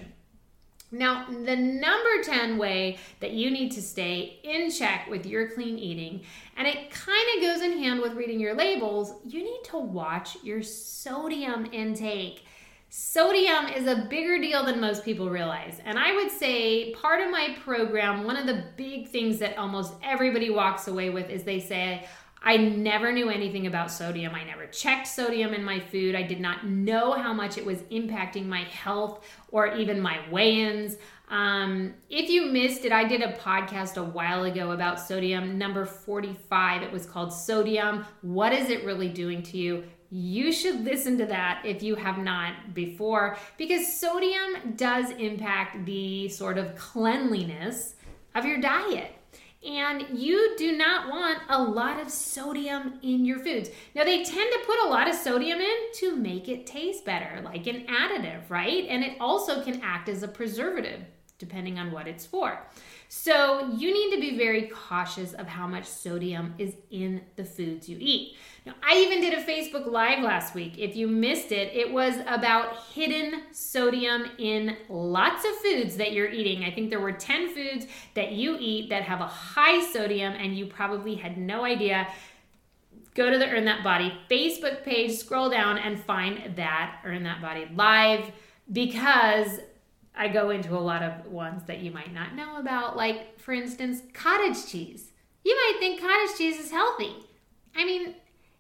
Now, 0.94 1.26
the 1.28 1.56
number 1.56 2.24
10 2.24 2.58
way 2.60 3.00
that 3.20 3.32
you 3.32 3.50
need 3.50 3.72
to 3.72 3.82
stay 3.82 4.40
in 4.44 4.70
check 4.70 5.10
with 5.10 5.26
your 5.26 5.50
clean 5.50 5.80
eating, 5.80 6.22
and 6.56 6.68
it 6.68 6.92
kind 6.92 7.28
of 7.36 7.42
goes 7.42 7.62
in 7.64 7.80
hand 7.80 8.00
with 8.00 8.14
reading 8.14 8.40
your 8.40 8.54
labels, 8.54 9.16
you 9.26 9.44
need 9.44 9.64
to 9.66 9.78
watch 9.80 10.38
your 10.44 10.62
sodium 10.62 11.68
intake. 11.72 12.46
Sodium 12.96 13.70
is 13.70 13.88
a 13.88 14.06
bigger 14.08 14.38
deal 14.38 14.64
than 14.64 14.80
most 14.80 15.04
people 15.04 15.28
realize. 15.28 15.82
And 15.84 15.98
I 15.98 16.14
would 16.14 16.30
say 16.30 16.94
part 16.94 17.22
of 17.22 17.32
my 17.32 17.58
program, 17.64 18.24
one 18.24 18.38
of 18.38 18.46
the 18.46 18.66
big 18.78 19.08
things 19.08 19.40
that 19.40 19.58
almost 19.58 19.96
everybody 20.04 20.52
walks 20.52 20.88
away 20.88 21.10
with 21.10 21.28
is 21.32 21.42
they 21.42 21.60
say, 21.60 22.06
I 22.44 22.58
never 22.58 23.12
knew 23.12 23.32
anything 23.32 23.66
about 23.66 23.90
sodium. 23.90 24.36
I 24.36 24.44
never 24.44 24.68
checked 24.68 25.08
sodium 25.08 25.56
in 25.56 25.64
my 25.64 25.80
food. 25.80 26.14
I 26.14 26.22
did 26.22 26.40
not 26.40 26.68
know 26.68 27.14
how 27.14 27.34
much 27.34 27.58
it 27.58 27.66
was 27.66 27.80
impacting 27.92 28.46
my 28.46 28.62
health 28.66 29.26
or 29.50 29.74
even 29.74 30.00
my 30.00 30.20
weigh 30.30 30.62
ins. 30.62 30.98
Um, 31.30 31.94
if 32.10 32.30
you 32.30 32.46
missed 32.48 32.86
it, 32.86 32.92
I 32.92 33.08
did 33.08 33.22
a 33.22 33.34
podcast 33.34 33.98
a 33.98 34.04
while 34.04 34.44
ago 34.44 34.72
about 34.72 35.00
sodium, 35.00 35.58
number 35.58 35.86
45. 35.86 36.84
It 36.84 36.92
was 36.92 37.06
called 37.06 37.34
Sodium. 37.34 38.06
What 38.22 38.54
is 38.54 38.70
it 38.70 38.86
really 38.86 39.10
doing 39.10 39.42
to 39.44 39.58
you? 39.58 39.84
You 40.12 40.52
should 40.52 40.84
listen 40.84 41.18
to 41.18 41.26
that 41.26 41.64
if 41.66 41.82
you 41.82 41.96
have 41.96 42.20
not 42.20 42.76
before, 42.76 43.36
because 43.58 44.00
sodium 44.00 44.76
does 44.76 45.10
impact 45.12 45.86
the 45.86 46.30
sort 46.30 46.60
of 46.60 46.76
cleanliness 46.76 47.96
of 48.36 48.46
your 48.46 48.62
diet. 48.62 49.16
And 49.66 50.20
you 50.20 50.56
do 50.58 50.76
not 50.76 51.10
want 51.10 51.40
a 51.50 51.62
lot 51.62 52.02
of 52.02 52.10
sodium 52.10 53.00
in 53.02 53.24
your 53.24 53.40
foods. 53.40 53.70
Now, 53.96 54.04
they 54.04 54.24
tend 54.24 54.52
to 54.52 54.66
put 54.66 54.80
a 54.84 54.90
lot 54.90 55.08
of 55.08 55.16
sodium 55.16 55.60
in 55.60 55.78
to 55.96 56.16
make 56.16 56.50
it 56.50 56.66
taste 56.66 57.06
better, 57.06 57.42
like 57.44 57.68
an 57.68 57.86
additive, 57.88 58.50
right? 58.50 58.86
And 58.90 59.04
it 59.04 59.18
also 59.22 59.64
can 59.64 59.82
act 59.82 60.10
as 60.10 60.22
a 60.22 60.28
preservative, 60.28 61.02
depending 61.38 61.80
on 61.80 61.92
what 61.92 62.08
it's 62.08 62.26
for. 62.26 62.60
So, 63.16 63.70
you 63.78 63.94
need 63.94 64.16
to 64.16 64.20
be 64.20 64.38
very 64.40 64.64
cautious 64.70 65.34
of 65.34 65.48
how 65.48 65.68
much 65.68 65.86
sodium 65.86 66.56
is 66.58 66.74
in 66.90 67.22
the 67.36 67.46
foods 67.46 67.88
you 67.88 67.96
eat. 68.00 68.36
Now, 68.66 68.74
I 68.84 68.98
even 68.98 69.22
did 69.22 69.34
a 69.36 69.44
Facebook 69.44 69.86
Live 69.86 70.24
last 70.24 70.56
week. 70.56 70.80
If 70.80 70.96
you 70.96 71.08
missed 71.08 71.52
it, 71.52 71.72
it 71.74 71.94
was 71.94 72.16
about 72.28 72.76
hidden 72.92 73.44
sodium 73.52 74.26
in 74.40 74.78
lots 74.90 75.46
of 75.46 75.52
foods 75.58 75.96
that 75.98 76.14
you're 76.14 76.32
eating. 76.32 76.66
I 76.66 76.72
think 76.72 76.90
there 76.90 77.00
were 77.00 77.12
10 77.12 77.54
foods 77.54 77.86
that 78.16 78.32
you 78.32 78.58
eat 78.60 78.90
that 78.90 79.04
have 79.04 79.22
a 79.22 79.28
high 79.28 79.86
sodium, 79.92 80.34
and 80.34 80.58
you 80.58 80.66
probably 80.66 81.14
had 81.14 81.38
no 81.38 81.64
idea. 81.64 82.08
Go 83.14 83.30
to 83.30 83.38
the 83.38 83.48
Earn 83.48 83.66
That 83.66 83.84
Body 83.84 84.12
Facebook 84.30 84.84
page, 84.84 85.16
scroll 85.16 85.52
down, 85.52 85.78
and 85.78 86.04
find 86.04 86.56
that 86.56 87.00
Earn 87.06 87.22
That 87.24 87.44
Body 87.44 87.70
live 87.76 88.32
because 88.72 89.60
I 90.16 90.28
go 90.28 90.52
into 90.52 90.78
a 90.78 90.80
lot 90.80 91.02
of 91.02 91.26
ones 91.26 91.64
that 91.64 91.80
you 91.80 91.92
might 91.92 92.14
not 92.14 92.36
know 92.36 92.60
about, 92.60 92.96
like, 92.96 93.40
for 93.40 93.54
instance, 93.54 94.02
cottage 94.14 94.68
cheese. 94.68 95.12
You 95.44 95.56
might 95.56 95.80
think 95.80 96.02
cottage 96.02 96.38
cheese 96.38 96.60
is 96.60 96.72
healthy. 96.72 97.16
I 97.76 97.86
mean, 97.86 98.16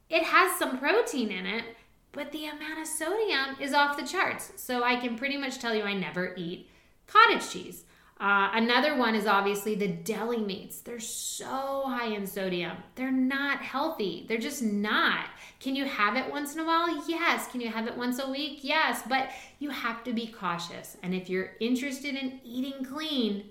it 0.09 0.23
has 0.23 0.57
some 0.57 0.79
protein 0.79 1.31
in 1.31 1.45
it, 1.45 1.63
but 2.11 2.31
the 2.31 2.45
amount 2.45 2.79
of 2.79 2.87
sodium 2.87 3.55
is 3.59 3.73
off 3.73 3.97
the 3.97 4.07
charts. 4.07 4.53
So 4.57 4.83
I 4.83 4.95
can 4.95 5.15
pretty 5.15 5.37
much 5.37 5.59
tell 5.59 5.75
you 5.75 5.83
I 5.83 5.93
never 5.93 6.33
eat 6.35 6.69
cottage 7.07 7.49
cheese. 7.49 7.85
Uh, 8.20 8.51
another 8.53 8.95
one 8.95 9.16
is 9.16 9.26
obviously 9.26 9.76
the 9.76 9.88
deli 9.88 10.38
meats. 10.38 10.80
They're 10.80 10.99
so 10.99 11.84
high 11.86 12.14
in 12.14 12.26
sodium. 12.26 12.78
They're 12.95 13.11
not 13.11 13.61
healthy. 13.61 14.26
They're 14.28 14.38
just 14.38 14.61
not. 14.61 15.26
Can 15.59 15.76
you 15.76 15.86
have 15.86 16.16
it 16.16 16.32
once 16.32 16.53
in 16.53 16.59
a 16.59 16.66
while? 16.66 17.03
Yes. 17.07 17.47
Can 17.47 17.59
you 17.59 17.70
have 17.70 17.88
it 17.88 17.97
once 17.97 18.20
a 18.20 18.30
week? 18.30 18.59
Yes. 18.61 19.01
But 19.09 19.30
you 19.59 19.72
have 19.72 20.03
to 20.05 20.14
be 20.14 20.28
cautious. 20.28 20.95
And 21.03 21.14
if 21.14 21.30
you're 21.30 21.51
interested 21.59 22.16
in 22.16 22.39
eating 22.43 22.86
clean, 22.86 23.49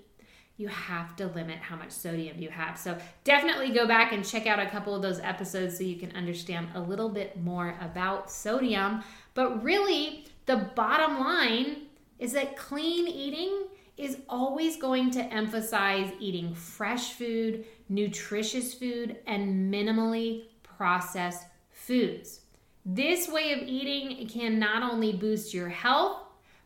you 0.57 0.67
have 0.67 1.15
to 1.17 1.27
limit 1.27 1.57
how 1.57 1.75
much 1.75 1.91
sodium 1.91 2.39
you 2.39 2.49
have. 2.49 2.77
So 2.77 2.97
definitely 3.23 3.71
go 3.71 3.87
back 3.87 4.11
and 4.13 4.25
check 4.25 4.47
out 4.47 4.59
a 4.59 4.69
couple 4.69 4.95
of 4.95 5.01
those 5.01 5.19
episodes 5.19 5.77
so 5.77 5.83
you 5.83 5.97
can 5.97 6.15
understand 6.15 6.69
a 6.75 6.79
little 6.79 7.09
bit 7.09 7.41
more 7.41 7.77
about 7.81 8.31
sodium. 8.31 9.03
But 9.33 9.63
really, 9.63 10.27
the 10.45 10.69
bottom 10.75 11.19
line 11.19 11.87
is 12.19 12.33
that 12.33 12.55
clean 12.55 13.07
eating 13.07 13.65
is 14.03 14.17
always 14.27 14.77
going 14.77 15.09
to 15.11 15.33
emphasize 15.33 16.11
eating 16.19 16.53
fresh 16.53 17.13
food, 17.13 17.65
nutritious 17.89 18.73
food, 18.73 19.17
and 19.25 19.73
minimally 19.73 20.43
processed 20.61 21.45
foods. 21.71 22.41
This 22.85 23.29
way 23.29 23.53
of 23.53 23.67
eating 23.67 24.27
can 24.27 24.59
not 24.59 24.83
only 24.83 25.13
boost 25.13 25.53
your 25.53 25.69
health, 25.69 26.17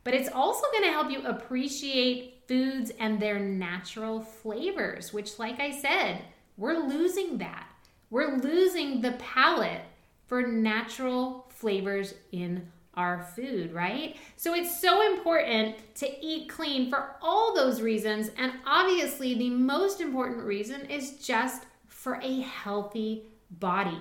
but 0.03 0.13
it's 0.13 0.29
also 0.29 0.65
going 0.71 0.85
to 0.85 0.91
help 0.91 1.11
you 1.11 1.21
appreciate 1.23 2.41
foods 2.47 2.91
and 2.99 3.19
their 3.19 3.39
natural 3.39 4.21
flavors, 4.21 5.13
which, 5.13 5.38
like 5.38 5.59
I 5.59 5.71
said, 5.71 6.23
we're 6.57 6.88
losing 6.88 7.38
that. 7.38 7.67
We're 8.09 8.38
losing 8.38 9.01
the 9.01 9.11
palate 9.13 9.81
for 10.25 10.41
natural 10.41 11.45
flavors 11.49 12.13
in 12.31 12.71
our 12.98 13.24
food, 13.24 13.74
right? 13.74 14.18
So 14.36 14.54
it's 14.54 14.82
so 14.82 15.06
important 15.14 15.76
to 15.95 16.26
eat 16.26 16.50
clean 16.50 16.89
for 16.89 17.16
all 17.22 17.56
those 17.56 17.82
reasons. 17.82 18.32
And 18.38 18.52
obviously, 18.66 19.36
the 19.36 19.52
most 19.52 20.02
important 20.02 20.43
reason 20.43 20.82
is 20.88 21.18
just 21.26 21.64
for 21.88 22.20
a 22.22 22.41
healthy 22.41 23.24
body. 23.52 24.00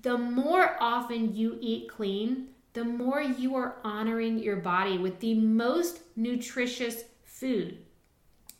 The 0.00 0.16
more 0.16 0.76
often 0.80 1.34
you 1.34 1.58
eat 1.60 1.90
clean, 1.90 2.48
the 2.72 2.84
more 2.84 3.20
you 3.20 3.56
are 3.56 3.76
honoring 3.82 4.38
your 4.38 4.56
body 4.56 4.96
with 4.96 5.18
the 5.18 5.34
most 5.34 6.00
nutritious 6.14 7.02
food. 7.24 7.78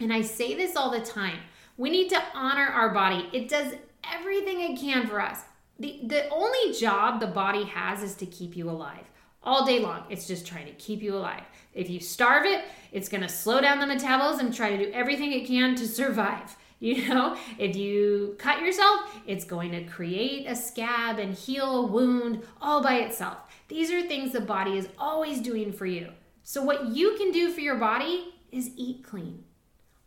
And 0.01 0.13
I 0.13 0.23
say 0.23 0.55
this 0.55 0.77
all 0.77 0.91
the 0.91 1.01
time 1.01 1.39
we 1.79 1.91
need 1.91 2.11
to 2.11 2.21
honor 2.35 2.67
our 2.67 2.93
body, 2.93 3.29
it 3.33 3.49
does 3.49 3.73
everything 4.13 4.61
it 4.61 4.81
can 4.81 5.07
for 5.07 5.21
us. 5.21 5.43
The, 5.79 6.01
the 6.05 6.29
only 6.29 6.73
job 6.73 7.21
the 7.21 7.29
body 7.29 7.65
has 7.65 8.03
is 8.03 8.17
to 8.17 8.27
keep 8.27 8.57
you 8.57 8.69
alive 8.69 9.09
all 9.43 9.65
day 9.65 9.79
long. 9.81 10.05
It's 10.11 10.27
just 10.27 10.47
trying 10.47 10.67
to 10.67 10.73
keep 10.73 11.03
you 11.03 11.15
alive. 11.15 11.43
If 11.75 11.91
you 11.91 12.01
starve 12.01 12.45
it, 12.45 12.65
it's 12.93 13.09
going 13.09 13.23
to 13.23 13.29
slow 13.29 13.61
down 13.61 13.79
the 13.79 13.87
metabolism 13.87 14.53
try 14.53 14.77
to 14.77 14.85
do 14.85 14.93
everything 14.93 15.33
it 15.33 15.47
can 15.47 15.75
to 15.77 15.87
survive. 15.87 16.57
You 16.81 17.09
know, 17.09 17.37
if 17.59 17.75
you 17.75 18.37
cut 18.39 18.61
yourself, 18.61 19.21
it's 19.27 19.45
going 19.45 19.73
to 19.73 19.83
create 19.83 20.47
a 20.47 20.55
scab 20.55 21.19
and 21.19 21.35
heal 21.35 21.81
a 21.81 21.87
wound 21.87 22.45
all 22.63 22.81
by 22.85 22.99
itself. 22.99 23.39
These 23.67 23.91
are 23.91 24.07
things 24.07 24.31
the 24.31 24.41
body 24.41 24.79
is 24.79 24.89
always 24.97 25.41
doing 25.41 25.73
for 25.73 25.87
you. 25.87 26.11
So, 26.45 26.63
what 26.63 26.87
you 26.87 27.17
can 27.17 27.33
do 27.33 27.51
for 27.51 27.61
your 27.61 27.75
body 27.75 28.33
is 28.53 28.71
eat 28.77 29.03
clean. 29.03 29.43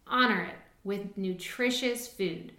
Honor 0.08 0.44
it 0.44 0.56
with 0.86 1.18
nutritious 1.18 2.08
food, 2.08 2.54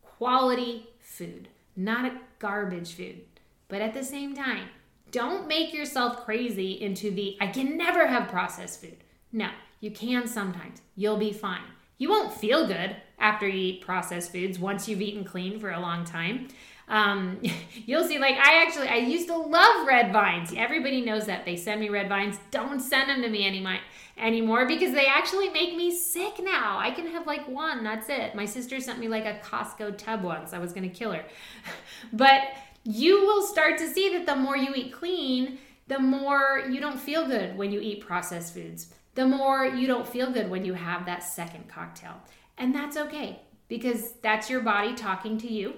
quality 0.00 0.88
food, 0.98 1.48
not 1.76 2.10
garbage 2.38 2.94
food. 2.94 3.20
But 3.68 3.82
at 3.82 3.92
the 3.92 4.02
same 4.02 4.34
time, 4.34 4.68
don't 5.10 5.48
make 5.48 5.72
yourself 5.72 6.24
crazy 6.24 6.72
into 6.80 7.10
the 7.10 7.36
I 7.40 7.48
can 7.48 7.76
never 7.76 8.06
have 8.06 8.28
processed 8.28 8.80
food. 8.80 8.96
No, 9.32 9.50
you 9.80 9.90
can 9.90 10.26
sometimes. 10.26 10.82
You'll 10.96 11.16
be 11.16 11.32
fine. 11.32 11.62
You 11.98 12.10
won't 12.10 12.32
feel 12.32 12.66
good 12.66 12.96
after 13.18 13.46
you 13.46 13.74
eat 13.74 13.80
processed 13.80 14.32
foods 14.32 14.58
once 14.58 14.88
you've 14.88 15.02
eaten 15.02 15.24
clean 15.24 15.58
for 15.58 15.70
a 15.70 15.80
long 15.80 16.04
time. 16.04 16.48
Um, 16.88 17.40
you'll 17.86 18.04
see, 18.04 18.18
like, 18.18 18.36
I 18.36 18.62
actually, 18.62 18.88
I 18.88 18.96
used 18.96 19.28
to 19.28 19.36
love 19.36 19.86
red 19.86 20.12
vines. 20.12 20.52
Everybody 20.56 21.00
knows 21.00 21.26
that. 21.26 21.44
They 21.44 21.56
send 21.56 21.80
me 21.80 21.88
red 21.88 22.08
vines. 22.08 22.38
Don't 22.50 22.80
send 22.80 23.10
them 23.10 23.22
to 23.22 23.28
me 23.28 23.46
anymore, 23.46 23.78
anymore 24.16 24.66
because 24.66 24.92
they 24.92 25.06
actually 25.06 25.48
make 25.50 25.76
me 25.76 25.94
sick 25.94 26.40
now. 26.42 26.78
I 26.78 26.90
can 26.90 27.06
have 27.08 27.26
like 27.26 27.46
one, 27.48 27.84
that's 27.84 28.08
it. 28.08 28.34
My 28.34 28.44
sister 28.44 28.80
sent 28.80 28.98
me 28.98 29.08
like 29.08 29.24
a 29.24 29.40
Costco 29.44 29.98
tub 29.98 30.22
once. 30.22 30.52
I 30.52 30.58
was 30.58 30.72
going 30.72 30.88
to 30.88 30.94
kill 30.94 31.12
her. 31.12 31.24
but 32.12 32.42
you 32.88 33.26
will 33.26 33.42
start 33.42 33.76
to 33.76 33.86
see 33.86 34.08
that 34.14 34.24
the 34.24 34.34
more 34.34 34.56
you 34.56 34.72
eat 34.74 34.94
clean, 34.94 35.58
the 35.88 35.98
more 35.98 36.64
you 36.70 36.80
don't 36.80 36.98
feel 36.98 37.26
good 37.26 37.54
when 37.54 37.70
you 37.70 37.80
eat 37.80 38.00
processed 38.00 38.54
foods, 38.54 38.94
the 39.14 39.26
more 39.26 39.66
you 39.66 39.86
don't 39.86 40.08
feel 40.08 40.30
good 40.30 40.48
when 40.48 40.64
you 40.64 40.72
have 40.72 41.04
that 41.04 41.22
second 41.22 41.68
cocktail. 41.68 42.14
And 42.56 42.74
that's 42.74 42.96
okay 42.96 43.40
because 43.68 44.12
that's 44.22 44.48
your 44.48 44.60
body 44.60 44.94
talking 44.94 45.36
to 45.36 45.52
you. 45.52 45.74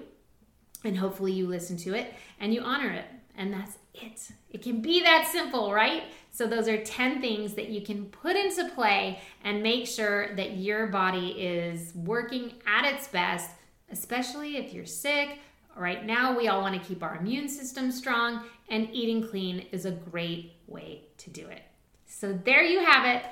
And 0.85 0.97
hopefully 0.97 1.33
you 1.33 1.47
listen 1.47 1.75
to 1.77 1.95
it 1.95 2.13
and 2.39 2.53
you 2.53 2.61
honor 2.61 2.91
it. 2.91 3.05
And 3.35 3.53
that's 3.53 3.77
it. 3.93 4.31
It 4.49 4.61
can 4.61 4.81
be 4.81 5.01
that 5.01 5.27
simple, 5.29 5.73
right? 5.73 6.03
So, 6.31 6.47
those 6.47 6.67
are 6.67 6.81
10 6.81 7.19
things 7.19 7.55
that 7.55 7.69
you 7.69 7.81
can 7.81 8.05
put 8.05 8.35
into 8.35 8.69
play 8.69 9.19
and 9.43 9.61
make 9.61 9.85
sure 9.85 10.33
that 10.35 10.57
your 10.57 10.87
body 10.87 11.29
is 11.31 11.93
working 11.93 12.53
at 12.65 12.85
its 12.85 13.07
best, 13.07 13.49
especially 13.89 14.57
if 14.57 14.73
you're 14.73 14.85
sick 14.85 15.39
Right 15.75 16.05
now, 16.05 16.37
we 16.37 16.47
all 16.47 16.61
want 16.61 16.81
to 16.81 16.87
keep 16.87 17.01
our 17.01 17.15
immune 17.15 17.47
system 17.47 17.91
strong, 17.91 18.43
and 18.69 18.89
eating 18.91 19.27
clean 19.27 19.65
is 19.71 19.85
a 19.85 19.91
great 19.91 20.53
way 20.67 21.03
to 21.17 21.29
do 21.29 21.47
it. 21.47 21.61
So, 22.05 22.33
there 22.33 22.63
you 22.63 22.83
have 22.83 23.05
it 23.05 23.23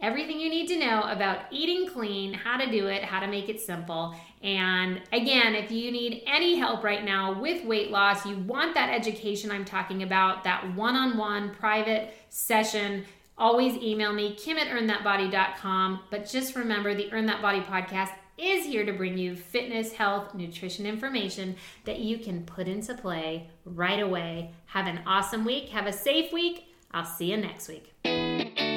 everything 0.00 0.38
you 0.38 0.48
need 0.48 0.68
to 0.68 0.78
know 0.78 1.02
about 1.02 1.40
eating 1.50 1.88
clean, 1.88 2.32
how 2.32 2.56
to 2.56 2.70
do 2.70 2.86
it, 2.86 3.02
how 3.02 3.20
to 3.20 3.26
make 3.26 3.48
it 3.48 3.60
simple. 3.60 4.14
And 4.42 5.02
again, 5.12 5.54
if 5.54 5.70
you 5.70 5.90
need 5.90 6.22
any 6.26 6.56
help 6.56 6.84
right 6.84 7.04
now 7.04 7.40
with 7.40 7.64
weight 7.64 7.90
loss, 7.90 8.24
you 8.24 8.38
want 8.38 8.74
that 8.74 8.90
education 8.90 9.50
I'm 9.50 9.64
talking 9.64 10.02
about, 10.02 10.44
that 10.44 10.74
one 10.74 10.94
on 10.94 11.16
one 11.16 11.54
private 11.54 12.14
session. 12.28 13.04
Always 13.36 13.74
email 13.82 14.12
me, 14.12 14.34
kim 14.34 14.56
at 14.56 14.68
earnthatbody.com. 14.68 16.00
But 16.10 16.28
just 16.28 16.54
remember 16.54 16.94
the 16.94 17.12
Earn 17.12 17.26
That 17.26 17.42
Body 17.42 17.60
podcast 17.60 18.10
is 18.38 18.64
here 18.64 18.84
to 18.84 18.92
bring 18.92 19.18
you 19.18 19.36
fitness, 19.36 19.92
health, 19.92 20.34
nutrition 20.34 20.86
information 20.86 21.56
that 21.84 22.00
you 22.00 22.18
can 22.18 22.44
put 22.44 22.68
into 22.68 22.94
play 22.94 23.48
right 23.64 24.00
away. 24.00 24.52
Have 24.66 24.86
an 24.86 25.00
awesome 25.06 25.44
week. 25.44 25.68
Have 25.70 25.86
a 25.86 25.92
safe 25.92 26.32
week. 26.32 26.66
I'll 26.92 27.04
see 27.04 27.30
you 27.30 27.36
next 27.36 27.68
week. 27.68 27.92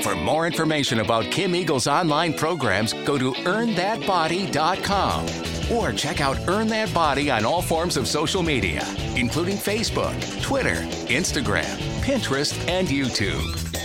For 0.04 0.16
more 0.16 0.48
information 0.48 1.00
about 1.00 1.26
Kim 1.26 1.54
Eagle's 1.56 1.88
online 1.88 2.34
programs, 2.34 2.94
go 3.06 3.18
to 3.18 3.32
earnthatbody.com. 3.32 5.26
Or 5.72 5.94
check 5.94 6.20
out 6.20 6.38
Earn 6.50 6.68
That 6.68 6.94
Body 6.94 7.30
on 7.32 7.46
all 7.46 7.62
forms 7.62 7.96
of 7.98 8.08
social 8.08 8.44
media, 8.44 8.84
including 9.16 9.56
Facebook, 9.58 10.42
Twitter, 10.42 10.82
Instagram, 11.08 11.78
Pinterest, 12.02 12.58
and 12.68 12.88
YouTube. 12.88 13.81